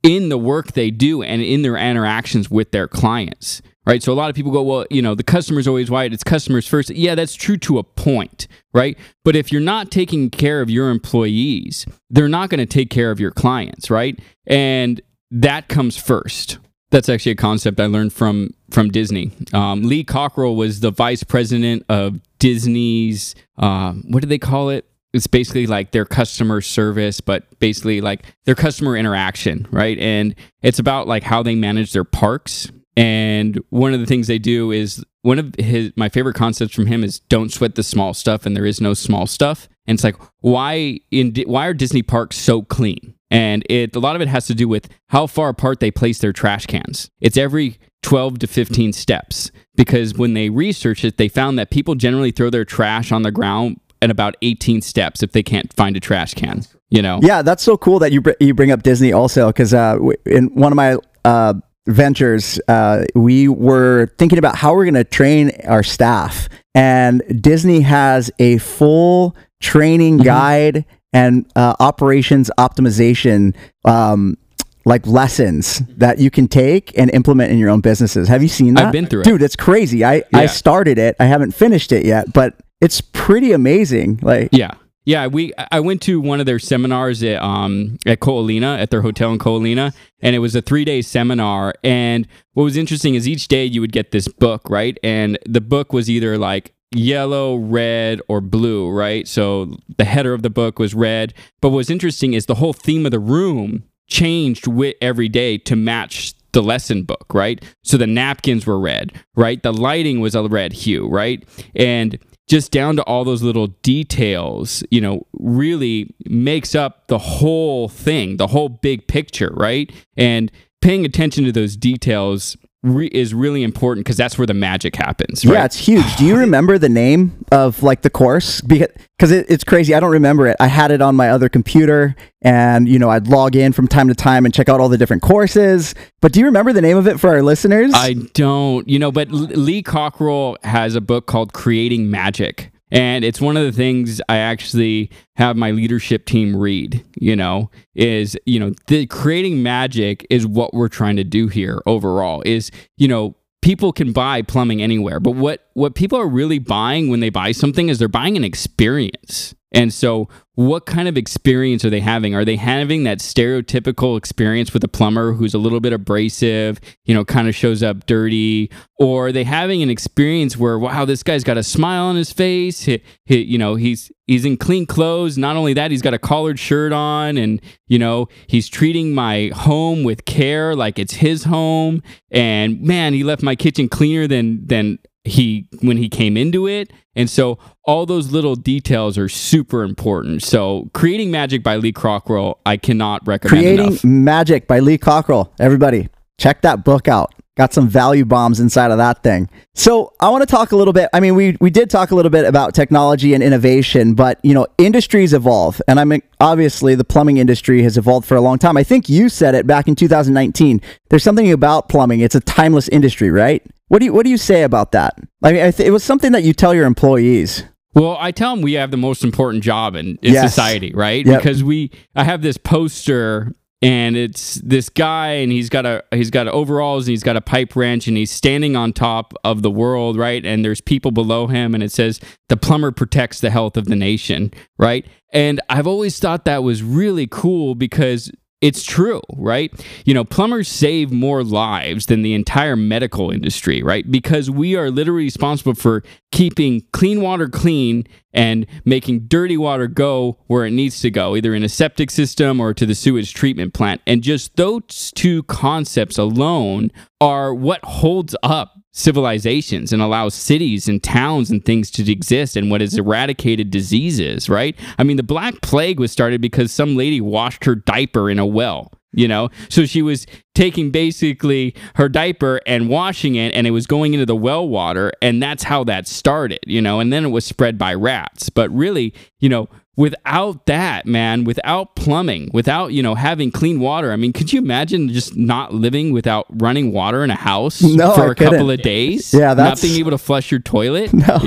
in 0.03 0.31
the 0.31 0.39
work 0.39 0.73
they 0.73 0.91
do 0.91 1.23
and 1.23 1.43
in 1.43 1.61
their 1.63 1.77
interactions 1.77 2.51
with 2.51 2.73
their 2.73 2.89
clients, 2.89 3.61
right? 3.87 4.03
So 4.03 4.13
a 4.13 4.15
lot 4.15 4.31
of 4.31 4.37
people 4.37 4.53
go, 4.53 4.63
well, 4.63 4.87
you 4.91 5.03
know, 5.03 5.15
the 5.15 5.23
customer's 5.23 5.67
always 5.67 5.91
right. 5.91 6.13
It's 6.13 6.25
customers 6.25 6.67
first. 6.67 6.91
Yeah, 6.91 7.15
that's 7.15 7.35
true 7.35 7.57
to 7.59 7.79
a 7.79 7.83
point, 7.83 8.47
right? 8.73 8.97
But 9.25 9.37
if 9.37 9.51
you're 9.51 9.61
not 9.61 9.91
taking 9.91 10.31
care 10.31 10.61
of 10.61 10.71
your 10.71 10.91
employees, 10.91 11.87
they're 12.11 12.29
not 12.29 12.51
going 12.51 12.61
to 12.61 12.67
take 12.67 12.91
care 12.91 13.11
of 13.11 13.19
your 13.19 13.31
clients, 13.31 13.91
right? 13.91 14.19
And 14.47 15.01
that 15.31 15.69
comes 15.69 15.97
first. 15.97 16.59
That's 16.91 17.09
actually 17.09 17.33
a 17.33 17.37
concept 17.37 17.81
I 17.81 17.87
learned 17.87 18.13
from 18.13 18.51
from 18.71 18.91
Disney. 18.91 19.33
Um, 19.55 19.83
Lee 19.83 20.05
Cockrell 20.05 20.57
was 20.57 20.81
the 20.81 20.91
vice 20.91 21.25
president 21.25 21.85
of 21.89 22.21
Disney's. 22.39 23.35
Uh, 23.57 23.93
what 23.93 24.21
do 24.21 24.29
they 24.29 24.39
call 24.39 24.69
it? 24.69 24.87
It's 25.15 25.27
basically 25.27 25.67
like 25.67 25.93
their 25.93 26.05
customer 26.05 26.61
service, 26.61 27.21
but 27.21 27.59
basically 27.59 28.01
like 28.01 28.25
their 28.45 28.55
customer 28.55 28.97
interaction, 28.97 29.67
right? 29.71 29.99
And 29.99 30.35
it's 30.63 30.79
about 30.79 31.07
like 31.07 31.23
how 31.23 31.43
they 31.43 31.55
manage 31.55 31.93
their 31.93 32.05
parks. 32.05 32.71
And 32.97 33.59
one 33.71 33.95
of 33.95 34.01
the 34.01 34.07
things 34.07 34.27
they 34.27 34.39
do 34.39 34.71
is 34.71 35.05
one 35.23 35.39
of 35.39 35.55
his 35.57 35.93
my 35.97 36.09
favorite 36.09 36.35
concepts 36.35 36.75
from 36.75 36.87
him 36.87 37.03
is 37.03 37.21
don't 37.21 37.53
sweat 37.53 37.75
the 37.75 37.83
small 37.83 38.13
stuff, 38.15 38.45
and 38.45 38.57
there 38.57 38.67
is 38.67 38.81
no 38.81 38.95
small 38.95 39.27
stuff. 39.27 39.69
And 39.87 39.97
it's 39.97 40.05
like 40.05 40.17
why 40.41 41.01
in 41.11 41.35
why 41.47 41.67
are 41.67 41.75
Disney 41.75 42.03
parks 42.03 42.37
so 42.37 42.63
clean? 42.63 43.15
and 43.33 43.65
it 43.71 43.97
a 43.97 43.99
lot 43.99 44.15
of 44.15 44.23
it 44.23 44.29
has 44.29 44.47
to 44.47 44.55
do 44.55 44.69
with 44.69 44.89
how 45.09 45.27
far 45.27 45.49
apart 45.49 45.81
they 45.81 45.91
place 45.91 46.19
their 46.19 46.35
trash 46.35 46.67
cans. 46.67 47.11
It's 47.21 47.39
every 47.39 47.79
12 48.03 48.41
to 48.41 48.47
15 48.47 48.93
steps 48.93 49.51
because 49.75 50.15
when 50.15 50.35
they 50.35 50.51
researched 50.51 51.05
it, 51.05 51.17
they 51.17 51.29
found 51.29 51.59
that 51.59 51.71
people 51.71 51.95
generally 51.95 52.31
throw 52.31 52.51
their 52.51 52.67
trash 52.67 53.11
on 53.11 53.23
the 53.23 53.31
ground 53.31 53.81
at 54.03 54.11
about 54.11 54.37
18 54.43 54.83
steps 54.83 55.23
if 55.23 55.33
they 55.33 55.43
can't 55.43 55.73
find 55.75 55.97
a 55.97 56.01
trash 56.01 56.35
can. 56.35 56.63
You 56.91 57.01
know? 57.01 57.21
Yeah, 57.23 57.41
that's 57.41 57.63
so 57.63 57.79
cool 57.79 57.99
that 58.01 58.13
you 58.13 58.21
br- 58.21 58.33
you 58.39 58.53
bring 58.53 58.71
up 58.71 58.83
Disney 58.83 59.13
also 59.13 59.47
because 59.47 59.73
uh, 59.73 59.97
in 60.27 60.55
one 60.55 60.71
of 60.71 60.77
my 60.77 60.99
uh, 61.25 61.55
ventures, 61.87 62.61
uh, 62.69 63.05
we 63.15 63.49
were 63.49 64.07
thinking 64.19 64.39
about 64.39 64.57
how 64.57 64.75
we're 64.75 64.85
going 64.85 64.95
to 64.95 65.05
train 65.05 65.53
our 65.65 65.83
staff, 65.83 66.49
and 66.75 67.23
Disney 67.43 67.81
has 67.81 68.31
a 68.39 68.59
full 68.59 69.37
training 69.61 70.17
mm-hmm. 70.17 70.25
guide 70.25 70.85
and 71.13 71.51
uh, 71.57 71.75
operations 71.79 72.51
optimization 72.59 73.55
um, 73.85 74.37
like 74.85 75.07
lessons 75.07 75.81
that 75.97 76.19
you 76.19 76.31
can 76.31 76.49
take 76.49 76.97
and 76.99 77.11
implement 77.13 77.53
in 77.53 77.59
your 77.59 77.71
own 77.71 77.81
businesses. 77.81 78.29
Have 78.29 78.43
you 78.43 78.49
seen 78.49 78.75
that? 78.75 78.87
I've 78.87 78.93
been 78.93 79.07
through 79.07 79.21
it. 79.21 79.25
Dude, 79.25 79.43
it's 79.43 79.57
crazy. 79.57 80.05
I, 80.05 80.17
yeah. 80.17 80.23
I 80.33 80.47
started 80.47 80.99
it. 80.99 81.17
I 81.21 81.27
haven't 81.27 81.53
finished 81.53 81.93
it 81.93 82.05
yet, 82.05 82.33
but 82.33 82.57
it's 82.81 83.01
pretty 83.01 83.53
amazing. 83.53 84.19
Like 84.23 84.49
Yeah. 84.53 84.75
Yeah, 85.05 85.27
we 85.27 85.53
I 85.71 85.81
went 85.81 86.01
to 86.03 86.21
one 86.21 86.39
of 86.39 86.47
their 86.47 86.59
seminars 86.59 87.23
at 87.23 87.43
um 87.43 87.99
at 88.07 88.21
Ko 88.21 88.43
Olina 88.43 88.79
at 88.79 88.91
their 88.91 89.03
hotel 89.03 89.33
in 89.33 89.39
Ko 89.39 89.59
Olina, 89.59 89.93
and 90.21 90.37
it 90.37 90.39
was 90.39 90.55
a 90.55 90.63
three 90.63 90.85
day 90.85 91.03
seminar. 91.03 91.75
And 91.83 92.27
what 92.53 92.65
was 92.65 92.77
interesting 92.77 93.15
is 93.15 93.27
each 93.27 93.49
day 93.49 93.65
you 93.65 93.81
would 93.81 93.93
get 93.93 94.13
this 94.13 94.29
book, 94.29 94.69
right? 94.71 94.99
And 95.03 95.39
the 95.47 95.61
book 95.61 95.93
was 95.93 96.09
either 96.09 96.39
like 96.39 96.73
yellow, 96.95 97.57
red, 97.57 98.21
or 98.29 98.41
blue, 98.41 98.91
right? 98.91 99.27
So 99.27 99.77
the 99.97 100.05
header 100.05 100.35
of 100.35 100.43
the 100.43 100.51
book 100.51 100.79
was 100.79 100.95
red. 100.95 101.35
But 101.61 101.71
what's 101.71 101.91
interesting 101.91 102.35
is 102.35 102.47
the 102.47 102.57
whole 102.57 102.73
theme 102.73 103.07
of 103.07 103.13
the 103.13 103.19
room 103.19 103.85
changed 104.09 104.67
with 104.67 104.95
every 105.01 105.29
day 105.29 105.59
to 105.59 105.75
match 105.75 106.35
the 106.53 106.63
lesson 106.63 107.03
book, 107.03 107.27
right? 107.33 107.65
So 107.83 107.97
the 107.97 108.07
napkins 108.07 108.67
were 108.67 108.79
red, 108.79 109.13
right? 109.35 109.63
The 109.63 109.73
lighting 109.73 110.21
was 110.21 110.35
a 110.35 110.47
red 110.47 110.73
hue, 110.73 111.09
right? 111.09 111.43
And 111.75 112.19
just 112.49 112.71
down 112.71 112.97
to 112.97 113.03
all 113.05 113.25
those 113.25 113.43
little 113.43 113.69
details, 113.83 114.83
you 114.91 115.01
know, 115.01 115.27
really 115.35 116.15
makes 116.27 116.75
up 116.75 117.07
the 117.09 117.19
whole 117.19 117.89
thing, 117.89 118.37
the 118.37 118.49
whole 118.49 118.69
big 118.69 119.07
picture, 119.07 119.53
right? 119.55 119.91
And 120.17 120.51
paying 120.81 121.05
attention 121.05 121.45
to 121.45 121.53
those 121.53 121.77
details 121.77 122.57
re- 122.83 123.11
is 123.13 123.33
really 123.35 123.63
important 123.63 124.05
because 124.05 124.17
that's 124.17 124.39
where 124.39 124.47
the 124.47 124.55
magic 124.55 124.97
happens. 124.97 125.45
Right? 125.45 125.55
Yeah, 125.55 125.65
it's 125.65 125.77
huge. 125.77 126.17
Do 126.17 126.25
you 126.25 126.37
remember 126.39 126.79
the 126.79 126.89
name 126.89 127.45
of 127.53 127.83
like 127.83 128.03
the 128.03 128.11
course? 128.11 128.61
Because 128.61 129.31
it, 129.31 129.47
it's 129.49 129.65
crazy. 129.65 129.95
I 129.95 130.01
don't 130.01 130.11
remember 130.11 130.47
it. 130.47 130.57
I 130.61 130.67
had 130.67 130.91
it 130.91 131.01
on 131.01 131.15
my 131.15 131.31
other 131.31 131.49
computer, 131.49 132.15
and 132.41 132.89
you 132.89 132.99
know 132.99 133.11
I'd 133.11 133.29
log 133.29 133.57
in 133.57 133.73
from 133.73 133.89
time 133.89 134.09
to 134.09 134.15
time 134.15 134.45
and 134.45 134.53
check 134.53 134.69
out 134.69 134.81
all 134.81 134.89
the 134.89 134.99
different 134.99 135.23
courses. 135.23 135.95
But 136.21 136.33
do 136.33 136.41
you 136.41 136.47
remember 136.47 136.73
the 136.73 136.83
name 136.83 136.97
of 136.97 137.07
it 137.07 137.21
for 137.21 137.31
our 137.31 137.43
listeners? 137.43 137.93
I 137.95 138.15
don't. 138.35 138.89
You 138.89 138.99
know, 138.99 139.13
but 139.13 139.31
Lee 139.31 139.83
Cockrell 139.83 140.57
has 140.65 140.95
a 140.95 141.01
book 141.01 141.27
called 141.27 141.53
Creating 141.53 142.11
Magic. 142.11 142.72
And 142.93 143.25
it's 143.25 143.41
one 143.41 143.57
of 143.57 143.65
the 143.65 143.73
things 143.73 144.21
I 144.29 144.37
actually 144.37 145.11
have 145.37 145.57
my 145.57 145.71
leadership 145.71 146.27
team 146.27 146.55
read, 146.55 147.03
you 147.17 147.35
know, 147.35 147.71
is, 147.95 148.37
you 148.45 148.61
know, 148.61 148.75
the 148.87 149.07
creating 149.07 149.63
magic 149.63 150.27
is 150.29 150.47
what 150.47 150.75
we're 150.75 150.89
trying 150.89 151.17
to 151.17 151.25
do 151.25 151.49
here 151.49 151.81
overall 151.87 152.43
is, 152.45 152.71
you 152.99 153.09
know, 153.09 153.35
people 153.63 153.93
can 153.93 154.13
buy 154.13 154.43
plumbing 154.43 154.83
anywhere, 154.83 155.21
but 155.21 155.33
what 155.33 155.71
what 155.75 155.95
people 155.95 156.19
are 156.19 156.29
really 156.29 156.59
buying 156.59 157.09
when 157.09 157.21
they 157.21 157.31
buy 157.31 157.53
something 157.53 157.89
is 157.89 157.99
they're 157.99 158.09
buying 158.09 158.37
an 158.37 158.45
experience. 158.45 159.55
And 159.75 159.93
so, 159.93 160.29
what 160.55 160.85
kind 160.85 161.09
of 161.09 161.17
experience 161.17 161.83
are 161.83 161.91
they 161.91 162.01
having? 162.01 162.35
Are 162.35 162.45
they 162.45 162.57
having 162.57 163.05
that 163.05 163.21
stereotypical 163.21 164.19
experience 164.19 164.75
with 164.75 164.85
a 164.85 164.89
plumber 164.89 165.33
who's 165.33 165.55
a 165.55 165.59
little 165.59 165.81
bit 165.81 165.95
abrasive, 165.95 166.79
you 167.07 167.15
know, 167.15 167.25
kind 167.25 167.49
of 167.49 167.55
shows 167.55 167.83
up 167.83 168.05
dirty? 168.05 168.71
Or 168.99 169.29
are 169.29 169.33
they 169.33 169.45
having 169.45 169.83
an 169.83 169.89
experience 169.89 170.59
where, 170.59 170.79
wow, 170.79 171.07
this 171.07 171.23
guy's 171.23 171.43
got 171.43 171.57
a 171.57 171.63
smile 171.63 172.05
on 172.05 172.17
his 172.17 172.33
face? 172.33 172.83
He, 172.83 173.03
he, 173.25 173.41
you 173.41 173.57
know, 173.57 173.77
he's 173.77 174.13
he's 174.27 174.45
in 174.45 174.59
clean 174.59 174.85
clothes. 174.85 175.39
Not 175.39 175.57
only 175.57 175.73
that, 175.73 175.91
he's 175.91 176.03
got 176.03 176.13
a 176.13 176.19
collared 176.19 176.59
shirt 176.59 176.93
on, 176.93 177.39
and 177.39 177.59
you 177.89 177.99
know, 177.99 178.29
he's 178.47 178.69
treating 178.69 179.15
my 179.15 179.51
home 179.55 180.05
with 180.05 180.27
care, 180.27 180.77
like 180.77 180.99
it's 180.99 181.15
his 181.15 181.45
home. 181.45 182.03
And 182.31 182.83
man, 182.83 183.15
he 183.15 183.25
left 183.25 183.43
my 183.43 183.57
kitchen 183.57 183.89
cleaner 183.89 184.27
than 184.27 184.67
than 184.67 184.99
he 185.25 185.69
when 185.81 185.97
he 185.97 186.09
came 186.09 186.37
into 186.37 186.67
it. 186.67 186.93
And 187.15 187.29
so 187.29 187.59
all 187.85 188.07
those 188.07 188.33
little 188.33 188.55
details 188.57 189.19
are 189.19 189.29
super 189.29 189.83
important. 189.83 190.43
So 190.43 190.91
creating 190.95 191.31
magic 191.31 191.63
by 191.63 191.77
Lee 191.77 191.93
Cockrell 191.93 192.59
i 192.67 192.77
cannot 192.77 193.27
recommend 193.27 193.65
creating 193.65 193.87
enough. 193.87 194.05
magic 194.05 194.67
by 194.67 194.81
Lee 194.81 194.99
Cockrell 194.99 195.53
everybody 195.61 196.09
check 196.39 196.63
that 196.63 196.85
book 196.85 197.09
out. 197.09 197.35
Got 197.55 197.75
some 197.75 197.87
value 197.87 198.25
bombs 198.25 198.61
inside 198.61 198.91
of 198.91 198.99
that 198.99 199.23
thing. 199.23 199.49
So 199.75 200.13
i 200.21 200.29
want 200.31 200.43
to 200.43 200.47
talk 200.47 200.73
a 200.73 200.77
little 200.77 200.93
bit 200.95 201.09
i 201.13 201.21
mean 201.21 201.35
we 201.35 201.57
we 201.61 201.71
did 201.71 201.91
talk 201.91 202.11
a 202.11 202.15
little 202.15 202.31
bit 202.31 202.47
about 202.47 202.75
technology 202.75 203.35
and 203.35 203.43
innovation 203.43 204.15
but 204.15 204.41
you 204.43 204.55
know 204.55 204.67
industries 204.79 205.33
evolve. 205.35 205.81
And 205.87 206.01
i 206.01 206.05
mean 206.05 206.23
obviously 206.41 206.95
the 206.95 207.05
plumbing 207.05 207.37
industry 207.37 207.83
has 207.83 207.97
evolved 207.97 208.27
for 208.27 208.37
a 208.37 208.41
long 208.41 208.59
time. 208.59 208.77
I 208.77 208.83
think 208.83 209.09
you 209.09 209.29
said 209.29 209.55
it 209.55 209.67
back 209.67 209.87
in 209.87 209.95
2019 209.95 210.81
there's 211.11 211.23
something 211.23 211.53
about 211.53 211.89
plumbing. 211.89 212.21
It's 212.21 212.35
a 212.35 212.41
timeless 212.41 212.89
industry 212.89 213.31
right 213.31 213.63
what 213.93 213.99
do 213.99 214.07
you 214.07 214.15
What 214.15 214.25
do 214.25 214.31
you 214.31 214.39
say 214.39 214.63
about 214.63 214.93
that? 214.93 215.19
I 215.45 215.53
mean, 215.53 215.61
I 215.61 215.71
th- 215.71 215.87
it 215.87 215.91
was 215.91 216.03
something 216.03 216.33
that 216.33 216.45
you 216.45 216.55
tell 216.55 216.73
your 216.73 216.87
employees. 216.87 217.65
Well, 217.93 218.17
I 218.19 218.31
tell 218.31 218.55
them 218.55 218.63
we 218.63 218.73
have 218.73 218.91
the 218.91 218.97
most 218.97 219.23
important 219.23 219.63
job 219.63 219.97
in, 219.97 220.19
in 220.23 220.33
yes. 220.33 220.51
society, 220.51 220.93
right? 220.95 221.27
Yep. 221.27 221.39
Because 221.39 221.63
we, 221.63 221.91
I 222.15 222.25
have 222.25 222.41
this 222.41 222.57
poster, 222.57 223.55
and 223.83 224.17
it's 224.17 224.55
this 224.65 224.89
guy, 224.89 225.33
and 225.33 225.53
he's 225.53 225.69
got 225.69 225.85
a 225.85 226.03
he's 226.11 226.31
got 226.31 226.49
overalls, 226.49 227.07
and 227.07 227.11
he's 227.11 227.23
got 227.23 227.37
a 227.37 227.43
pipe 227.43 227.77
wrench, 227.77 228.09
and 228.09 228.17
he's 228.17 228.31
standing 228.31 228.77
on 228.77 228.95
top 228.95 229.35
of 229.45 229.61
the 229.61 229.71
world, 229.71 230.17
right? 230.17 230.43
And 230.43 230.65
there's 230.65 230.81
people 230.81 231.11
below 231.11 231.47
him, 231.49 231.75
and 231.75 231.83
it 231.83 231.93
says 231.93 232.19
the 232.49 232.57
plumber 232.57 232.93
protects 232.93 233.43
the 233.43 233.51
health 233.51 233.77
of 233.77 233.89
the 233.89 233.97
nation, 233.97 234.55
right? 234.79 235.05
And 235.35 235.61
I've 235.69 235.87
always 235.87 236.19
thought 236.19 236.47
that 236.47 236.63
was 236.63 236.83
really 236.83 237.27
cool 237.27 237.75
because 237.75 238.33
it's 238.63 238.85
true, 238.85 239.21
right? 239.37 239.73
You 240.07 240.15
know, 240.15 240.25
plumbers 240.25 240.69
save 240.69 241.11
more 241.11 241.43
lives 241.43 242.07
than 242.07 242.23
the 242.23 242.33
entire 242.33 242.77
medical 242.77 243.31
industry, 243.31 243.83
right? 243.83 244.09
Because 244.09 244.49
we 244.49 244.77
are 244.77 244.89
literally 244.91 245.25
responsible 245.25 245.75
for 245.75 246.05
keeping 246.31 246.83
clean 246.93 247.21
water 247.21 247.49
clean 247.49 248.07
and 248.33 248.67
making 248.85 249.27
dirty 249.27 249.57
water 249.57 249.89
go 249.89 250.39
where 250.47 250.65
it 250.65 250.71
needs 250.71 251.01
to 251.01 251.11
go, 251.11 251.37
either 251.37 251.55
in 251.55 251.65
a 251.65 251.69
septic 251.69 252.11
system 252.11 252.61
or 252.61 252.73
to 252.73 252.87
the 252.87 252.95
sewage 252.95 253.35
treatment 253.35 253.75
plant. 253.75 254.01
And 254.07 254.23
just 254.23 254.55
those 254.57 255.13
two 255.15 255.43
concepts 255.43 256.17
alone 256.17 256.93
are 257.21 257.53
what 257.53 257.85
holds 257.85 258.37
up 258.45 258.82
civilizations 258.93 259.93
and 259.93 260.03
allows 260.03 260.35
cities 260.35 260.87
and 260.87 261.03
towns 261.03 261.51
and 261.51 261.65
things 261.65 261.91
to 261.91 262.11
exist 262.11 262.57
and 262.57 262.71
what 262.71 262.81
has 262.81 262.97
eradicated 262.97 263.71
diseases, 263.71 264.49
right? 264.49 264.79
I 264.99 265.03
mean, 265.03 265.17
the 265.17 265.23
Black 265.23 265.61
Plague 265.63 265.99
was 265.99 266.13
started 266.13 266.41
because 266.41 266.71
some 266.71 266.97
lady 266.97 267.21
washed 267.21 267.65
her 267.65 267.75
diaper 267.75 268.31
in 268.31 268.39
a 268.39 268.47
well. 268.47 268.93
You 269.15 269.29
know, 269.29 269.51
so 269.69 269.85
she 269.85 270.01
was 270.01 270.27
taking 270.55 270.91
basically 270.91 271.75
her 271.97 272.09
diaper 272.09 272.63
and 272.67 272.89
washing 272.89 273.35
it, 273.35 273.55
and 273.55 273.67
it 273.67 273.71
was 273.71 273.87
going 273.87 274.15
into 274.15 274.25
the 274.25 274.35
well 274.35 274.67
water, 274.67 275.13
and 275.21 275.43
that's 275.43 275.65
how 275.65 275.85
that 275.85 276.09
started, 276.09 276.61
you 276.67 276.81
know, 276.81 276.99
and 276.99 277.13
then 277.13 277.27
it 277.27 277.29
was 277.29 277.45
spread 277.45 277.77
by 277.77 277.93
rats. 277.93 278.49
But 278.49 278.71
really, 278.71 279.13
you 279.39 279.51
know, 279.51 279.69
without 279.97 280.67
that 280.67 281.07
man 281.07 281.45
without 281.45 281.95
plumbing 281.97 282.51
without 282.53 282.93
you 282.93 283.03
know 283.03 283.15
having 283.15 283.51
clean 283.51 283.79
water 283.79 284.13
i 284.13 284.17
mean 284.17 284.33
could 284.33 284.53
you 284.53 284.61
imagine 284.61 285.09
just 285.11 285.37
not 285.37 285.75
living 285.75 286.13
without 286.13 286.47
running 286.51 286.93
water 286.93 287.23
in 287.23 287.31
a 287.31 287.37
house 287.37 287.83
no, 287.83 288.15
for 288.15 288.29
I 288.29 288.33
a 288.33 288.35
couple 288.35 288.71
of 288.71 288.81
days 288.83 289.35
yeah 289.35 289.55
that's 289.55 289.83
not 289.83 289.87
being 289.87 290.01
able 290.01 290.13
to 290.13 290.19
flush 290.19 290.51
your 290.51 290.61
toilet 290.61 291.13
no 291.13 291.39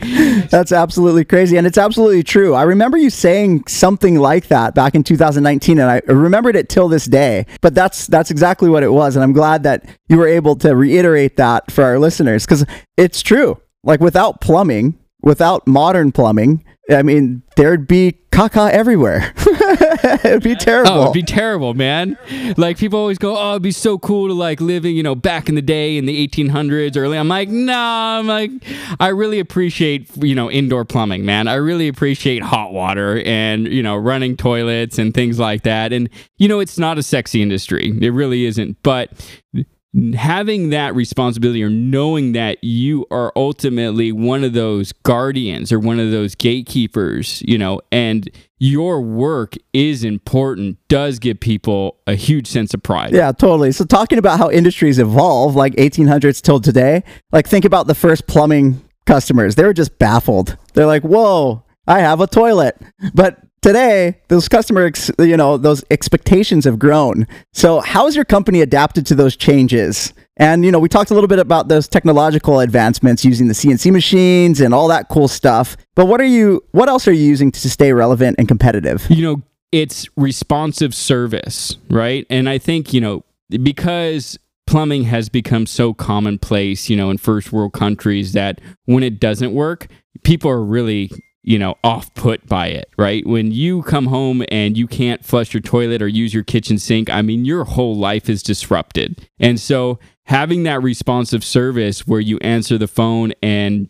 That's 0.50 0.72
absolutely 0.72 1.24
crazy. 1.24 1.56
And 1.56 1.66
it's 1.66 1.78
absolutely 1.78 2.22
true. 2.22 2.54
I 2.54 2.62
remember 2.62 2.96
you 2.96 3.10
saying 3.10 3.66
something 3.66 4.18
like 4.18 4.48
that 4.48 4.74
back 4.74 4.94
in 4.94 5.04
2019, 5.04 5.78
and 5.78 5.90
I 5.90 6.00
remembered 6.06 6.56
it 6.56 6.68
till 6.68 6.88
this 6.88 7.04
day. 7.04 7.46
But 7.60 7.74
that's 7.74 8.06
that's 8.06 8.30
exactly 8.30 8.68
what 8.68 8.82
it 8.82 8.92
was. 8.92 9.14
And 9.14 9.22
I'm 9.22 9.32
glad 9.32 9.62
that 9.64 9.84
you 10.08 10.16
were 10.16 10.26
able 10.26 10.56
to 10.56 10.74
reiterate 10.74 11.36
that 11.36 11.70
for 11.70 11.84
our 11.84 11.98
listeners 11.98 12.46
because 12.46 12.64
it's 12.96 13.22
true. 13.22 13.60
Like 13.84 14.00
without 14.00 14.40
plumbing, 14.40 14.98
without 15.22 15.66
modern 15.66 16.12
plumbing, 16.12 16.64
I 16.90 17.02
mean, 17.02 17.42
there'd 17.56 17.86
be 17.86 18.18
caca 18.32 18.70
everywhere. 18.70 19.32
it'd 20.24 20.42
be 20.42 20.54
terrible. 20.54 20.90
Oh, 20.90 21.02
it'd 21.02 21.12
be 21.12 21.22
terrible, 21.22 21.74
man. 21.74 22.18
Like 22.56 22.78
people 22.78 22.98
always 22.98 23.18
go, 23.18 23.36
"Oh, 23.36 23.50
it'd 23.50 23.62
be 23.62 23.70
so 23.70 23.98
cool 23.98 24.28
to 24.28 24.34
like 24.34 24.60
living, 24.60 24.96
you 24.96 25.02
know, 25.02 25.14
back 25.14 25.48
in 25.48 25.54
the 25.54 25.62
day 25.62 25.96
in 25.96 26.06
the 26.06 26.26
1800s." 26.28 26.96
Early, 26.96 27.18
I'm 27.18 27.28
like, 27.28 27.48
nah. 27.48 28.18
I'm 28.18 28.26
like, 28.26 28.50
I 28.98 29.08
really 29.08 29.38
appreciate 29.38 30.10
you 30.16 30.34
know 30.34 30.50
indoor 30.50 30.84
plumbing, 30.84 31.24
man. 31.24 31.48
I 31.48 31.54
really 31.54 31.88
appreciate 31.88 32.42
hot 32.42 32.72
water 32.72 33.22
and 33.24 33.66
you 33.68 33.82
know 33.82 33.96
running 33.96 34.36
toilets 34.36 34.98
and 34.98 35.14
things 35.14 35.38
like 35.38 35.62
that. 35.62 35.92
And 35.92 36.08
you 36.38 36.48
know, 36.48 36.60
it's 36.60 36.78
not 36.78 36.98
a 36.98 37.02
sexy 37.02 37.42
industry. 37.42 37.96
It 38.00 38.10
really 38.10 38.46
isn't, 38.46 38.82
but 38.82 39.10
having 40.14 40.70
that 40.70 40.94
responsibility 40.94 41.62
or 41.64 41.70
knowing 41.70 42.32
that 42.32 42.62
you 42.62 43.06
are 43.10 43.32
ultimately 43.34 44.12
one 44.12 44.44
of 44.44 44.52
those 44.52 44.92
guardians 44.92 45.72
or 45.72 45.80
one 45.80 45.98
of 45.98 46.12
those 46.12 46.34
gatekeepers, 46.36 47.42
you 47.44 47.58
know, 47.58 47.80
and 47.90 48.30
your 48.58 49.00
work 49.00 49.54
is 49.72 50.04
important 50.04 50.78
does 50.88 51.18
give 51.18 51.40
people 51.40 51.98
a 52.06 52.14
huge 52.14 52.46
sense 52.46 52.72
of 52.72 52.82
pride. 52.82 53.12
Yeah, 53.12 53.32
totally. 53.32 53.72
So 53.72 53.84
talking 53.84 54.18
about 54.18 54.38
how 54.38 54.50
industries 54.50 54.98
evolve 54.98 55.56
like 55.56 55.74
1800s 55.74 56.40
till 56.40 56.60
today, 56.60 57.02
like 57.32 57.48
think 57.48 57.64
about 57.64 57.88
the 57.88 57.94
first 57.94 58.28
plumbing 58.28 58.80
customers. 59.06 59.56
They 59.56 59.64
were 59.64 59.74
just 59.74 59.98
baffled. 59.98 60.56
They're 60.74 60.86
like, 60.86 61.02
"Whoa, 61.02 61.64
I 61.86 61.98
have 62.00 62.20
a 62.20 62.28
toilet." 62.28 62.80
But 63.12 63.38
today 63.62 64.18
those 64.28 64.48
customer 64.48 64.86
ex- 64.86 65.10
you 65.18 65.36
know 65.36 65.56
those 65.56 65.84
expectations 65.90 66.64
have 66.64 66.78
grown. 66.78 67.26
So 67.52 67.80
how 67.80 68.06
has 68.06 68.16
your 68.16 68.24
company 68.24 68.60
adapted 68.60 69.06
to 69.06 69.14
those 69.14 69.36
changes? 69.36 70.12
And 70.36 70.64
you 70.64 70.72
know 70.72 70.78
we 70.78 70.88
talked 70.88 71.10
a 71.10 71.14
little 71.14 71.28
bit 71.28 71.38
about 71.38 71.68
those 71.68 71.88
technological 71.88 72.60
advancements 72.60 73.24
using 73.24 73.48
the 73.48 73.54
cnc 73.54 73.92
machines 73.92 74.60
and 74.60 74.72
all 74.72 74.88
that 74.88 75.08
cool 75.08 75.28
stuff. 75.28 75.76
But 75.94 76.06
what 76.06 76.20
are 76.20 76.26
you 76.26 76.64
what 76.72 76.88
else 76.88 77.06
are 77.08 77.12
you 77.12 77.24
using 77.24 77.52
to 77.52 77.70
stay 77.70 77.92
relevant 77.92 78.36
and 78.38 78.48
competitive? 78.48 79.06
You 79.10 79.22
know 79.22 79.42
it's 79.72 80.08
responsive 80.16 80.94
service 80.94 81.76
right? 81.90 82.26
And 82.30 82.48
i 82.48 82.58
think 82.58 82.92
you 82.92 83.00
know 83.00 83.24
because 83.62 84.38
plumbing 84.66 85.02
has 85.04 85.28
become 85.28 85.66
so 85.66 85.92
commonplace 85.92 86.88
you 86.88 86.96
know 86.96 87.10
in 87.10 87.18
first 87.18 87.52
world 87.52 87.72
countries 87.72 88.32
that 88.32 88.60
when 88.84 89.02
it 89.02 89.18
doesn't 89.20 89.52
work 89.52 89.88
people 90.22 90.50
are 90.50 90.62
really 90.62 91.10
you 91.42 91.58
know, 91.58 91.74
off 91.82 92.12
put 92.14 92.46
by 92.46 92.66
it, 92.66 92.90
right? 92.98 93.26
When 93.26 93.50
you 93.50 93.82
come 93.82 94.06
home 94.06 94.44
and 94.50 94.76
you 94.76 94.86
can't 94.86 95.24
flush 95.24 95.54
your 95.54 95.62
toilet 95.62 96.02
or 96.02 96.08
use 96.08 96.34
your 96.34 96.44
kitchen 96.44 96.78
sink, 96.78 97.08
I 97.08 97.22
mean, 97.22 97.44
your 97.44 97.64
whole 97.64 97.96
life 97.96 98.28
is 98.28 98.42
disrupted. 98.42 99.26
And 99.38 99.58
so 99.58 99.98
having 100.24 100.64
that 100.64 100.82
responsive 100.82 101.42
service 101.42 102.06
where 102.06 102.20
you 102.20 102.38
answer 102.38 102.76
the 102.76 102.86
phone 102.86 103.32
and 103.42 103.88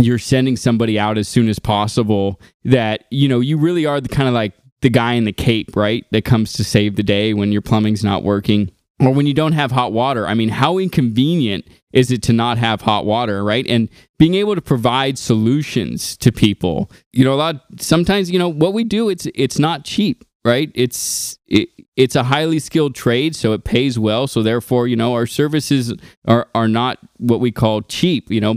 you're 0.00 0.18
sending 0.18 0.56
somebody 0.56 0.98
out 0.98 1.18
as 1.18 1.28
soon 1.28 1.48
as 1.48 1.58
possible 1.58 2.40
that, 2.64 3.04
you 3.10 3.28
know, 3.28 3.40
you 3.40 3.56
really 3.56 3.86
are 3.86 4.00
the 4.00 4.08
kind 4.08 4.28
of 4.28 4.34
like 4.34 4.52
the 4.80 4.90
guy 4.90 5.14
in 5.14 5.24
the 5.24 5.32
cape, 5.32 5.74
right? 5.76 6.04
That 6.12 6.24
comes 6.24 6.52
to 6.54 6.64
save 6.64 6.96
the 6.96 7.02
day 7.02 7.34
when 7.34 7.52
your 7.52 7.62
plumbing's 7.62 8.04
not 8.04 8.22
working 8.22 8.70
or 9.00 9.12
when 9.12 9.26
you 9.26 9.34
don't 9.34 9.52
have 9.52 9.72
hot 9.72 9.92
water. 9.92 10.26
I 10.26 10.34
mean, 10.34 10.48
how 10.50 10.78
inconvenient 10.78 11.66
is 11.94 12.10
it 12.10 12.22
to 12.24 12.32
not 12.32 12.58
have 12.58 12.82
hot 12.82 13.06
water, 13.06 13.42
right? 13.42 13.64
And 13.68 13.88
being 14.18 14.34
able 14.34 14.56
to 14.56 14.60
provide 14.60 15.16
solutions 15.16 16.16
to 16.18 16.32
people. 16.32 16.90
You 17.12 17.24
know, 17.24 17.32
a 17.32 17.36
lot 17.36 17.62
sometimes, 17.80 18.30
you 18.30 18.38
know, 18.38 18.48
what 18.48 18.74
we 18.74 18.84
do 18.84 19.08
it's 19.08 19.26
it's 19.34 19.58
not 19.58 19.84
cheap, 19.84 20.24
right? 20.44 20.70
It's 20.74 21.38
it, 21.46 21.68
it's 21.96 22.16
a 22.16 22.24
highly 22.24 22.58
skilled 22.58 22.96
trade, 22.96 23.36
so 23.36 23.52
it 23.52 23.62
pays 23.62 23.96
well. 23.96 24.26
So 24.26 24.42
therefore, 24.42 24.88
you 24.88 24.96
know, 24.96 25.14
our 25.14 25.26
services 25.26 25.94
are 26.26 26.48
are 26.54 26.68
not 26.68 26.98
what 27.18 27.38
we 27.38 27.52
call 27.52 27.82
cheap, 27.82 28.28
you 28.30 28.40
know. 28.40 28.56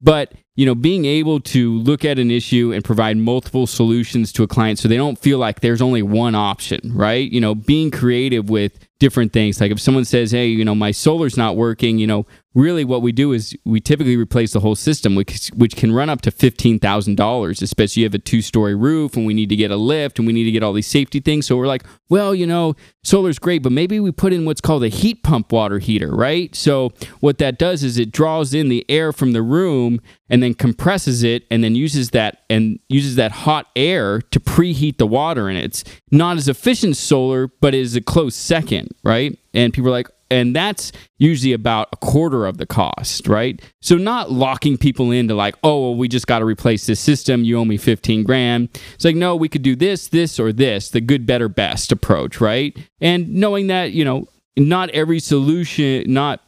But 0.00 0.32
you 0.56 0.64
know, 0.64 0.74
being 0.74 1.04
able 1.04 1.40
to 1.40 1.76
look 1.80 2.06
at 2.06 2.18
an 2.18 2.30
issue 2.30 2.72
and 2.72 2.82
provide 2.82 3.18
multiple 3.18 3.66
solutions 3.66 4.32
to 4.32 4.42
a 4.42 4.46
client 4.46 4.78
so 4.78 4.88
they 4.88 4.96
don't 4.96 5.18
feel 5.18 5.38
like 5.38 5.60
there's 5.60 5.82
only 5.82 6.00
one 6.00 6.34
option, 6.34 6.80
right? 6.94 7.30
You 7.30 7.42
know, 7.42 7.54
being 7.54 7.90
creative 7.90 8.48
with 8.48 8.78
different 8.98 9.32
things. 9.32 9.60
Like 9.60 9.70
if 9.70 9.80
someone 9.80 10.04
says, 10.04 10.30
hey, 10.30 10.46
you 10.46 10.64
know, 10.64 10.74
my 10.74 10.90
solar's 10.90 11.36
not 11.36 11.56
working, 11.56 11.98
you 11.98 12.06
know, 12.06 12.26
really 12.54 12.84
what 12.84 13.02
we 13.02 13.12
do 13.12 13.32
is 13.32 13.54
we 13.66 13.80
typically 13.80 14.16
replace 14.16 14.54
the 14.54 14.60
whole 14.60 14.74
system, 14.74 15.14
which, 15.14 15.48
which 15.48 15.76
can 15.76 15.92
run 15.92 16.08
up 16.08 16.22
to 16.22 16.30
$15,000, 16.30 17.62
especially 17.62 18.00
you 18.00 18.06
have 18.06 18.14
a 18.14 18.18
two 18.18 18.40
story 18.40 18.74
roof 18.74 19.14
and 19.14 19.26
we 19.26 19.34
need 19.34 19.50
to 19.50 19.56
get 19.56 19.70
a 19.70 19.76
lift 19.76 20.18
and 20.18 20.26
we 20.26 20.32
need 20.32 20.44
to 20.44 20.50
get 20.50 20.62
all 20.62 20.72
these 20.72 20.86
safety 20.86 21.20
things. 21.20 21.46
So 21.46 21.56
we're 21.56 21.66
like, 21.66 21.84
well, 22.08 22.34
you 22.34 22.46
know, 22.46 22.74
solar's 23.04 23.38
great, 23.38 23.62
but 23.62 23.72
maybe 23.72 24.00
we 24.00 24.10
put 24.10 24.32
in 24.32 24.46
what's 24.46 24.62
called 24.62 24.84
a 24.84 24.88
heat 24.88 25.22
pump 25.22 25.52
water 25.52 25.78
heater, 25.78 26.10
right? 26.10 26.54
So 26.54 26.92
what 27.20 27.36
that 27.38 27.58
does 27.58 27.82
is 27.82 27.98
it 27.98 28.10
draws 28.10 28.54
in 28.54 28.70
the 28.70 28.86
air 28.88 29.12
from 29.12 29.32
the 29.32 29.42
room 29.42 30.00
and 30.30 30.42
then 30.42 30.54
compresses 30.54 31.22
it 31.22 31.44
and 31.50 31.62
then 31.62 31.74
uses 31.74 32.10
that 32.10 32.44
and 32.48 32.78
uses 32.88 33.16
that 33.16 33.32
hot 33.32 33.66
air 33.76 34.20
to 34.20 34.40
preheat 34.40 34.98
the 34.98 35.06
water 35.06 35.48
and 35.48 35.58
it's 35.58 35.84
not 36.10 36.36
as 36.36 36.48
efficient 36.48 36.96
solar 36.96 37.48
but 37.60 37.74
it 37.74 37.80
is 37.80 37.96
a 37.96 38.00
close 38.00 38.34
second 38.34 38.85
right 39.02 39.38
and 39.54 39.72
people 39.72 39.88
are 39.88 39.92
like 39.92 40.08
and 40.30 40.54
that's 40.56 40.92
usually 41.18 41.52
about 41.52 41.88
a 41.92 41.96
quarter 41.96 42.46
of 42.46 42.58
the 42.58 42.66
cost, 42.66 43.28
right? 43.28 43.60
So 43.80 43.96
not 43.96 44.30
locking 44.32 44.76
people 44.76 45.12
into 45.12 45.34
like, 45.34 45.54
oh, 45.62 45.80
well, 45.80 45.94
we 45.94 46.08
just 46.08 46.26
got 46.26 46.40
to 46.40 46.44
replace 46.44 46.86
this 46.86 46.98
system. 46.98 47.44
You 47.44 47.58
owe 47.58 47.64
me 47.64 47.76
15 47.76 48.24
grand. 48.24 48.68
It's 48.94 49.04
like, 49.04 49.16
no, 49.16 49.36
we 49.36 49.48
could 49.48 49.62
do 49.62 49.76
this, 49.76 50.08
this, 50.08 50.40
or 50.40 50.52
this, 50.52 50.90
the 50.90 51.00
good, 51.00 51.26
better, 51.26 51.48
best 51.48 51.92
approach, 51.92 52.40
right? 52.40 52.76
And 53.00 53.34
knowing 53.34 53.68
that, 53.68 53.92
you 53.92 54.04
know, 54.04 54.26
not 54.56 54.90
every 54.90 55.20
solution, 55.20 56.12
not 56.12 56.42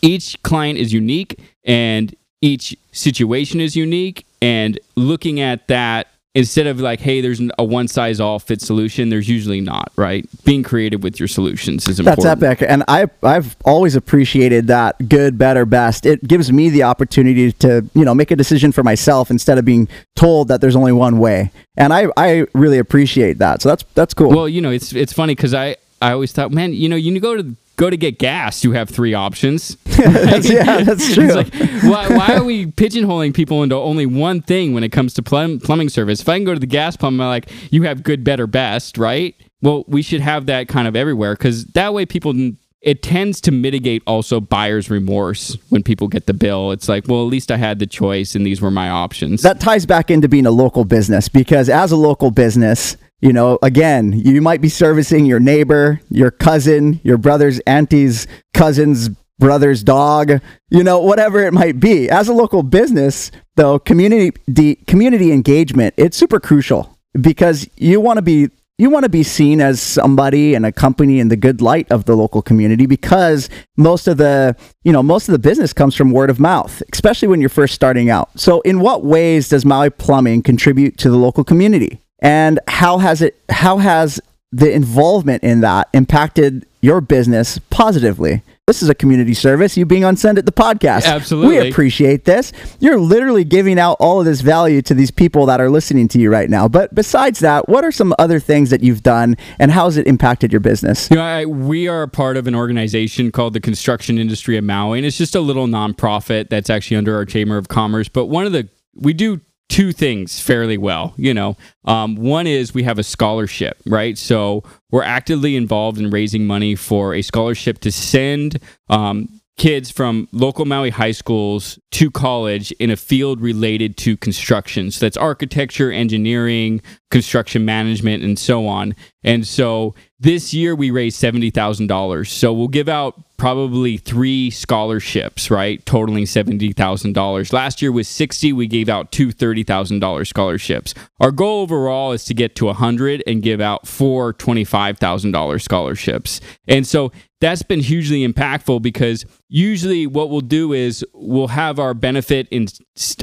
each 0.00 0.42
client 0.42 0.78
is 0.78 0.92
unique 0.92 1.38
and 1.64 2.14
each 2.40 2.76
situation 2.92 3.60
is 3.60 3.76
unique. 3.76 4.26
And 4.40 4.78
looking 4.96 5.38
at 5.38 5.68
that 5.68 6.08
instead 6.34 6.66
of 6.66 6.80
like, 6.80 7.00
hey, 7.00 7.20
there's 7.20 7.40
a 7.58 7.64
one 7.64 7.88
size 7.88 8.20
all 8.20 8.38
fit 8.38 8.60
solution, 8.60 9.10
there's 9.10 9.28
usually 9.28 9.60
not, 9.60 9.92
right? 9.96 10.26
Being 10.44 10.62
creative 10.62 11.02
with 11.02 11.20
your 11.20 11.28
solutions 11.28 11.86
is 11.88 12.00
important. 12.00 12.24
That's 12.24 12.42
epic. 12.42 12.66
And 12.68 12.84
I, 12.88 13.06
I've 13.22 13.56
always 13.64 13.94
appreciated 13.96 14.66
that 14.68 15.08
good, 15.08 15.36
better, 15.36 15.66
best. 15.66 16.06
It 16.06 16.26
gives 16.26 16.50
me 16.50 16.70
the 16.70 16.84
opportunity 16.84 17.52
to, 17.52 17.84
you 17.94 18.04
know, 18.04 18.14
make 18.14 18.30
a 18.30 18.36
decision 18.36 18.72
for 18.72 18.82
myself 18.82 19.30
instead 19.30 19.58
of 19.58 19.64
being 19.64 19.88
told 20.16 20.48
that 20.48 20.60
there's 20.60 20.76
only 20.76 20.92
one 20.92 21.18
way. 21.18 21.50
And 21.76 21.92
I, 21.92 22.06
I 22.16 22.46
really 22.54 22.78
appreciate 22.78 23.38
that. 23.38 23.60
So 23.60 23.68
that's, 23.68 23.84
that's 23.94 24.14
cool. 24.14 24.30
Well, 24.30 24.48
you 24.48 24.60
know, 24.60 24.70
it's, 24.70 24.94
it's 24.94 25.12
funny 25.12 25.34
because 25.34 25.52
I, 25.52 25.76
I 26.00 26.12
always 26.12 26.32
thought, 26.32 26.50
man, 26.50 26.72
you 26.72 26.88
know, 26.88 26.96
you 26.96 27.18
go 27.20 27.36
to 27.36 27.54
go 27.76 27.90
to 27.90 27.96
get 27.96 28.18
gas, 28.18 28.64
you 28.64 28.72
have 28.72 28.88
three 28.88 29.14
options. 29.14 29.76
that's, 29.84 30.50
yeah, 30.50 30.82
that's 30.84 31.14
true. 31.14 31.32
Like, 31.32 31.54
why, 31.82 32.08
why, 32.08 32.36
are 32.36 32.44
we 32.44 32.66
pigeonholing 32.66 33.34
people 33.34 33.62
into 33.62 33.76
only 33.76 34.06
one 34.06 34.42
thing 34.42 34.72
when 34.74 34.84
it 34.84 34.90
comes 34.90 35.14
to 35.14 35.22
plum- 35.22 35.60
plumbing 35.60 35.88
service? 35.88 36.20
If 36.20 36.28
I 36.28 36.36
can 36.36 36.44
go 36.44 36.54
to 36.54 36.60
the 36.60 36.66
gas 36.66 36.96
pump, 36.96 37.20
I'm 37.20 37.26
like, 37.26 37.50
you 37.70 37.82
have 37.84 38.02
good, 38.02 38.24
better, 38.24 38.46
best, 38.46 38.98
right? 38.98 39.34
Well, 39.60 39.84
we 39.86 40.02
should 40.02 40.20
have 40.20 40.46
that 40.46 40.68
kind 40.68 40.88
of 40.88 40.96
everywhere 40.96 41.34
because 41.34 41.64
that 41.66 41.94
way 41.94 42.06
people. 42.06 42.34
It 42.80 43.00
tends 43.00 43.40
to 43.42 43.52
mitigate 43.52 44.02
also 44.08 44.40
buyer's 44.40 44.90
remorse 44.90 45.56
when 45.68 45.84
people 45.84 46.08
get 46.08 46.26
the 46.26 46.34
bill. 46.34 46.72
It's 46.72 46.88
like, 46.88 47.06
well, 47.06 47.20
at 47.20 47.28
least 47.28 47.52
I 47.52 47.56
had 47.56 47.78
the 47.78 47.86
choice 47.86 48.34
and 48.34 48.44
these 48.44 48.60
were 48.60 48.72
my 48.72 48.90
options. 48.90 49.42
That 49.42 49.60
ties 49.60 49.86
back 49.86 50.10
into 50.10 50.28
being 50.28 50.46
a 50.46 50.50
local 50.50 50.84
business 50.84 51.28
because 51.28 51.68
as 51.68 51.92
a 51.92 51.96
local 51.96 52.32
business, 52.32 52.96
you 53.22 53.32
know, 53.32 53.58
again, 53.62 54.12
you 54.12 54.42
might 54.42 54.60
be 54.60 54.68
servicing 54.68 55.24
your 55.24 55.40
neighbor, 55.40 56.00
your 56.10 56.32
cousin, 56.32 57.00
your 57.04 57.16
brother's 57.16 57.60
auntie's 57.60 58.26
cousin's 58.52 59.10
brother's 59.38 59.82
dog, 59.82 60.40
you 60.70 60.82
know, 60.82 60.98
whatever 60.98 61.40
it 61.40 61.52
might 61.52 61.80
be. 61.80 62.10
As 62.10 62.28
a 62.28 62.32
local 62.32 62.62
business, 62.62 63.30
though, 63.54 63.78
community 63.78 64.74
community 64.86 65.32
engagement, 65.32 65.94
it's 65.96 66.16
super 66.16 66.40
crucial 66.40 66.98
because 67.20 67.68
you 67.76 68.00
want 68.00 68.18
to 68.18 68.22
be 68.22 68.50
you 68.78 68.90
want 68.90 69.04
to 69.04 69.08
be 69.08 69.22
seen 69.22 69.60
as 69.60 69.80
somebody 69.80 70.54
and 70.54 70.66
a 70.66 70.72
company 70.72 71.20
in 71.20 71.28
the 71.28 71.36
good 71.36 71.60
light 71.60 71.90
of 71.92 72.06
the 72.06 72.16
local 72.16 72.42
community 72.42 72.86
because 72.86 73.48
most 73.76 74.08
of 74.08 74.16
the 74.16 74.56
you 74.82 74.90
know 74.90 75.02
most 75.02 75.28
of 75.28 75.32
the 75.32 75.38
business 75.38 75.72
comes 75.72 75.94
from 75.94 76.10
word 76.10 76.30
of 76.30 76.40
mouth 76.40 76.82
especially 76.92 77.28
when 77.28 77.40
you're 77.40 77.50
first 77.50 77.74
starting 77.74 78.10
out 78.10 78.28
so 78.34 78.60
in 78.62 78.80
what 78.80 79.04
ways 79.04 79.48
does 79.48 79.64
maui 79.64 79.90
plumbing 79.90 80.42
contribute 80.42 80.96
to 80.96 81.10
the 81.10 81.16
local 81.16 81.44
community 81.44 82.01
and 82.22 82.60
how 82.68 82.98
has 82.98 83.20
it 83.20 83.38
how 83.50 83.78
has 83.78 84.20
the 84.52 84.72
involvement 84.72 85.42
in 85.42 85.60
that 85.62 85.88
impacted 85.92 86.64
your 86.80 87.00
business 87.00 87.58
positively? 87.70 88.42
This 88.68 88.80
is 88.80 88.88
a 88.88 88.94
community 88.94 89.34
service. 89.34 89.76
You 89.76 89.84
being 89.84 90.04
on 90.04 90.16
send 90.16 90.38
it 90.38 90.46
the 90.46 90.52
podcast. 90.52 91.04
Absolutely. 91.04 91.58
we 91.58 91.68
appreciate 91.68 92.24
this. 92.24 92.52
You're 92.78 93.00
literally 93.00 93.42
giving 93.42 93.76
out 93.76 93.96
all 93.98 94.20
of 94.20 94.24
this 94.24 94.40
value 94.40 94.80
to 94.82 94.94
these 94.94 95.10
people 95.10 95.46
that 95.46 95.60
are 95.60 95.68
listening 95.68 96.06
to 96.08 96.20
you 96.20 96.30
right 96.30 96.48
now. 96.48 96.68
But 96.68 96.94
besides 96.94 97.40
that 97.40 97.68
what 97.68 97.84
are 97.84 97.90
some 97.90 98.14
other 98.20 98.38
things 98.38 98.70
that 98.70 98.82
you've 98.82 99.02
done 99.02 99.36
and 99.58 99.72
how 99.72 99.86
has 99.86 99.96
it 99.96 100.06
impacted 100.06 100.52
your 100.52 100.60
business? 100.60 101.10
You 101.10 101.16
know, 101.16 101.24
I, 101.24 101.44
we 101.44 101.88
are 101.88 102.02
a 102.02 102.08
part 102.08 102.36
of 102.36 102.46
an 102.46 102.54
organization 102.54 103.32
called 103.32 103.54
the 103.54 103.60
construction 103.60 104.16
industry 104.16 104.56
of 104.56 104.62
maui 104.62 104.98
and 104.98 105.06
it's 105.06 105.18
just 105.18 105.34
a 105.34 105.40
little 105.40 105.66
nonprofit 105.66 106.48
that's 106.48 106.70
actually 106.70 106.98
under 106.98 107.16
our 107.16 107.24
chamber 107.24 107.58
of 107.58 107.66
commerce. 107.66 108.08
But 108.08 108.26
one 108.26 108.46
of 108.46 108.52
the 108.52 108.68
we 108.94 109.12
do 109.12 109.40
two 109.72 109.90
things 109.90 110.38
fairly 110.38 110.76
well. 110.76 111.14
You 111.16 111.32
know, 111.32 111.56
um, 111.86 112.14
one 112.14 112.46
is 112.46 112.74
we 112.74 112.82
have 112.82 112.98
a 112.98 113.02
scholarship, 113.02 113.80
right? 113.86 114.18
So 114.18 114.64
we're 114.90 115.02
actively 115.02 115.56
involved 115.56 115.98
in 115.98 116.10
raising 116.10 116.46
money 116.46 116.74
for 116.74 117.14
a 117.14 117.22
scholarship 117.22 117.78
to 117.80 117.90
send 117.90 118.58
um, 118.90 119.30
kids 119.56 119.90
from 119.90 120.28
local 120.30 120.66
Maui 120.66 120.90
high 120.90 121.12
schools 121.12 121.78
to 121.92 122.10
college 122.10 122.70
in 122.72 122.90
a 122.90 122.96
field 122.96 123.40
related 123.40 123.96
to 123.98 124.14
construction. 124.18 124.90
So 124.90 125.06
that's 125.06 125.16
architecture, 125.16 125.90
engineering, 125.90 126.82
construction 127.10 127.64
management, 127.64 128.22
and 128.22 128.38
so 128.38 128.66
on. 128.66 128.94
And 129.24 129.46
so 129.46 129.94
this 130.20 130.52
year 130.52 130.74
we 130.74 130.90
raised 130.90 131.18
$70,000. 131.18 132.26
So 132.26 132.52
we'll 132.52 132.68
give 132.68 132.90
out 132.90 133.14
probably 133.42 133.96
three 133.96 134.50
scholarships, 134.50 135.50
right? 135.50 135.84
Totaling 135.84 136.22
$70,000. 136.26 137.52
Last 137.52 137.82
year 137.82 137.90
was 137.90 138.06
60. 138.06 138.52
We 138.52 138.68
gave 138.68 138.88
out 138.88 139.10
two 139.10 139.30
$30,000 139.30 140.28
scholarships. 140.28 140.94
Our 141.18 141.32
goal 141.32 141.62
overall 141.62 142.12
is 142.12 142.24
to 142.26 142.34
get 142.34 142.54
to 142.54 142.66
100 142.66 143.20
and 143.26 143.42
give 143.42 143.60
out 143.60 143.88
four 143.88 144.32
$25,000 144.32 145.60
scholarships. 145.60 146.40
And 146.68 146.86
so 146.86 147.10
that's 147.40 147.62
been 147.64 147.80
hugely 147.80 148.24
impactful 148.24 148.80
because 148.80 149.24
usually 149.48 150.06
what 150.06 150.30
we'll 150.30 150.40
do 150.40 150.72
is 150.72 151.04
we'll 151.12 151.48
have 151.48 151.80
our 151.80 151.94
benefit 151.94 152.46
in 152.52 152.68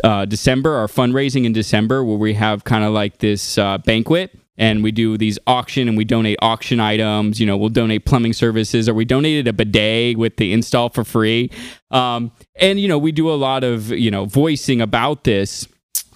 uh, 0.03 0.25
December, 0.25 0.75
our 0.75 0.87
fundraising 0.87 1.45
in 1.45 1.53
December, 1.53 2.03
where 2.03 2.17
we 2.17 2.33
have 2.33 2.65
kind 2.65 2.83
of 2.83 2.91
like 2.91 3.19
this 3.19 3.57
uh, 3.57 3.77
banquet 3.77 4.37
and 4.59 4.83
we 4.83 4.91
do 4.91 5.17
these 5.17 5.39
auction 5.47 5.87
and 5.87 5.97
we 5.97 6.03
donate 6.03 6.37
auction 6.41 6.79
items. 6.81 7.39
You 7.39 7.47
know, 7.47 7.57
we'll 7.57 7.69
donate 7.69 8.05
plumbing 8.05 8.33
services 8.33 8.89
or 8.89 8.93
we 8.93 9.05
donated 9.05 9.47
a 9.47 9.53
bidet 9.53 10.17
with 10.17 10.35
the 10.35 10.51
install 10.51 10.89
for 10.89 11.05
free. 11.05 11.49
Um, 11.89 12.31
and, 12.57 12.79
you 12.79 12.89
know, 12.89 12.97
we 12.97 13.13
do 13.13 13.31
a 13.31 13.35
lot 13.35 13.63
of, 13.63 13.89
you 13.89 14.11
know, 14.11 14.25
voicing 14.25 14.81
about 14.81 15.23
this. 15.23 15.65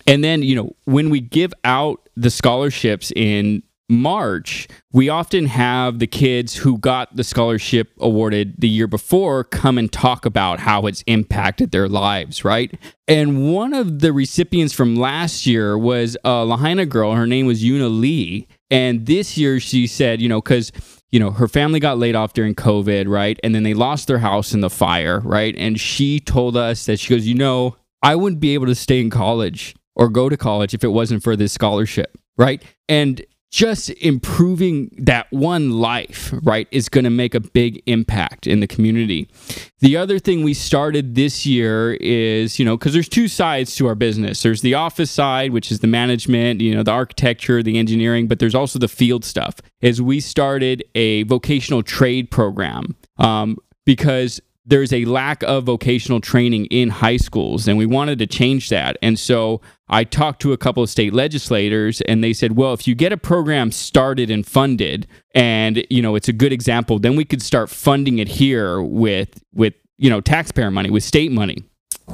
And 0.06 0.24
then, 0.24 0.44
you 0.44 0.56
know, 0.56 0.76
when 0.84 1.10
we 1.10 1.22
give 1.22 1.54
out 1.64 2.10
the 2.18 2.30
scholarships 2.30 3.12
in 3.16 3.64
March, 3.90 4.68
we 4.92 5.10
often 5.10 5.46
have 5.46 6.00
the 6.00 6.08
kids 6.08 6.56
who 6.56 6.78
got 6.78 7.16
the 7.16 7.24
scholarship 7.24 7.92
awarded 8.00 8.56
the 8.58 8.70
year 8.70 8.88
before 8.88 9.44
come 9.44 9.78
and 9.78 9.92
talk 9.92 10.26
about 10.26 10.60
how 10.60 10.86
it's 10.88 11.04
impacted 11.06 11.72
their 11.72 11.90
lives, 11.90 12.46
right? 12.46 12.74
And 13.08 13.54
one 13.54 13.74
of 13.74 14.00
the 14.00 14.14
recipients 14.14 14.74
from 14.74 14.96
last 14.96 15.46
year 15.46 15.78
was 15.78 16.18
a 16.24 16.46
Lahaina 16.46 16.86
girl. 16.86 17.14
Her 17.14 17.28
name 17.28 17.46
was 17.46 17.64
Yuna 17.64 18.00
Lee. 18.00 18.48
And 18.72 19.06
this 19.06 19.38
year 19.38 19.60
she 19.60 19.86
said, 19.86 20.22
you 20.22 20.30
know, 20.30 20.42
because 20.42 20.72
you 21.14 21.20
know, 21.20 21.30
her 21.30 21.48
family 21.48 21.80
got 21.80 22.00
laid 22.00 22.16
off 22.16 22.34
during 22.34 22.56
COVID, 22.56 23.08
right? 23.08 23.40
And 23.44 23.54
then 23.54 23.62
they 23.62 23.76
lost 23.76 24.08
their 24.08 24.18
house 24.18 24.52
in 24.52 24.62
the 24.62 24.70
fire, 24.70 25.20
right? 25.20 25.54
And 25.56 25.80
she 25.80 26.20
told 26.20 26.58
us 26.58 26.88
that 26.88 27.00
she 27.00 27.14
goes, 27.14 27.28
you 27.28 27.36
know, 27.36 27.78
I 28.02 28.16
wouldn't 28.16 28.42
be 28.42 28.56
able 28.56 28.66
to 28.66 28.74
stay 28.74 29.00
in 29.00 29.12
college 29.12 29.76
or 29.96 30.10
go 30.10 30.28
to 30.28 30.36
college 30.36 30.74
if 30.74 30.84
it 30.84 30.88
wasn't 30.88 31.22
for 31.22 31.36
this 31.36 31.54
scholarship, 31.54 32.18
right? 32.36 32.64
And 32.90 33.24
just 33.54 33.92
improving 33.92 34.90
that 34.98 35.32
one 35.32 35.70
life, 35.70 36.34
right, 36.42 36.68
is 36.72 36.90
going 36.90 37.04
to 37.04 37.12
make 37.12 37.36
a 37.36 37.40
big 37.40 37.84
impact 37.86 38.48
in 38.48 38.62
the 38.62 38.68
community. 38.68 39.30
The 39.80 39.96
other 39.96 40.18
thing 40.18 40.44
we 40.44 40.56
started 40.56 41.14
this 41.14 41.46
year 41.46 41.94
is, 42.02 42.58
you 42.58 42.66
know, 42.66 42.76
because 42.76 42.94
there's 42.94 43.08
two 43.08 43.28
sides 43.28 43.76
to 43.76 43.86
our 43.86 43.94
business. 43.94 44.42
There's 44.42 44.62
the 44.62 44.74
office 44.74 45.12
side, 45.12 45.52
which 45.52 45.72
is 45.72 45.82
the 45.82 45.88
management, 45.88 46.62
you 46.62 46.74
know, 46.74 46.82
the 46.82 46.90
architecture, 46.90 47.62
the 47.62 47.78
engineering, 47.78 48.28
but 48.28 48.40
there's 48.40 48.56
also 48.56 48.80
the 48.80 48.88
field 48.88 49.24
stuff. 49.24 49.58
Is 49.82 50.02
we 50.02 50.20
started 50.20 50.84
a 50.96 51.22
vocational 51.24 51.84
trade 51.84 52.32
program 52.32 52.96
um, 53.20 53.58
because 53.86 54.42
there's 54.66 54.94
a 54.94 55.06
lack 55.06 55.44
of 55.44 55.66
vocational 55.66 56.22
training 56.22 56.66
in 56.68 56.90
high 56.90 57.18
schools, 57.18 57.68
and 57.68 57.78
we 57.78 57.86
wanted 57.86 58.20
to 58.20 58.28
change 58.28 58.70
that. 58.70 58.98
And 59.02 59.20
so 59.20 59.62
I 59.90 60.04
talked 60.04 60.42
to 60.44 60.54
a 60.54 60.58
couple 60.58 60.82
of 60.82 60.90
state 60.90 61.14
legislators, 61.14 62.02
and 62.02 62.24
they 62.24 62.34
said, 62.34 62.56
well, 62.56 62.74
if 62.74 62.88
you 62.88 62.96
get 62.96 63.12
a 63.12 63.18
program 63.18 63.72
started 63.72 64.30
and 64.32 64.46
funded, 64.46 65.06
and 65.36 65.86
you 65.90 66.02
know 66.02 66.16
it's 66.16 66.30
a 66.30 66.34
good 66.34 66.54
example, 66.54 67.00
then 67.00 67.16
we 67.16 67.26
could 67.26 67.42
start 67.42 67.70
funding 67.70 68.20
it 68.20 68.28
here 68.28 68.82
with 68.82 69.44
with 69.54 69.74
you 69.98 70.10
know 70.10 70.22
taxpayer 70.22 70.72
money, 70.72 70.90
with 70.90 71.04
state 71.04 71.32
money. 71.32 71.64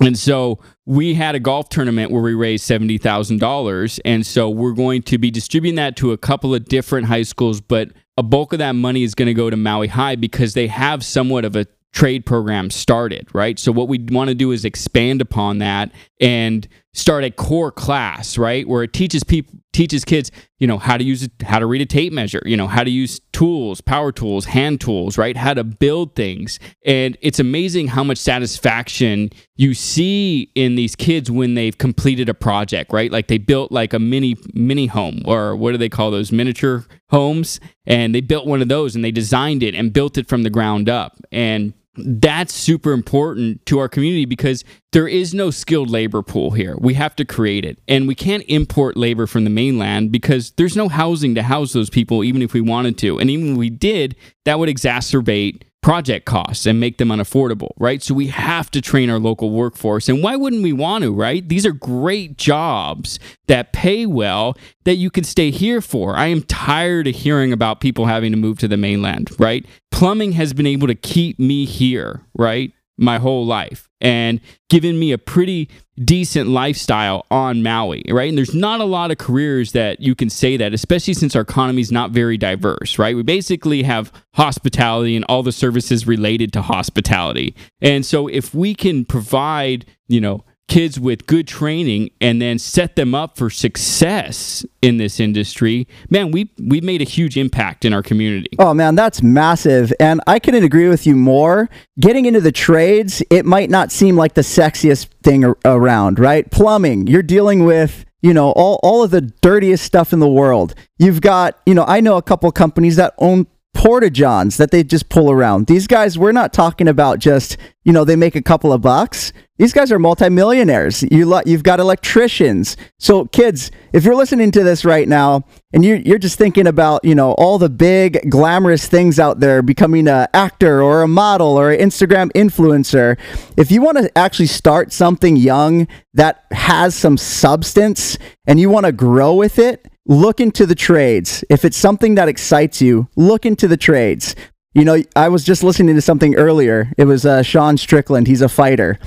And 0.02 0.18
so 0.18 0.60
we 0.86 1.16
had 1.16 1.36
a 1.36 1.40
golf 1.40 1.70
tournament 1.70 2.12
where 2.12 2.22
we 2.22 2.34
raised 2.34 2.70
$70,000. 2.70 4.00
And 4.06 4.26
so 4.26 4.50
we're 4.50 4.74
going 4.74 5.02
to 5.04 5.18
be 5.18 5.32
distributing 5.32 5.76
that 5.76 5.96
to 5.98 6.12
a 6.12 6.18
couple 6.18 6.54
of 6.54 6.66
different 6.66 7.08
high 7.08 7.24
schools, 7.24 7.60
but 7.60 7.90
a 8.18 8.24
bulk 8.24 8.54
of 8.54 8.60
that 8.60 8.74
money 8.74 9.04
is 9.04 9.16
going 9.16 9.28
to 9.28 9.34
go 9.34 9.50
to 9.50 9.58
Maui 9.58 9.88
High 9.88 10.16
because 10.16 10.54
they 10.54 10.68
have 10.68 11.04
somewhat 11.04 11.44
of 11.44 11.56
a 11.56 11.66
trade 11.92 12.26
program 12.26 12.70
started, 12.70 13.28
right? 13.34 13.58
So 13.58 13.72
what 13.72 13.88
we 13.88 14.00
want 14.00 14.30
to 14.30 14.36
do 14.36 14.52
is 14.52 14.66
expand 14.66 15.22
upon 15.22 15.58
that 15.60 15.92
and 16.20 16.68
start 16.94 17.24
a 17.24 17.32
core 17.32 17.72
class, 17.72 18.38
right, 18.38 18.68
where 18.68 18.84
it 18.84 18.94
teaches 18.94 19.24
people 19.24 19.60
teaches 19.72 20.04
kids, 20.04 20.32
you 20.58 20.68
know, 20.68 20.78
how 20.78 20.98
to 20.98 21.04
use 21.04 21.30
how 21.44 21.60
to 21.60 21.66
read 21.66 21.82
a 21.82 21.86
tape 21.86 22.12
measure, 22.12 22.42
you 22.46 22.58
know, 22.58 22.68
how 22.68 22.84
to 22.84 22.90
use 22.90 23.22
tools, 23.32 23.82
power 23.82 24.12
tools, 24.12 24.46
hand 24.46 24.82
tools, 24.82 25.18
right? 25.18 25.38
How 25.38 25.54
to 25.54 25.64
build 25.64 26.16
things. 26.16 26.60
And 26.86 27.18
it's 27.22 27.40
amazing 27.40 27.88
how 27.88 28.04
much 28.04 28.18
satisfaction 28.18 29.30
you 29.56 29.74
see 29.74 30.52
in 30.56 30.76
these 30.76 30.96
kids 30.96 31.30
when 31.30 31.54
they've 31.54 31.78
completed 31.78 32.30
a 32.30 32.34
project, 32.34 32.92
right? 32.92 33.12
Like 33.12 33.28
they 33.28 33.38
built 33.38 33.72
like 33.72 33.94
a 33.94 34.00
mini 34.00 34.36
mini 34.54 34.88
home 34.88 35.22
or 35.26 35.56
what 35.56 35.72
do 35.72 35.78
they 35.78 35.90
call 35.90 36.12
those 36.12 36.32
miniature 36.32 36.86
homes 37.10 37.60
and 37.86 38.14
they 38.14 38.22
built 38.22 38.48
one 38.48 38.62
of 38.62 38.68
those 38.68 38.96
and 38.96 39.06
they 39.06 39.12
designed 39.12 39.64
it 39.64 39.76
and 39.76 39.94
built 39.94 40.18
it 40.18 40.28
from 40.28 40.44
the 40.44 40.50
ground 40.50 40.90
up. 40.90 41.18
And 41.32 41.74
that's 42.06 42.54
super 42.54 42.92
important 42.92 43.66
to 43.68 43.80
our 43.80 43.90
community 43.90 44.26
because 44.26 44.64
there 44.92 45.08
is 45.08 45.34
no 45.34 45.52
skilled 45.52 45.90
labor 45.90 46.22
pool 46.22 46.52
here. 46.52 46.76
We 46.80 46.96
have 46.96 47.16
to 47.18 47.26
create 47.26 47.66
it. 47.66 47.80
And 47.88 48.08
we 48.08 48.16
can't 48.16 48.44
import 48.48 48.98
labor 48.98 49.28
from 49.28 49.44
the 49.44 49.50
mainland 49.50 50.12
because 50.12 50.52
there's 50.52 50.76
no 50.76 50.90
housing 50.90 51.36
to 51.36 51.44
house 51.44 51.74
those 51.74 51.90
people, 51.90 52.24
even 52.24 52.42
if 52.42 52.54
we 52.54 52.62
wanted 52.62 52.98
to. 53.00 53.20
And 53.20 53.30
even 53.30 53.54
if 53.54 53.58
we 53.58 53.70
did, 53.70 54.16
that 54.46 54.60
would 54.60 54.70
exacerbate 54.70 55.64
project 55.82 56.26
costs 56.26 56.66
and 56.66 56.80
make 56.80 56.98
them 56.98 57.10
unaffordable, 57.10 57.70
right? 57.78 58.04
So 58.04 58.14
we 58.14 58.28
have 58.28 58.70
to 58.72 58.82
train 58.82 59.10
our 59.10 59.20
local 59.20 59.52
workforce. 59.52 60.10
And 60.10 60.22
why 60.22 60.36
wouldn't 60.36 60.64
we 60.64 60.74
want 60.74 61.04
to, 61.04 61.14
right? 61.14 61.48
These 61.48 61.66
are 61.66 61.72
great 61.72 62.38
jobs 62.38 63.20
that 63.48 63.72
pay 63.72 64.06
well 64.06 64.58
that 64.84 64.96
you 64.96 65.10
can 65.10 65.24
stay 65.24 65.52
here 65.52 65.82
for. 65.82 66.16
I 66.16 66.28
am 66.28 66.44
tired 66.44 67.08
of 67.08 67.16
hearing 67.16 67.54
about 67.54 67.80
people 67.80 68.06
having 68.06 68.32
to 68.32 68.38
move 68.38 68.60
to 68.60 68.68
the 68.68 68.78
mainland, 68.78 69.30
right? 69.40 69.66
Plumbing 69.92 70.34
has 70.34 70.54
been 70.54 70.68
able 70.68 70.88
to 70.88 70.96
keep 70.96 71.40
me 71.40 71.66
here, 71.66 72.22
right? 72.38 72.74
My 73.00 73.18
whole 73.18 73.46
life 73.46 73.90
and 74.02 74.40
given 74.70 75.00
me 75.00 75.12
a 75.12 75.18
pretty 75.18 75.70
decent 76.04 76.50
lifestyle 76.50 77.26
on 77.30 77.62
Maui, 77.62 78.04
right? 78.10 78.30
And 78.30 78.38
there's 78.38 78.56
not 78.56 78.80
a 78.80 78.86
lot 78.86 79.12
of 79.12 79.18
careers 79.18 79.74
that 79.74 80.00
you 80.00 80.16
can 80.16 80.30
say 80.30 80.56
that, 80.58 80.74
especially 80.74 81.14
since 81.14 81.36
our 81.36 81.42
economy 81.42 81.82
is 81.82 81.92
not 81.92 82.12
very 82.12 82.38
diverse, 82.38 82.98
right? 82.98 83.16
We 83.16 83.24
basically 83.24 83.84
have 83.84 84.12
hospitality 84.36 85.16
and 85.16 85.26
all 85.28 85.44
the 85.44 85.52
services 85.52 86.08
related 86.08 86.54
to 86.54 86.62
hospitality. 86.62 87.56
And 87.82 88.06
so 88.06 88.28
if 88.28 88.54
we 88.54 88.74
can 88.74 89.04
provide, 89.04 89.86
you 90.08 90.22
know, 90.22 90.44
kids 90.70 91.00
with 91.00 91.26
good 91.28 91.48
training 91.48 92.12
and 92.22 92.42
then 92.42 92.58
set 92.58 92.96
them 92.96 93.14
up 93.14 93.36
for 93.38 93.50
success 93.50 94.66
in 94.82 94.98
this 94.98 95.20
industry, 95.20 95.88
man, 96.10 96.32
we 96.32 96.52
we 96.58 96.80
made 96.80 97.02
a 97.02 97.06
huge 97.06 97.36
impact 97.36 97.84
in 97.84 97.94
our 97.94 98.02
community. 98.02 98.52
Oh 98.60 98.74
man, 98.74 98.96
that's 98.96 99.22
massive. 99.22 99.92
And 100.00 100.22
I 100.28 100.40
couldn't 100.40 100.64
agree 100.64 100.88
with 100.88 101.06
you 101.06 101.16
more. 101.16 101.70
Getting 102.00 102.26
into 102.26 102.40
the 102.40 102.52
trades, 102.52 103.22
it 103.30 103.46
might 103.46 103.70
not 103.70 103.92
seem 103.92 104.16
like 104.16 104.36
the 104.36 104.42
sexiest 104.42 105.08
thing 105.24 105.54
around, 105.66 106.20
right? 106.20 106.50
Plumbing, 106.50 107.08
you're 107.08 107.24
dealing 107.24 107.66
with 107.66 108.06
you 108.22 108.34
know 108.34 108.52
all, 108.52 108.80
all 108.84 109.04
of 109.04 109.12
the 109.12 109.22
dirtiest 109.22 109.84
stuff 109.84 110.12
in 110.12 110.20
the 110.20 110.28
world 110.28 110.76
you've 110.98 111.22
got 111.22 111.58
you 111.66 111.74
know 111.74 111.86
i 111.88 112.02
know 112.02 112.18
a 112.18 112.22
couple 112.22 112.52
companies 112.52 112.98
that 112.98 113.14
own 113.18 113.48
porta 113.74 114.10
johns 114.10 114.58
that 114.58 114.72
they 114.72 114.84
just 114.84 115.10
pull 115.10 115.32
around. 115.32 115.68
These 115.68 115.88
guys, 115.88 116.18
we're 116.18 116.32
not 116.32 116.54
talking 116.54 116.88
about 116.88 117.20
just, 117.20 117.58
you 117.84 117.94
know, 117.94 118.04
they 118.04 118.16
make 118.16 118.36
a 118.36 118.42
couple 118.42 118.74
of 118.74 118.82
bucks. 118.82 119.32
These 119.60 119.74
guys 119.74 119.92
are 119.92 120.00
multimillionaires. 120.00 121.04
You 121.12 121.26
lo- 121.26 121.42
you've 121.46 121.64
got 121.64 121.82
electricians. 121.82 122.78
So 122.98 123.26
kids, 123.26 123.72
if 123.92 124.06
you're 124.06 124.16
listening 124.16 124.52
to 124.52 124.64
this 124.64 124.86
right 124.86 125.06
now 125.06 125.44
and 125.74 125.84
you 125.84 125.96
you're 126.06 126.18
just 126.18 126.38
thinking 126.38 126.66
about, 126.66 127.04
you 127.04 127.14
know, 127.14 127.34
all 127.34 127.58
the 127.58 127.68
big 127.70 128.30
glamorous 128.30 128.88
things 128.88 129.20
out 129.20 129.42
there, 129.42 129.62
becoming 129.62 130.08
an 130.08 130.28
actor 130.34 130.82
or 130.82 131.02
a 131.02 131.10
model 131.10 131.60
or 131.60 131.72
an 131.72 131.80
Instagram 131.82 132.32
influencer, 132.32 133.20
if 133.58 133.70
you 133.70 133.82
want 133.82 133.98
to 133.98 134.18
actually 134.18 134.48
start 134.48 134.94
something 134.94 135.36
young 135.36 135.90
that 136.14 136.46
has 136.52 136.96
some 136.96 137.18
substance 137.18 138.18
and 138.48 138.62
you 138.62 138.70
want 138.70 138.86
to 138.86 138.94
grow 138.94 139.36
with 139.36 139.60
it, 139.60 139.92
look 140.08 140.40
into 140.40 140.66
the 140.66 140.76
trades. 140.76 141.44
If 141.50 141.66
it's 141.66 141.78
something 141.78 142.16
that 142.16 142.30
excites 142.30 142.82
you, 142.82 143.10
look 143.18 143.46
into 143.46 143.68
the 143.68 143.78
trades. 143.78 144.38
You 144.74 144.86
know, 144.86 145.04
I 145.18 145.28
was 145.28 145.44
just 145.44 145.64
listening 145.66 145.96
to 145.96 146.02
something 146.02 146.36
earlier. 146.36 146.94
It 146.98 147.06
was 147.06 147.26
uh, 147.26 147.44
Sean 147.44 147.76
Strickland. 147.76 148.28
He's 148.28 148.42
a 148.42 148.48
fighter. 148.48 149.00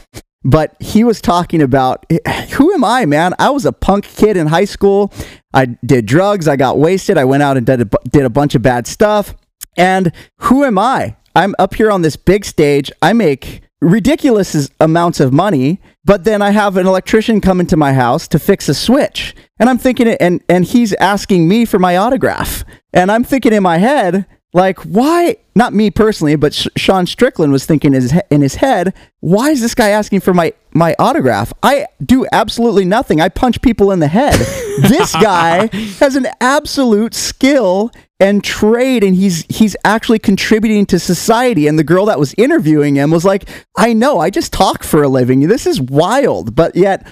But 0.44 0.74
he 0.80 1.04
was 1.04 1.20
talking 1.20 1.62
about 1.62 2.04
who 2.52 2.72
am 2.72 2.84
I, 2.84 3.06
man? 3.06 3.34
I 3.38 3.50
was 3.50 3.64
a 3.64 3.72
punk 3.72 4.04
kid 4.04 4.36
in 4.36 4.48
high 4.48 4.64
school. 4.64 5.12
I 5.54 5.66
did 5.84 6.06
drugs. 6.06 6.48
I 6.48 6.56
got 6.56 6.78
wasted. 6.78 7.16
I 7.18 7.24
went 7.24 7.42
out 7.42 7.56
and 7.56 7.66
did 7.66 7.80
a, 7.80 7.88
did 8.10 8.24
a 8.24 8.30
bunch 8.30 8.54
of 8.54 8.62
bad 8.62 8.86
stuff. 8.86 9.34
And 9.76 10.12
who 10.38 10.64
am 10.64 10.78
I? 10.78 11.16
I'm 11.34 11.54
up 11.58 11.74
here 11.74 11.90
on 11.90 12.02
this 12.02 12.16
big 12.16 12.44
stage. 12.44 12.90
I 13.00 13.12
make 13.12 13.62
ridiculous 13.80 14.70
amounts 14.80 15.20
of 15.20 15.32
money 15.32 15.80
but 16.04 16.24
then 16.24 16.42
I 16.42 16.50
have 16.50 16.76
an 16.76 16.86
electrician 16.86 17.40
come 17.40 17.60
into 17.60 17.76
my 17.76 17.92
house 17.92 18.26
to 18.28 18.38
fix 18.38 18.68
a 18.68 18.74
switch. 18.74 19.34
And 19.60 19.70
I'm 19.70 19.78
thinking, 19.78 20.08
and, 20.08 20.42
and 20.48 20.64
he's 20.64 20.92
asking 20.94 21.46
me 21.46 21.64
for 21.64 21.78
my 21.78 21.96
autograph. 21.96 22.64
And 22.92 23.10
I'm 23.10 23.22
thinking 23.22 23.52
in 23.52 23.62
my 23.62 23.78
head, 23.78 24.26
like, 24.52 24.78
why? 24.80 25.36
Not 25.54 25.72
me 25.74 25.90
personally, 25.90 26.36
but 26.36 26.54
Sh- 26.54 26.68
Sean 26.76 27.06
Strickland 27.06 27.52
was 27.52 27.66
thinking 27.66 27.94
in 27.94 28.00
his, 28.00 28.10
he- 28.12 28.20
in 28.30 28.40
his 28.40 28.56
head, 28.56 28.94
why 29.20 29.50
is 29.50 29.60
this 29.60 29.74
guy 29.74 29.90
asking 29.90 30.20
for 30.20 30.32
my, 30.34 30.52
my 30.72 30.94
autograph? 30.98 31.52
I 31.62 31.86
do 32.04 32.26
absolutely 32.32 32.84
nothing. 32.84 33.20
I 33.20 33.28
punch 33.28 33.60
people 33.62 33.90
in 33.92 33.98
the 34.00 34.08
head. 34.08 34.34
this 34.88 35.12
guy 35.12 35.68
has 35.98 36.16
an 36.16 36.26
absolute 36.40 37.14
skill 37.14 37.90
and 38.20 38.44
trade 38.44 39.02
and 39.02 39.16
he's 39.16 39.44
he's 39.48 39.74
actually 39.84 40.18
contributing 40.20 40.86
to 40.86 40.98
society 40.98 41.66
and 41.66 41.76
the 41.76 41.82
girl 41.84 42.06
that 42.06 42.20
was 42.20 42.32
interviewing 42.38 42.94
him 42.94 43.10
was 43.10 43.24
like 43.24 43.48
i 43.76 43.92
know 43.92 44.20
i 44.20 44.30
just 44.30 44.52
talk 44.52 44.84
for 44.84 45.02
a 45.02 45.08
living 45.08 45.40
this 45.48 45.66
is 45.66 45.80
wild 45.80 46.54
but 46.54 46.76
yet 46.76 47.04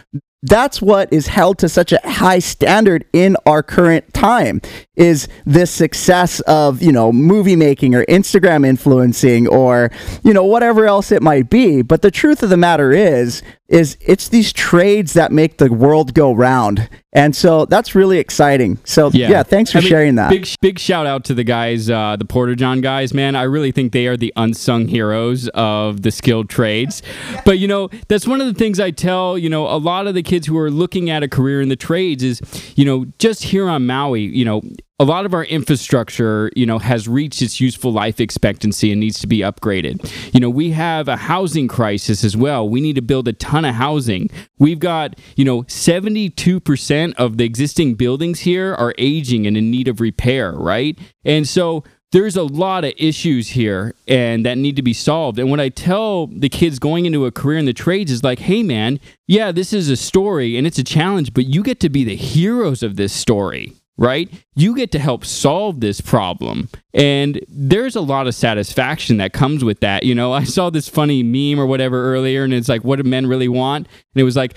that's 0.43 0.80
what 0.80 1.12
is 1.12 1.26
held 1.26 1.59
to 1.59 1.68
such 1.68 1.93
a 1.93 2.01
high 2.05 2.38
standard 2.38 3.05
in 3.12 3.36
our 3.47 3.62
current 3.62 4.12
time 4.14 4.61
is 5.01 5.28
this 5.47 5.70
success 5.70 6.41
of 6.41 6.82
you 6.82 6.93
know 6.93 7.11
movie 7.11 7.57
making 7.57 7.95
or 7.95 8.05
instagram 8.05 8.66
influencing 8.66 9.49
or 9.49 9.91
you 10.22 10.34
know 10.34 10.45
whatever 10.45 10.86
else 10.86 11.11
it 11.11 11.22
might 11.22 11.49
be. 11.49 11.82
But 11.82 12.03
the 12.03 12.11
truth 12.11 12.43
of 12.43 12.51
the 12.51 12.57
matter 12.57 12.93
is 12.93 13.43
is 13.68 13.97
it's 14.01 14.28
these 14.28 14.53
trades 14.53 15.12
that 15.14 15.30
make 15.30 15.59
the 15.59 15.72
world 15.72 16.12
go 16.12 16.32
round. 16.32 16.88
And 17.12 17.34
so 17.34 17.64
that's 17.66 17.95
really 17.95 18.18
exciting. 18.18 18.78
So 18.84 19.11
yeah, 19.12 19.30
yeah 19.30 19.43
thanks 19.43 19.72
for 19.72 19.78
I 19.78 19.80
mean, 19.80 19.91
sharing 19.91 20.14
that. 20.16 20.30
big 20.30 20.47
big 20.61 20.78
shout 20.78 21.07
out 21.07 21.24
to 21.24 21.34
the 21.34 21.45
guys 21.45 21.88
uh, 21.88 22.16
the 22.16 22.24
porta 22.24 22.57
john 22.57 22.80
guys 22.80 23.14
man. 23.14 23.36
I 23.36 23.45
really 23.45 23.72
think 23.72 23.93
they 23.93 24.07
are 24.07 24.16
the 24.16 24.32
unsung 24.36 24.88
heroes 24.88 25.49
of 25.49 26.03
the 26.03 26.11
skilled 26.11 26.51
trades. 26.51 27.03
But 27.45 27.59
you 27.59 27.68
know 27.68 27.88
that's 28.09 28.26
one 28.26 28.41
of 28.41 28.47
the 28.47 28.55
things 28.55 28.78
i 28.78 28.91
tell 28.91 29.38
you 29.38 29.49
know 29.49 29.66
a 29.66 29.78
lot 29.78 30.07
of 30.07 30.14
the 30.14 30.22
kids 30.30 30.46
who 30.46 30.56
are 30.56 30.70
looking 30.70 31.10
at 31.10 31.22
a 31.22 31.28
career 31.28 31.60
in 31.60 31.68
the 31.68 31.76
trades 31.76 32.22
is 32.22 32.40
you 32.76 32.84
know 32.84 33.04
just 33.18 33.42
here 33.42 33.68
on 33.68 33.86
maui 33.86 34.22
you 34.22 34.44
know 34.44 34.62
a 35.00 35.04
lot 35.04 35.24
of 35.24 35.32
our 35.32 35.44
infrastructure, 35.44 36.52
you 36.54 36.66
know, 36.66 36.78
has 36.78 37.08
reached 37.08 37.40
its 37.40 37.58
useful 37.58 37.90
life 37.90 38.20
expectancy 38.20 38.92
and 38.92 39.00
needs 39.00 39.18
to 39.20 39.26
be 39.26 39.38
upgraded. 39.38 40.12
You 40.34 40.40
know, 40.40 40.50
we 40.50 40.72
have 40.72 41.08
a 41.08 41.16
housing 41.16 41.68
crisis 41.68 42.22
as 42.22 42.36
well. 42.36 42.68
We 42.68 42.82
need 42.82 42.96
to 42.96 43.02
build 43.02 43.26
a 43.26 43.32
ton 43.32 43.64
of 43.64 43.76
housing. 43.76 44.28
We've 44.58 44.78
got, 44.78 45.18
you 45.36 45.44
know, 45.46 45.62
72% 45.62 47.14
of 47.14 47.38
the 47.38 47.44
existing 47.44 47.94
buildings 47.94 48.40
here 48.40 48.74
are 48.74 48.94
aging 48.98 49.46
and 49.46 49.56
in 49.56 49.70
need 49.70 49.88
of 49.88 50.02
repair, 50.02 50.52
right? 50.52 50.98
And 51.24 51.48
so 51.48 51.82
there's 52.12 52.36
a 52.36 52.42
lot 52.42 52.84
of 52.84 52.92
issues 52.96 53.48
here 53.48 53.94
and 54.08 54.44
that 54.44 54.58
need 54.58 54.76
to 54.76 54.82
be 54.82 54.92
solved. 54.92 55.38
And 55.38 55.50
what 55.50 55.61
I 55.61 55.68
tell 55.68 56.26
the 56.26 56.48
kids 56.48 56.78
going 56.78 57.06
into 57.06 57.26
a 57.26 57.30
career 57.30 57.58
in 57.58 57.66
the 57.66 57.72
trades 57.72 58.11
is 58.11 58.24
like, 58.24 58.40
hey 58.40 58.62
man, 58.62 58.98
yeah, 59.26 59.52
this 59.52 59.72
is 59.72 59.88
a 59.88 59.96
story 59.96 60.56
and 60.56 60.66
it's 60.66 60.78
a 60.78 60.84
challenge, 60.84 61.32
but 61.32 61.46
you 61.46 61.62
get 61.62 61.80
to 61.80 61.88
be 61.88 62.04
the 62.04 62.16
heroes 62.16 62.82
of 62.82 62.96
this 62.96 63.12
story 63.12 63.74
right? 64.00 64.30
You 64.56 64.74
get 64.74 64.90
to 64.92 64.98
help 64.98 65.26
solve 65.26 65.80
this 65.80 66.00
problem. 66.00 66.70
And 66.94 67.38
there's 67.48 67.94
a 67.94 68.00
lot 68.00 68.26
of 68.26 68.34
satisfaction 68.34 69.18
that 69.18 69.34
comes 69.34 69.62
with 69.62 69.80
that. 69.80 70.04
You 70.04 70.14
know, 70.14 70.32
I 70.40 70.44
saw 70.44 70.70
this 70.70 70.88
funny 70.88 71.22
meme 71.22 71.61
or 71.62 71.66
whatever 71.66 72.12
earlier, 72.12 72.42
and 72.42 72.54
it's 72.54 72.68
like, 72.68 72.82
what 72.82 72.96
do 72.96 73.08
men 73.08 73.26
really 73.26 73.46
want? 73.46 73.86
And 74.14 74.20
it 74.20 74.24
was 74.24 74.36
like, 74.36 74.56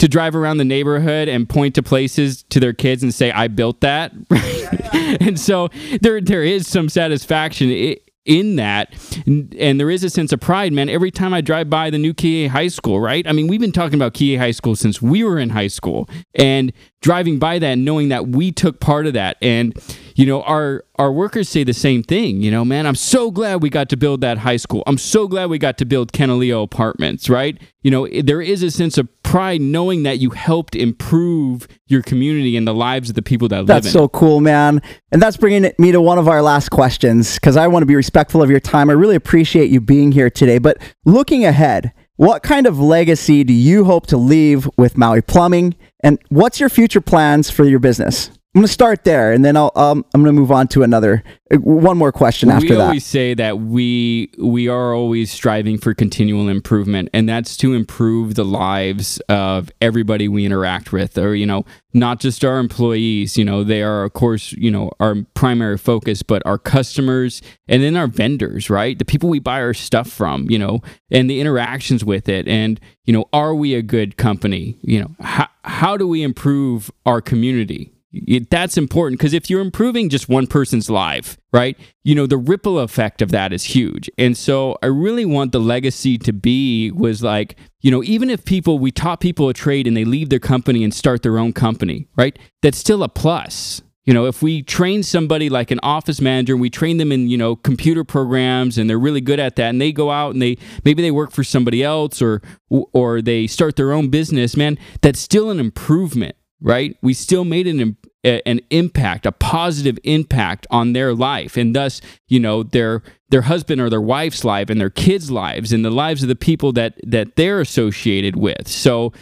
to 0.00 0.08
drive 0.08 0.34
around 0.34 0.56
the 0.56 0.64
neighborhood 0.64 1.28
and 1.28 1.48
point 1.48 1.74
to 1.74 1.82
places 1.82 2.42
to 2.44 2.58
their 2.58 2.72
kids 2.72 3.02
and 3.02 3.14
say, 3.14 3.30
"I 3.30 3.48
built 3.48 3.80
that," 3.82 4.12
and 5.20 5.38
so 5.38 5.68
there 6.00 6.20
there 6.20 6.42
is 6.42 6.66
some 6.66 6.88
satisfaction 6.88 7.96
in 8.24 8.56
that. 8.56 8.94
And 9.26 9.80
there 9.80 9.90
is 9.90 10.04
a 10.04 10.10
sense 10.10 10.32
of 10.32 10.40
pride 10.40 10.72
man 10.72 10.88
every 10.88 11.10
time 11.10 11.32
i 11.34 11.40
drive 11.40 11.70
by 11.70 11.90
the 11.90 11.98
new 11.98 12.12
Kihei 12.14 12.48
high 12.48 12.68
school 12.68 13.00
right? 13.00 13.26
I 13.26 13.32
mean 13.32 13.46
we've 13.48 13.60
been 13.60 13.72
talking 13.72 13.94
about 13.94 14.14
Kihei 14.14 14.38
high 14.38 14.50
school 14.50 14.76
since 14.76 15.00
we 15.02 15.24
were 15.24 15.38
in 15.38 15.50
high 15.50 15.68
school. 15.68 16.08
And 16.34 16.72
driving 17.00 17.38
by 17.38 17.58
that 17.58 17.76
knowing 17.76 18.08
that 18.10 18.28
we 18.28 18.52
took 18.52 18.78
part 18.80 19.06
of 19.06 19.14
that 19.14 19.36
and 19.40 19.74
you 20.20 20.26
know 20.26 20.42
our 20.42 20.84
our 20.96 21.10
workers 21.10 21.48
say 21.48 21.64
the 21.64 21.72
same 21.72 22.02
thing 22.02 22.42
you 22.42 22.50
know 22.50 22.62
man 22.62 22.86
i'm 22.86 22.94
so 22.94 23.30
glad 23.30 23.62
we 23.62 23.70
got 23.70 23.88
to 23.88 23.96
build 23.96 24.20
that 24.20 24.36
high 24.36 24.58
school. 24.58 24.82
I'm 24.86 24.98
so 24.98 25.26
glad 25.26 25.48
we 25.48 25.58
got 25.58 25.78
to 25.78 25.86
build 25.86 26.12
Kenolio 26.12 26.62
apartments 26.62 27.30
right? 27.30 27.58
You 27.82 27.90
know 27.90 28.06
there 28.06 28.42
is 28.42 28.62
a 28.62 28.70
sense 28.70 28.98
of 28.98 29.08
pride 29.22 29.62
knowing 29.62 30.02
that 30.02 30.18
you 30.18 30.30
helped 30.30 30.76
improve 30.76 31.66
your 31.86 32.02
community 32.02 32.54
and 32.58 32.68
the 32.68 32.74
lives 32.74 33.08
of 33.08 33.14
the 33.14 33.22
people 33.22 33.48
that 33.48 33.66
that's 33.66 33.86
live 33.86 33.94
in 33.94 33.98
so 33.98 34.08
cool 34.08 34.40
man. 34.40 34.82
And 35.10 35.22
that's 35.22 35.38
bringing 35.38 35.72
me 35.78 35.90
to 35.92 36.02
one 36.02 36.18
of 36.18 36.28
our 36.28 36.42
last 36.42 36.68
questions 36.68 37.36
because 37.36 37.56
i 37.56 37.66
want 37.66 37.82
to 37.82 37.86
be 37.86 37.96
respectful 37.96 38.42
of 38.42 38.50
your 38.50 38.60
time. 38.60 38.90
I 38.90 38.92
really 38.92 39.16
appreciate 39.16 39.70
you 39.70 39.80
being 39.80 40.12
here 40.12 40.28
today. 40.28 40.58
But 40.58 40.76
looking 41.06 41.46
ahead 41.46 41.92
what 42.16 42.42
kind 42.42 42.66
of 42.66 42.78
legacy 42.78 43.44
do 43.44 43.54
you 43.54 43.84
hope 43.84 44.06
to 44.08 44.18
leave 44.18 44.68
with 44.76 44.98
Maui 44.98 45.22
Plumbing? 45.22 45.74
And 46.00 46.18
what's 46.28 46.60
your 46.60 46.68
future 46.68 47.00
plans 47.00 47.48
for 47.48 47.64
your 47.64 47.78
business? 47.78 48.30
I'm 48.52 48.62
going 48.62 48.66
to 48.66 48.72
start 48.72 49.04
there, 49.04 49.32
and 49.32 49.44
then 49.44 49.56
I'll 49.56 49.70
um, 49.76 50.04
I'm 50.12 50.24
going 50.24 50.34
to 50.34 50.40
move 50.40 50.50
on 50.50 50.66
to 50.68 50.82
another 50.82 51.22
one 51.52 51.96
more 51.96 52.10
question 52.10 52.50
after 52.50 52.66
that. 52.70 52.74
We 52.74 52.80
always 52.80 53.06
say 53.06 53.32
that 53.34 53.60
we 53.60 54.32
we 54.38 54.66
are 54.66 54.92
always 54.92 55.30
striving 55.30 55.78
for 55.78 55.94
continual 55.94 56.48
improvement, 56.48 57.10
and 57.12 57.28
that's 57.28 57.56
to 57.58 57.74
improve 57.74 58.34
the 58.34 58.44
lives 58.44 59.20
of 59.28 59.70
everybody 59.80 60.26
we 60.26 60.44
interact 60.44 60.92
with, 60.92 61.16
or 61.16 61.36
you 61.36 61.46
know, 61.46 61.64
not 61.94 62.18
just 62.18 62.44
our 62.44 62.58
employees. 62.58 63.38
You 63.38 63.44
know, 63.44 63.62
they 63.62 63.84
are 63.84 64.02
of 64.02 64.14
course 64.14 64.50
you 64.54 64.72
know 64.72 64.90
our 64.98 65.14
primary 65.34 65.78
focus, 65.78 66.24
but 66.24 66.42
our 66.44 66.58
customers 66.58 67.42
and 67.68 67.84
then 67.84 67.96
our 67.96 68.08
vendors, 68.08 68.68
right? 68.68 68.98
The 68.98 69.04
people 69.04 69.28
we 69.28 69.38
buy 69.38 69.60
our 69.60 69.74
stuff 69.74 70.08
from, 70.08 70.50
you 70.50 70.58
know, 70.58 70.80
and 71.08 71.30
the 71.30 71.40
interactions 71.40 72.04
with 72.04 72.28
it, 72.28 72.48
and 72.48 72.80
you 73.04 73.12
know, 73.12 73.26
are 73.32 73.54
we 73.54 73.76
a 73.76 73.82
good 73.82 74.16
company? 74.16 74.76
You 74.82 75.02
know, 75.02 75.10
how 75.20 75.46
how 75.62 75.96
do 75.96 76.08
we 76.08 76.24
improve 76.24 76.90
our 77.06 77.20
community? 77.20 77.92
That's 78.12 78.76
important 78.76 79.20
because 79.20 79.34
if 79.34 79.48
you're 79.48 79.60
improving 79.60 80.08
just 80.08 80.28
one 80.28 80.48
person's 80.48 80.90
life, 80.90 81.38
right, 81.52 81.78
you 82.02 82.16
know, 82.16 82.26
the 82.26 82.36
ripple 82.36 82.80
effect 82.80 83.22
of 83.22 83.30
that 83.30 83.52
is 83.52 83.62
huge. 83.62 84.10
And 84.18 84.36
so 84.36 84.76
I 84.82 84.86
really 84.86 85.24
want 85.24 85.52
the 85.52 85.60
legacy 85.60 86.18
to 86.18 86.32
be 86.32 86.90
was 86.90 87.22
like, 87.22 87.56
you 87.80 87.90
know, 87.90 88.02
even 88.02 88.28
if 88.28 88.44
people, 88.44 88.80
we 88.80 88.90
taught 88.90 89.20
people 89.20 89.48
a 89.48 89.54
trade 89.54 89.86
and 89.86 89.96
they 89.96 90.04
leave 90.04 90.28
their 90.28 90.40
company 90.40 90.82
and 90.82 90.92
start 90.92 91.22
their 91.22 91.38
own 91.38 91.52
company, 91.52 92.08
right, 92.16 92.36
that's 92.62 92.78
still 92.78 93.04
a 93.04 93.08
plus. 93.08 93.80
You 94.06 94.14
know, 94.14 94.26
if 94.26 94.42
we 94.42 94.62
train 94.62 95.04
somebody 95.04 95.48
like 95.48 95.70
an 95.70 95.78
office 95.84 96.20
manager 96.20 96.54
and 96.54 96.60
we 96.60 96.70
train 96.70 96.96
them 96.96 97.12
in, 97.12 97.28
you 97.28 97.38
know, 97.38 97.54
computer 97.54 98.02
programs 98.02 98.76
and 98.76 98.90
they're 98.90 98.98
really 98.98 99.20
good 99.20 99.38
at 99.38 99.54
that 99.54 99.68
and 99.68 99.80
they 99.80 99.92
go 99.92 100.10
out 100.10 100.32
and 100.32 100.42
they 100.42 100.56
maybe 100.84 101.00
they 101.00 101.12
work 101.12 101.30
for 101.30 101.44
somebody 101.44 101.84
else 101.84 102.20
or 102.20 102.42
or 102.70 103.22
they 103.22 103.46
start 103.46 103.76
their 103.76 103.92
own 103.92 104.08
business, 104.08 104.56
man, 104.56 104.78
that's 105.00 105.20
still 105.20 105.48
an 105.50 105.60
improvement 105.60 106.34
right? 106.60 106.96
We 107.02 107.14
still 107.14 107.44
made 107.44 107.66
an 107.66 107.96
an 108.24 108.60
impact, 108.70 109.26
a 109.26 109.32
positive 109.32 109.98
impact 110.04 110.66
on 110.70 110.92
their 110.92 111.14
life, 111.14 111.56
and 111.56 111.74
thus, 111.74 112.00
you 112.28 112.38
know, 112.38 112.62
their 112.62 113.02
their 113.30 113.42
husband 113.42 113.80
or 113.80 113.88
their 113.88 114.00
wife's 114.00 114.44
life, 114.44 114.68
and 114.70 114.80
their 114.80 114.90
kids' 114.90 115.30
lives, 115.30 115.72
and 115.72 115.84
the 115.84 115.90
lives 115.90 116.22
of 116.22 116.28
the 116.28 116.36
people 116.36 116.72
that 116.72 116.94
that 117.04 117.36
they're 117.36 117.60
associated 117.60 118.36
with. 118.36 118.68
So, 118.68 119.12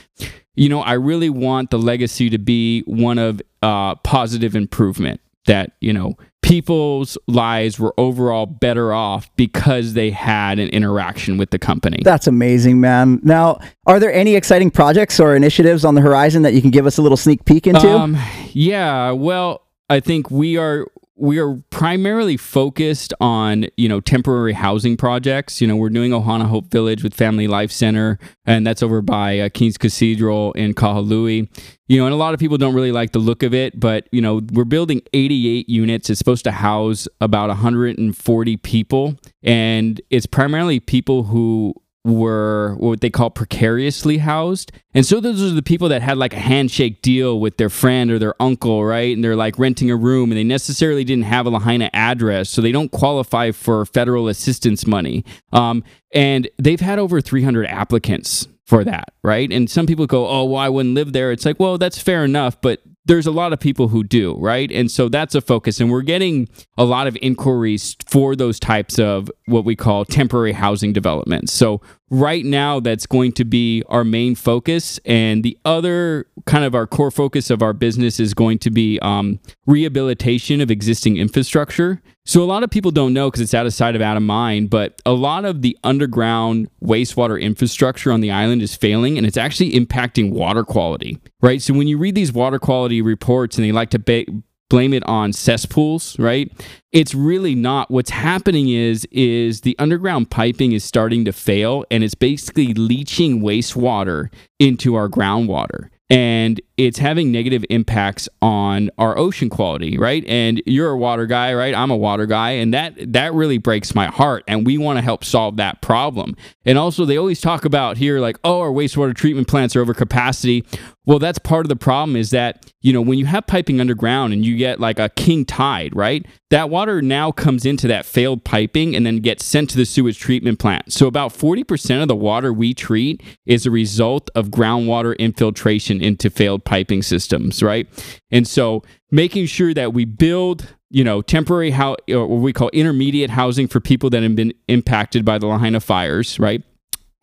you 0.54 0.68
know, 0.68 0.80
I 0.80 0.94
really 0.94 1.30
want 1.30 1.70
the 1.70 1.78
legacy 1.78 2.30
to 2.30 2.38
be 2.38 2.82
one 2.82 3.18
of 3.18 3.40
uh, 3.62 3.94
positive 3.96 4.56
improvement. 4.56 5.20
That 5.48 5.72
you 5.80 5.92
know, 5.92 6.14
people's 6.42 7.18
lives 7.26 7.78
were 7.78 7.92
overall 7.98 8.46
better 8.46 8.92
off 8.92 9.34
because 9.36 9.92
they 9.92 10.10
had 10.10 10.58
an 10.58 10.68
interaction 10.68 11.36
with 11.36 11.50
the 11.50 11.58
company. 11.58 11.98
That's 12.02 12.26
amazing, 12.26 12.80
man. 12.80 13.20
Now, 13.22 13.58
are 13.86 14.00
there 14.00 14.12
any 14.12 14.34
exciting 14.34 14.70
projects 14.70 15.20
or 15.20 15.34
initiatives 15.34 15.84
on 15.84 15.94
the 15.94 16.00
horizon 16.00 16.42
that 16.42 16.54
you 16.54 16.62
can 16.62 16.70
give 16.70 16.86
us 16.86 16.96
a 16.96 17.02
little 17.02 17.16
sneak 17.16 17.44
peek 17.44 17.66
into? 17.66 17.90
Um, 17.90 18.16
yeah, 18.52 19.10
well, 19.10 19.62
I 19.90 20.00
think 20.00 20.30
we 20.30 20.56
are 20.56 20.86
we 21.18 21.38
are 21.38 21.56
primarily 21.70 22.36
focused 22.36 23.12
on 23.20 23.66
you 23.76 23.88
know 23.88 24.00
temporary 24.00 24.52
housing 24.52 24.96
projects. 24.96 25.60
You 25.60 25.66
know, 25.66 25.76
we're 25.76 25.90
doing 25.90 26.12
Ohana 26.12 26.46
Hope 26.46 26.70
Village 26.70 27.02
with 27.02 27.12
Family 27.14 27.48
Life 27.48 27.72
Center, 27.72 28.18
and 28.46 28.66
that's 28.66 28.82
over 28.82 29.02
by 29.02 29.40
uh, 29.40 29.48
King's 29.48 29.76
Cathedral 29.76 30.52
in 30.52 30.74
Kahului. 30.74 31.48
You 31.88 31.98
know, 31.98 32.06
and 32.06 32.14
a 32.14 32.16
lot 32.16 32.34
of 32.34 32.40
people 32.40 32.58
don't 32.58 32.74
really 32.74 32.92
like 32.92 33.12
the 33.12 33.18
look 33.18 33.42
of 33.42 33.52
it, 33.52 33.78
but 33.78 34.08
you 34.12 34.20
know, 34.20 34.40
we're 34.52 34.64
building 34.64 35.02
88 35.12 35.68
units. 35.68 36.08
It's 36.08 36.18
supposed 36.18 36.44
to 36.44 36.52
house 36.52 37.08
about 37.20 37.48
140 37.48 38.56
people, 38.58 39.16
and 39.42 40.00
it's 40.10 40.26
primarily 40.26 40.80
people 40.80 41.24
who 41.24 41.74
were 42.04 42.74
what 42.78 43.00
they 43.00 43.10
call 43.10 43.30
precariously 43.30 44.18
housed. 44.18 44.72
And 44.94 45.04
so 45.04 45.20
those 45.20 45.42
are 45.42 45.54
the 45.54 45.62
people 45.62 45.88
that 45.90 46.02
had 46.02 46.16
like 46.16 46.32
a 46.32 46.38
handshake 46.38 47.02
deal 47.02 47.38
with 47.40 47.56
their 47.56 47.68
friend 47.68 48.10
or 48.10 48.18
their 48.18 48.40
uncle, 48.40 48.84
right? 48.84 49.14
And 49.14 49.22
they're 49.22 49.36
like 49.36 49.58
renting 49.58 49.90
a 49.90 49.96
room 49.96 50.30
and 50.30 50.38
they 50.38 50.44
necessarily 50.44 51.04
didn't 51.04 51.24
have 51.24 51.46
a 51.46 51.50
Lahaina 51.50 51.90
address, 51.92 52.50
so 52.50 52.62
they 52.62 52.72
don't 52.72 52.90
qualify 52.92 53.50
for 53.50 53.84
federal 53.84 54.28
assistance 54.28 54.86
money. 54.86 55.24
Um, 55.52 55.84
and 56.14 56.48
they've 56.58 56.80
had 56.80 56.98
over 56.98 57.20
300 57.20 57.66
applicants 57.66 58.48
for 58.64 58.84
that, 58.84 59.12
right? 59.22 59.50
And 59.50 59.70
some 59.70 59.86
people 59.86 60.06
go, 60.06 60.28
oh, 60.28 60.44
well, 60.44 60.60
I 60.60 60.68
wouldn't 60.68 60.94
live 60.94 61.12
there. 61.12 61.32
It's 61.32 61.44
like, 61.44 61.58
well, 61.58 61.78
that's 61.78 61.98
fair 61.98 62.24
enough, 62.24 62.60
but 62.60 62.82
there's 63.08 63.26
a 63.26 63.32
lot 63.32 63.52
of 63.52 63.58
people 63.58 63.88
who 63.88 64.04
do, 64.04 64.36
right? 64.36 64.70
And 64.70 64.90
so 64.90 65.08
that's 65.08 65.34
a 65.34 65.40
focus. 65.40 65.80
And 65.80 65.90
we're 65.90 66.02
getting 66.02 66.48
a 66.76 66.84
lot 66.84 67.06
of 67.06 67.16
inquiries 67.20 67.96
for 68.06 68.36
those 68.36 68.60
types 68.60 68.98
of 68.98 69.30
what 69.46 69.64
we 69.64 69.74
call 69.74 70.04
temporary 70.04 70.52
housing 70.52 70.92
developments. 70.92 71.52
So 71.52 71.80
right 72.10 72.44
now 72.44 72.80
that's 72.80 73.06
going 73.06 73.32
to 73.32 73.44
be 73.44 73.82
our 73.88 74.04
main 74.04 74.34
focus. 74.34 74.98
And 75.04 75.42
the 75.42 75.58
other 75.64 76.26
kind 76.46 76.64
of 76.64 76.74
our 76.74 76.86
core 76.86 77.10
focus 77.10 77.50
of 77.50 77.62
our 77.62 77.72
business 77.72 78.18
is 78.20 78.34
going 78.34 78.58
to 78.60 78.70
be 78.70 78.98
um, 79.00 79.40
rehabilitation 79.66 80.60
of 80.60 80.70
existing 80.70 81.16
infrastructure. 81.16 82.00
So 82.24 82.42
a 82.42 82.44
lot 82.44 82.62
of 82.62 82.70
people 82.70 82.90
don't 82.90 83.14
know 83.14 83.30
because 83.30 83.40
it's 83.40 83.54
out 83.54 83.64
of 83.64 83.72
sight 83.72 83.96
of 83.96 84.02
out 84.02 84.18
of 84.18 84.22
mind 84.22 84.68
but 84.68 85.00
a 85.06 85.12
lot 85.12 85.46
of 85.46 85.62
the 85.62 85.78
underground 85.82 86.68
wastewater 86.84 87.40
infrastructure 87.40 88.12
on 88.12 88.20
the 88.20 88.30
island 88.30 88.60
is 88.60 88.74
failing 88.74 89.16
and 89.16 89.26
it's 89.26 89.38
actually 89.38 89.72
impacting 89.72 90.30
water 90.30 90.62
quality 90.62 91.18
right? 91.40 91.62
So 91.62 91.74
when 91.74 91.86
you 91.88 91.98
read 91.98 92.14
these 92.14 92.32
water 92.32 92.58
quality 92.58 93.00
reports 93.00 93.58
and 93.58 93.64
they 93.64 93.72
like 93.72 93.90
to 93.90 93.98
ba- 93.98 94.26
blame 94.70 94.92
it 94.92 95.02
on 95.06 95.32
cesspools, 95.32 96.18
right? 96.18 96.50
It's 96.92 97.14
really 97.14 97.54
not. 97.54 97.90
What's 97.90 98.10
happening 98.10 98.68
is 98.68 99.06
is 99.10 99.62
the 99.62 99.76
underground 99.78 100.30
piping 100.30 100.72
is 100.72 100.84
starting 100.84 101.24
to 101.24 101.32
fail 101.32 101.84
and 101.90 102.04
it's 102.04 102.14
basically 102.14 102.74
leaching 102.74 103.40
wastewater 103.40 104.30
into 104.58 104.94
our 104.94 105.08
groundwater 105.08 105.88
and 106.10 106.60
it's 106.78 106.98
having 106.98 107.32
negative 107.32 107.64
impacts 107.68 108.28
on 108.40 108.88
our 108.98 109.18
ocean 109.18 109.50
quality, 109.50 109.98
right? 109.98 110.24
And 110.28 110.62
you're 110.64 110.90
a 110.90 110.96
water 110.96 111.26
guy, 111.26 111.52
right? 111.52 111.74
I'm 111.74 111.90
a 111.90 111.96
water 111.96 112.24
guy, 112.24 112.52
and 112.52 112.72
that 112.72 112.94
that 113.12 113.34
really 113.34 113.58
breaks 113.58 113.96
my 113.96 114.06
heart. 114.06 114.44
And 114.46 114.64
we 114.64 114.78
want 114.78 114.96
to 114.96 115.02
help 115.02 115.24
solve 115.24 115.56
that 115.56 115.82
problem. 115.82 116.36
And 116.64 116.78
also, 116.78 117.04
they 117.04 117.18
always 117.18 117.40
talk 117.40 117.64
about 117.64 117.96
here, 117.96 118.20
like, 118.20 118.38
oh, 118.44 118.60
our 118.60 118.70
wastewater 118.70 119.14
treatment 119.14 119.48
plants 119.48 119.74
are 119.74 119.80
over 119.80 119.92
capacity. 119.92 120.64
Well, 121.04 121.18
that's 121.18 121.38
part 121.38 121.64
of 121.64 121.70
the 121.70 121.76
problem 121.76 122.16
is 122.16 122.30
that, 122.30 122.70
you 122.82 122.92
know, 122.92 123.00
when 123.00 123.18
you 123.18 123.24
have 123.24 123.46
piping 123.46 123.80
underground 123.80 124.34
and 124.34 124.44
you 124.44 124.58
get 124.58 124.78
like 124.78 124.98
a 124.98 125.08
king 125.08 125.46
tide, 125.46 125.96
right? 125.96 126.26
That 126.50 126.68
water 126.68 127.00
now 127.00 127.32
comes 127.32 127.64
into 127.64 127.88
that 127.88 128.04
failed 128.04 128.44
piping 128.44 128.94
and 128.94 129.06
then 129.06 129.20
gets 129.20 129.46
sent 129.46 129.70
to 129.70 129.78
the 129.78 129.86
sewage 129.86 130.18
treatment 130.18 130.58
plant. 130.58 130.92
So 130.92 131.06
about 131.06 131.32
40% 131.32 132.02
of 132.02 132.08
the 132.08 132.14
water 132.16 132.52
we 132.52 132.74
treat 132.74 133.22
is 133.46 133.64
a 133.64 133.70
result 133.70 134.28
of 134.34 134.48
groundwater 134.48 135.16
infiltration 135.18 136.02
into 136.02 136.28
failed 136.28 136.66
piping 136.68 137.02
systems, 137.02 137.62
right? 137.62 137.88
And 138.30 138.46
so 138.46 138.82
making 139.10 139.46
sure 139.46 139.72
that 139.72 139.94
we 139.94 140.04
build 140.04 140.68
you 140.90 141.04
know, 141.04 141.20
temporary 141.20 141.70
how 141.70 141.96
or 142.08 142.16
uh, 142.16 142.26
what 142.26 142.40
we 142.40 142.52
call 142.52 142.70
intermediate 142.70 143.30
housing 143.30 143.68
for 143.68 143.80
people 143.80 144.08
that 144.10 144.22
have 144.22 144.34
been 144.34 144.54
impacted 144.68 145.24
by 145.24 145.38
the 145.38 145.46
Lahaina 145.46 145.80
fires, 145.80 146.38
right? 146.38 146.62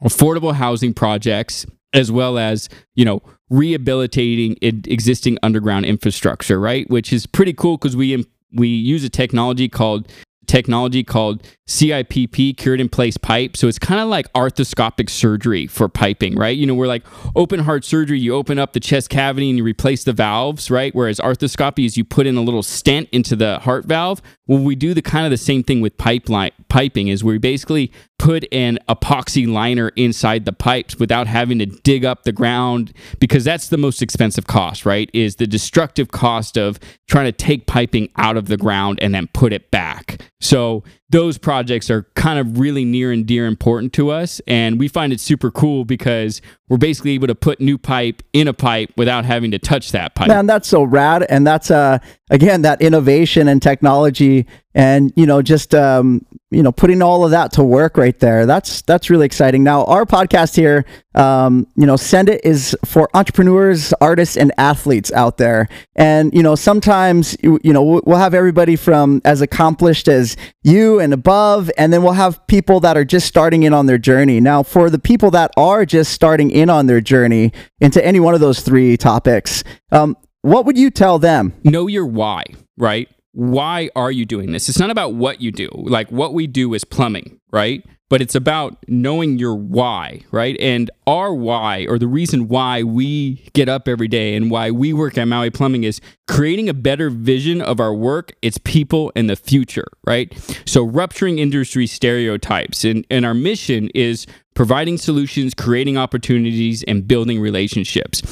Affordable 0.04 0.54
housing 0.54 0.94
projects, 0.94 1.66
as 1.94 2.12
well 2.12 2.38
as 2.38 2.70
you 2.94 3.06
know 3.06 3.22
rehabilitating 3.50 4.58
existing 4.62 5.38
underground 5.42 5.86
infrastructure, 5.86 6.60
right? 6.60 6.88
Which 6.90 7.12
is 7.12 7.26
pretty 7.26 7.54
cool 7.54 7.78
because 7.78 7.96
we 7.96 8.24
we 8.54 8.68
use 8.68 9.04
a 9.04 9.10
technology 9.10 9.68
called 9.68 10.12
technology 10.48 11.04
called 11.04 11.44
CIPP, 11.68 12.58
cured 12.58 12.80
in 12.80 12.90
place 12.90 13.18
pipe. 13.18 13.58
So 13.58 13.68
it's 13.68 13.80
kind 13.80 14.00
of 14.00 14.08
like 14.08 14.32
arthroscopic 14.34 15.10
surgery 15.10 15.66
for 15.68 15.90
piping, 15.90 16.36
right? 16.36 16.56
You 16.56 16.68
know, 16.68 16.76
we're 16.76 16.88
like 16.88 17.04
open 17.36 17.62
heart 17.62 17.84
surgery, 17.84 18.20
you 18.20 18.36
open 18.36 18.60
up 18.60 18.74
the 18.74 18.80
chest 18.80 19.10
cavity 19.10 19.50
and 19.50 19.58
you 19.58 19.64
replace 19.64 20.04
the 20.04 20.14
valves, 20.14 20.70
right? 20.70 20.94
Whereas 20.94 21.20
arthroscopy 21.20 21.86
is 21.86 21.98
you 21.98 22.06
put 22.06 22.28
in 22.28 22.38
a 22.38 22.42
little 22.42 22.64
stent 22.64 23.10
into 23.12 23.36
the 23.36 23.60
heart 23.60 23.86
valve. 23.86 24.22
Well, 24.48 24.60
we 24.62 24.76
do 24.76 24.94
the 24.94 25.02
kind 25.02 25.26
of 25.26 25.32
the 25.32 25.38
same 25.38 25.64
thing 25.64 25.82
with 25.82 25.98
pipeline 25.98 26.52
piping 26.70 27.08
is 27.08 27.24
we 27.24 27.40
basically 27.40 27.92
put 28.20 28.46
an 28.52 28.78
epoxy 28.88 29.52
liner 29.52 29.90
inside 29.96 30.46
the 30.46 30.54
pipes 30.54 30.98
without 30.98 31.28
having 31.28 31.60
to 31.60 31.66
dig 31.66 32.06
up 32.06 32.24
the 32.24 32.32
ground 32.32 32.94
because 33.20 33.44
that's 33.44 33.70
the 33.70 33.78
most 33.78 34.02
expensive 34.02 34.46
cost, 34.46 34.86
right? 34.86 35.10
Is 35.14 35.38
the 35.38 35.48
destructive 35.48 36.12
cost 36.12 36.58
of 36.58 36.80
trying 37.08 37.26
to 37.26 37.32
take 37.32 37.66
piping 37.66 38.10
out 38.18 38.38
of 38.38 38.48
the 38.48 38.58
ground 38.58 39.00
and 39.02 39.14
then 39.14 39.28
put 39.34 39.54
it 39.54 39.72
back. 39.72 40.22
So 40.42 40.84
those 41.10 41.38
projects 41.38 41.90
are 41.90 42.04
kind 42.16 42.40
of 42.40 42.60
really 42.60 42.84
near 42.84 43.12
and 43.12 43.26
dear 43.26 43.48
important 43.48 43.94
to 43.94 44.10
us. 44.12 44.42
And 44.48 44.80
we 44.80 44.88
find 44.88 45.14
it 45.14 45.20
super 45.20 45.50
cool 45.50 45.86
because 45.86 46.42
we're 46.68 46.78
basically 46.78 47.12
able 47.12 47.28
to 47.28 47.36
put 47.36 47.62
new 47.62 47.78
pipe 47.78 48.22
in 48.34 48.48
a 48.48 48.54
pipe 48.54 48.92
without 48.98 49.26
having 49.26 49.52
to 49.52 49.60
touch 49.60 49.92
that 49.94 50.14
pipe. 50.16 50.28
Man, 50.28 50.46
that's 50.46 50.68
so 50.68 50.84
rad. 50.84 51.26
And 51.30 51.48
that's, 51.48 51.72
uh, 51.72 52.00
again, 52.30 52.64
that 52.64 52.82
innovation 52.82 53.48
and 53.48 53.62
technology 53.62 54.46
and, 54.76 55.14
you 55.16 55.26
know, 55.26 55.42
just, 55.42 55.74
um, 55.74 56.26
you 56.52 56.62
know, 56.62 56.72
putting 56.72 57.02
all 57.02 57.24
of 57.24 57.32
that 57.32 57.54
to 57.54 57.64
work 57.64 57.98
right 57.98 58.20
there. 58.20 58.46
That's, 58.46 58.82
that's 58.82 59.10
really 59.10 59.26
exciting. 59.26 59.64
Now, 59.64 59.86
our 59.86 60.06
podcast 60.06 60.56
here, 60.56 60.86
um, 61.16 61.66
you 61.78 61.86
know, 61.86 61.96
Send 61.96 62.28
It 62.28 62.42
is 62.44 62.76
for 62.84 63.10
entrepreneurs, 63.14 63.94
artists, 64.02 64.36
and 64.36 64.52
athletes 64.58 65.14
out 65.14 65.38
there. 65.38 65.70
And, 65.96 66.34
you 66.34 66.44
know, 66.44 66.56
sometimes, 66.56 67.38
you, 67.42 67.60
know, 67.64 68.02
we'll 68.06 68.18
have 68.18 68.34
everybody 68.34 68.76
from 68.76 69.22
as 69.24 69.42
accomplished 69.42 70.10
as 70.10 70.36
you 70.62 71.00
and 71.00 71.14
above, 71.14 71.72
and 71.78 71.94
then 71.94 72.04
we'll 72.04 72.14
have 72.14 72.46
people 72.48 72.82
that 72.82 72.98
are 72.98 73.06
just 73.06 73.28
starting 73.28 73.64
in 73.64 73.74
on 73.74 73.86
their 73.86 73.98
journey. 73.98 74.42
Now, 74.42 74.62
for 74.62 74.90
the 74.90 75.00
people 75.00 75.32
that 75.32 75.52
are 75.56 75.86
just 75.86 76.12
starting 76.12 76.52
in 76.52 76.70
on 76.70 76.88
their 76.88 77.02
journey 77.02 77.54
into 77.80 78.06
any 78.06 78.20
one 78.20 78.34
of 78.34 78.42
those 78.42 78.60
three 78.60 78.98
topics, 78.98 79.64
um, 79.94 80.18
what 80.42 80.66
would 80.66 80.78
you 80.78 80.92
tell 80.92 81.18
them? 81.18 81.54
Know 81.64 81.88
your 81.88 82.06
why, 82.06 82.44
right? 82.78 83.10
Why 83.36 83.90
are 83.96 84.12
you 84.12 84.26
doing 84.26 84.52
this? 84.52 84.70
It's 84.70 84.80
not 84.80 84.90
about 84.90 85.14
what 85.14 85.42
you 85.42 85.52
do. 85.52 85.70
Like 85.74 86.12
what 86.12 86.34
we 86.34 86.48
do 86.48 86.74
is 86.74 86.84
plumbing, 86.84 87.40
right? 87.52 87.84
but 88.10 88.22
it's 88.22 88.36
about 88.36 88.78
knowing 88.88 89.40
your 89.40 89.56
why, 89.56 90.22
right? 90.32 90.56
And 90.60 90.92
our 91.08 91.34
why, 91.34 91.86
or 91.90 91.98
the 91.98 92.08
reason 92.08 92.48
why 92.48 92.84
we 92.84 93.50
get 93.54 93.68
up 93.68 93.88
every 93.88 94.08
day 94.08 94.36
and 94.36 94.52
why 94.52 94.70
we 94.72 94.94
work 94.94 95.18
at 95.18 95.26
Maui 95.26 95.50
Plumbing, 95.50 95.84
is 95.84 96.00
creating 96.28 96.70
a 96.70 96.74
better 96.74 97.10
vision 97.10 97.62
of 97.62 97.80
our 97.80 97.94
work, 97.94 98.34
its 98.42 98.60
people, 98.60 99.12
and 99.16 99.30
the 99.30 99.36
future, 99.36 99.88
right? 100.06 100.34
So, 100.66 100.84
rupturing 100.84 101.40
industry 101.40 101.88
stereotypes. 101.88 102.86
And, 102.86 103.06
and 103.10 103.26
our 103.26 103.34
mission 103.34 103.90
is 103.96 104.28
providing 104.56 104.98
solutions, 104.98 105.54
creating 105.54 105.98
opportunities, 105.98 106.84
and 106.84 107.08
building 107.08 107.40
relationships. 107.40 108.24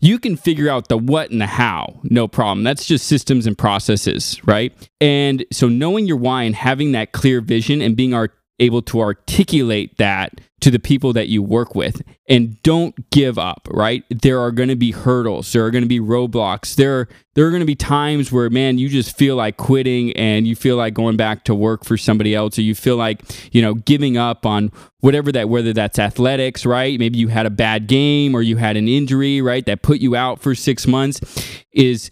You 0.00 0.18
can 0.18 0.36
figure 0.36 0.68
out 0.68 0.88
the 0.88 0.96
what 0.96 1.30
and 1.30 1.40
the 1.40 1.46
how, 1.46 2.00
no 2.04 2.26
problem. 2.26 2.64
That's 2.64 2.86
just 2.86 3.06
systems 3.06 3.46
and 3.46 3.56
processes, 3.58 4.40
right? 4.44 4.72
And 5.00 5.44
so, 5.52 5.68
knowing 5.68 6.06
your 6.06 6.16
why 6.16 6.44
and 6.44 6.54
having 6.54 6.92
that 6.92 7.12
clear 7.12 7.40
vision 7.40 7.82
and 7.82 7.96
being 7.96 8.14
our 8.14 8.30
able 8.58 8.82
to 8.82 9.00
articulate 9.00 9.96
that 9.98 10.40
to 10.62 10.70
the 10.70 10.78
people 10.78 11.12
that 11.12 11.28
you 11.28 11.42
work 11.42 11.74
with. 11.74 12.02
And 12.28 12.62
don't 12.62 13.10
give 13.10 13.36
up 13.36 13.68
right? 13.70 14.04
There 14.08 14.40
are 14.40 14.52
going 14.52 14.68
to 14.68 14.76
be 14.76 14.92
hurdles. 14.92 15.52
There 15.52 15.64
are 15.66 15.70
going 15.70 15.82
to 15.82 15.88
be 15.88 15.98
roadblocks. 15.98 16.76
There 16.76 17.00
are, 17.00 17.08
there 17.34 17.46
are 17.46 17.50
going 17.50 17.60
to 17.60 17.66
be 17.66 17.74
times 17.74 18.30
where 18.30 18.48
man 18.48 18.78
you 18.78 18.88
just 18.88 19.16
feel 19.16 19.34
like 19.36 19.56
quitting 19.56 20.12
and 20.16 20.46
you 20.46 20.54
feel 20.54 20.76
like 20.76 20.94
going 20.94 21.16
back 21.16 21.44
to 21.44 21.54
work 21.54 21.84
for 21.84 21.96
somebody 21.96 22.34
else 22.34 22.58
or 22.58 22.62
you 22.62 22.74
feel 22.74 22.96
like 22.96 23.22
you 23.52 23.60
know 23.60 23.74
giving 23.74 24.16
up 24.16 24.46
on 24.46 24.70
whatever 25.00 25.32
that 25.32 25.48
whether 25.48 25.72
that's 25.72 25.98
athletics 25.98 26.64
right? 26.64 26.98
Maybe 26.98 27.18
you 27.18 27.28
had 27.28 27.46
a 27.46 27.50
bad 27.50 27.88
game 27.88 28.34
or 28.34 28.42
you 28.42 28.56
had 28.56 28.76
an 28.76 28.86
injury 28.86 29.42
right 29.42 29.66
that 29.66 29.82
put 29.82 29.98
you 29.98 30.14
out 30.14 30.40
for 30.40 30.54
6 30.54 30.86
months 30.86 31.20
is 31.72 32.10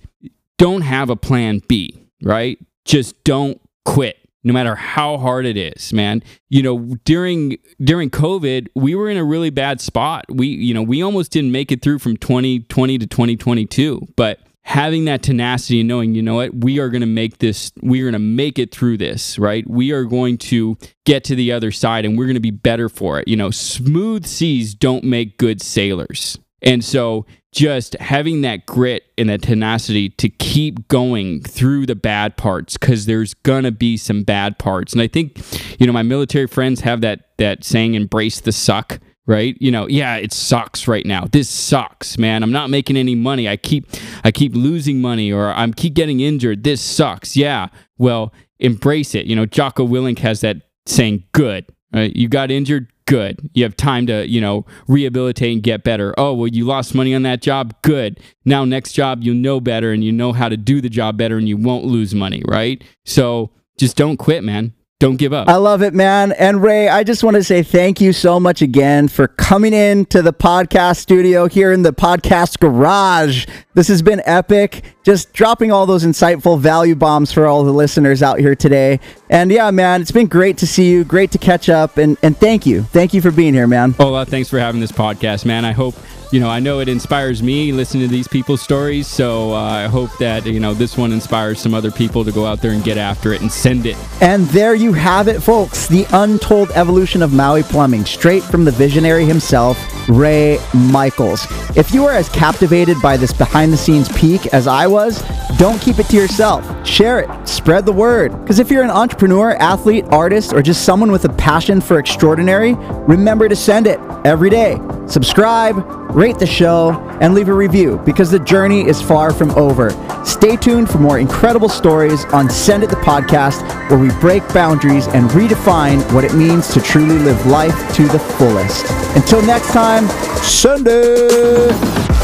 don't 0.58 0.82
have 0.82 1.08
a 1.08 1.16
plan 1.16 1.62
B 1.68 2.08
right? 2.22 2.58
Just 2.84 3.22
don't 3.24 3.60
quit 3.84 4.19
no 4.42 4.52
matter 4.52 4.74
how 4.74 5.18
hard 5.18 5.46
it 5.46 5.56
is 5.56 5.92
man. 5.92 6.22
You 6.48 6.62
know 6.62 6.96
during 7.04 7.58
during 7.82 8.10
covid 8.10 8.68
we 8.74 8.94
were 8.94 9.08
in 9.08 9.16
a 9.16 9.24
really 9.24 9.50
bad 9.50 9.80
spot. 9.80 10.24
We 10.28 10.48
you 10.48 10.74
know 10.74 10.82
we 10.82 11.02
almost 11.02 11.32
didn't 11.32 11.52
make 11.52 11.72
it 11.72 11.82
through 11.82 11.98
from 11.98 12.16
2020 12.16 12.98
to 12.98 13.06
2022 13.06 14.08
but 14.16 14.40
having 14.62 15.06
that 15.06 15.22
tenacity 15.22 15.80
and 15.80 15.88
knowing 15.88 16.14
you 16.14 16.22
know 16.22 16.36
what 16.36 16.54
we 16.54 16.78
are 16.78 16.90
going 16.90 17.00
to 17.00 17.06
make 17.06 17.38
this 17.38 17.72
we're 17.82 18.04
going 18.04 18.12
to 18.12 18.18
make 18.18 18.58
it 18.58 18.72
through 18.72 18.96
this 18.96 19.38
right? 19.38 19.68
We 19.68 19.92
are 19.92 20.04
going 20.04 20.38
to 20.38 20.76
get 21.04 21.24
to 21.24 21.34
the 21.34 21.52
other 21.52 21.70
side 21.70 22.04
and 22.04 22.16
we're 22.16 22.26
going 22.26 22.34
to 22.34 22.40
be 22.40 22.50
better 22.50 22.88
for 22.88 23.18
it. 23.20 23.28
You 23.28 23.36
know 23.36 23.50
smooth 23.50 24.26
seas 24.26 24.74
don't 24.74 25.04
make 25.04 25.38
good 25.38 25.62
sailors. 25.62 26.38
And 26.62 26.84
so 26.84 27.24
just 27.52 27.94
having 27.94 28.42
that 28.42 28.66
grit 28.66 29.04
and 29.18 29.28
that 29.28 29.42
tenacity 29.42 30.08
to 30.10 30.28
keep 30.28 30.86
going 30.88 31.42
through 31.42 31.86
the 31.86 31.96
bad 31.96 32.36
parts 32.36 32.76
because 32.76 33.06
there's 33.06 33.34
gonna 33.34 33.72
be 33.72 33.96
some 33.96 34.22
bad 34.22 34.58
parts. 34.58 34.92
And 34.92 35.02
i 35.02 35.06
think 35.06 35.38
you 35.80 35.86
know 35.86 35.92
my 35.92 36.02
military 36.02 36.46
friends 36.46 36.80
have 36.80 37.00
that 37.00 37.30
that 37.38 37.64
saying 37.64 37.94
embrace 37.94 38.40
the 38.40 38.52
suck 38.52 39.00
right? 39.26 39.56
You 39.60 39.70
know 39.70 39.86
yeah 39.88 40.16
it 40.16 40.32
sucks 40.32 40.88
right 40.88 41.06
now. 41.06 41.24
This 41.30 41.48
sucks 41.48 42.18
man. 42.18 42.42
I'm 42.42 42.52
not 42.52 42.70
making 42.70 42.96
any 42.96 43.14
money. 43.14 43.48
I 43.48 43.56
keep 43.56 43.88
i 44.24 44.30
keep 44.30 44.54
losing 44.54 45.00
money 45.00 45.32
or 45.32 45.52
i'm 45.52 45.72
keep 45.72 45.94
getting 45.94 46.20
injured. 46.20 46.64
This 46.64 46.80
sucks. 46.80 47.36
Yeah 47.36 47.68
well 47.98 48.32
embrace 48.58 49.14
it. 49.14 49.26
You 49.26 49.36
know 49.36 49.46
jocko 49.46 49.86
willink 49.86 50.20
has 50.20 50.40
that 50.40 50.56
saying 50.86 51.24
good 51.32 51.66
right? 51.92 52.14
You 52.14 52.28
got 52.28 52.50
injured 52.50 52.88
good. 53.10 53.50
You 53.54 53.64
have 53.64 53.76
time 53.76 54.06
to, 54.06 54.24
you 54.28 54.40
know, 54.40 54.64
rehabilitate 54.86 55.52
and 55.52 55.62
get 55.62 55.82
better. 55.82 56.14
Oh, 56.16 56.32
well, 56.32 56.46
you 56.46 56.64
lost 56.64 56.94
money 56.94 57.12
on 57.12 57.24
that 57.24 57.42
job. 57.42 57.74
Good. 57.82 58.20
Now, 58.44 58.64
next 58.64 58.92
job, 58.92 59.24
you 59.24 59.34
know 59.34 59.60
better 59.60 59.90
and 59.90 60.04
you 60.04 60.12
know 60.12 60.32
how 60.32 60.48
to 60.48 60.56
do 60.56 60.80
the 60.80 60.88
job 60.88 61.16
better 61.16 61.36
and 61.36 61.48
you 61.48 61.56
won't 61.56 61.84
lose 61.84 62.14
money, 62.14 62.40
right? 62.46 62.84
So 63.04 63.50
just 63.76 63.96
don't 63.96 64.16
quit, 64.16 64.44
man. 64.44 64.74
Don't 65.00 65.16
give 65.16 65.32
up. 65.32 65.48
I 65.48 65.56
love 65.56 65.82
it, 65.82 65.94
man. 65.94 66.32
And 66.32 66.62
Ray, 66.62 66.86
I 66.86 67.04
just 67.04 67.24
want 67.24 67.36
to 67.36 67.42
say 67.42 67.62
thank 67.62 68.02
you 68.02 68.12
so 68.12 68.38
much 68.38 68.60
again 68.60 69.08
for 69.08 69.28
coming 69.28 69.72
in 69.72 70.04
to 70.06 70.20
the 70.20 70.32
podcast 70.32 70.98
studio 70.98 71.48
here 71.48 71.72
in 71.72 71.82
the 71.82 71.92
podcast 71.92 72.60
garage. 72.60 73.46
This 73.72 73.88
has 73.88 74.02
been 74.02 74.20
epic. 74.26 74.84
Just 75.02 75.32
dropping 75.32 75.72
all 75.72 75.86
those 75.86 76.04
insightful 76.04 76.60
value 76.60 76.94
bombs 76.94 77.32
for 77.32 77.46
all 77.46 77.64
the 77.64 77.72
listeners 77.72 78.22
out 78.22 78.38
here 78.40 78.54
today. 78.54 79.00
And 79.30 79.50
yeah, 79.50 79.70
man, 79.70 80.02
it's 80.02 80.12
been 80.12 80.26
great 80.26 80.58
to 80.58 80.66
see 80.66 80.90
you. 80.90 81.02
Great 81.02 81.30
to 81.30 81.38
catch 81.38 81.70
up. 81.70 81.96
And, 81.96 82.18
and 82.22 82.36
thank 82.36 82.66
you. 82.66 82.82
Thank 82.82 83.14
you 83.14 83.22
for 83.22 83.30
being 83.30 83.54
here, 83.54 83.66
man. 83.66 83.94
Ola, 83.98 84.26
thanks 84.26 84.50
for 84.50 84.58
having 84.58 84.82
this 84.82 84.92
podcast, 84.92 85.46
man. 85.46 85.64
I 85.64 85.72
hope 85.72 85.94
you 86.30 86.38
know, 86.38 86.48
I 86.48 86.60
know 86.60 86.78
it 86.78 86.88
inspires 86.88 87.42
me 87.42 87.72
listening 87.72 88.08
to 88.08 88.08
these 88.08 88.28
people's 88.28 88.62
stories. 88.62 89.08
So 89.08 89.52
uh, 89.52 89.60
I 89.60 89.86
hope 89.86 90.16
that, 90.18 90.46
you 90.46 90.60
know, 90.60 90.74
this 90.74 90.96
one 90.96 91.12
inspires 91.12 91.60
some 91.60 91.74
other 91.74 91.90
people 91.90 92.24
to 92.24 92.30
go 92.30 92.46
out 92.46 92.60
there 92.60 92.70
and 92.70 92.84
get 92.84 92.98
after 92.98 93.32
it 93.32 93.40
and 93.40 93.50
send 93.50 93.84
it. 93.84 93.96
And 94.20 94.46
there 94.48 94.74
you 94.74 94.92
have 94.92 95.26
it, 95.26 95.40
folks. 95.40 95.88
The 95.88 96.06
untold 96.12 96.70
evolution 96.72 97.22
of 97.22 97.32
Maui 97.32 97.64
plumbing, 97.64 98.04
straight 98.04 98.44
from 98.44 98.64
the 98.64 98.70
visionary 98.70 99.24
himself, 99.24 99.78
Ray 100.08 100.58
Michaels. 100.72 101.46
If 101.76 101.92
you 101.92 102.06
are 102.06 102.12
as 102.12 102.28
captivated 102.28 103.00
by 103.02 103.16
this 103.16 103.32
behind 103.32 103.72
the 103.72 103.76
scenes 103.76 104.08
peek 104.10 104.46
as 104.48 104.66
I 104.68 104.86
was, 104.86 105.22
don't 105.58 105.80
keep 105.80 105.98
it 105.98 106.06
to 106.06 106.16
yourself. 106.16 106.64
Share 106.86 107.20
it, 107.20 107.48
spread 107.48 107.84
the 107.84 107.92
word. 107.92 108.30
Because 108.40 108.60
if 108.60 108.70
you're 108.70 108.82
an 108.82 108.90
entrepreneur, 108.90 109.54
athlete, 109.56 110.04
artist, 110.10 110.52
or 110.52 110.62
just 110.62 110.84
someone 110.84 111.10
with 111.10 111.24
a 111.24 111.28
passion 111.30 111.80
for 111.80 111.98
extraordinary, 111.98 112.74
remember 112.74 113.48
to 113.48 113.56
send 113.56 113.86
it 113.86 113.98
every 114.24 114.48
day. 114.48 114.78
Subscribe, 115.06 115.76
rate 116.12 116.38
the 116.38 116.46
show, 116.46 116.92
and 117.20 117.34
leave 117.34 117.48
a 117.48 117.54
review 117.54 118.00
because 118.04 118.30
the 118.30 118.38
journey 118.38 118.86
is 118.86 119.00
far 119.00 119.32
from 119.32 119.50
over. 119.52 119.90
Stay 120.24 120.56
tuned 120.56 120.90
for 120.90 120.98
more 120.98 121.18
incredible 121.18 121.68
stories 121.68 122.24
on 122.26 122.50
Send 122.50 122.82
It 122.82 122.90
the 122.90 122.96
Podcast, 122.96 123.62
where 123.90 123.98
we 123.98 124.10
break 124.20 124.46
boundaries 124.52 125.06
and 125.08 125.30
redefine 125.30 126.00
what 126.12 126.24
it 126.24 126.34
means 126.34 126.68
to 126.74 126.80
truly 126.80 127.18
live 127.18 127.46
life 127.46 127.94
to 127.94 128.06
the 128.08 128.18
fullest. 128.18 128.86
Until 129.16 129.42
next 129.42 129.72
time, 129.72 130.06
send 130.42 130.86
it! 130.88 132.19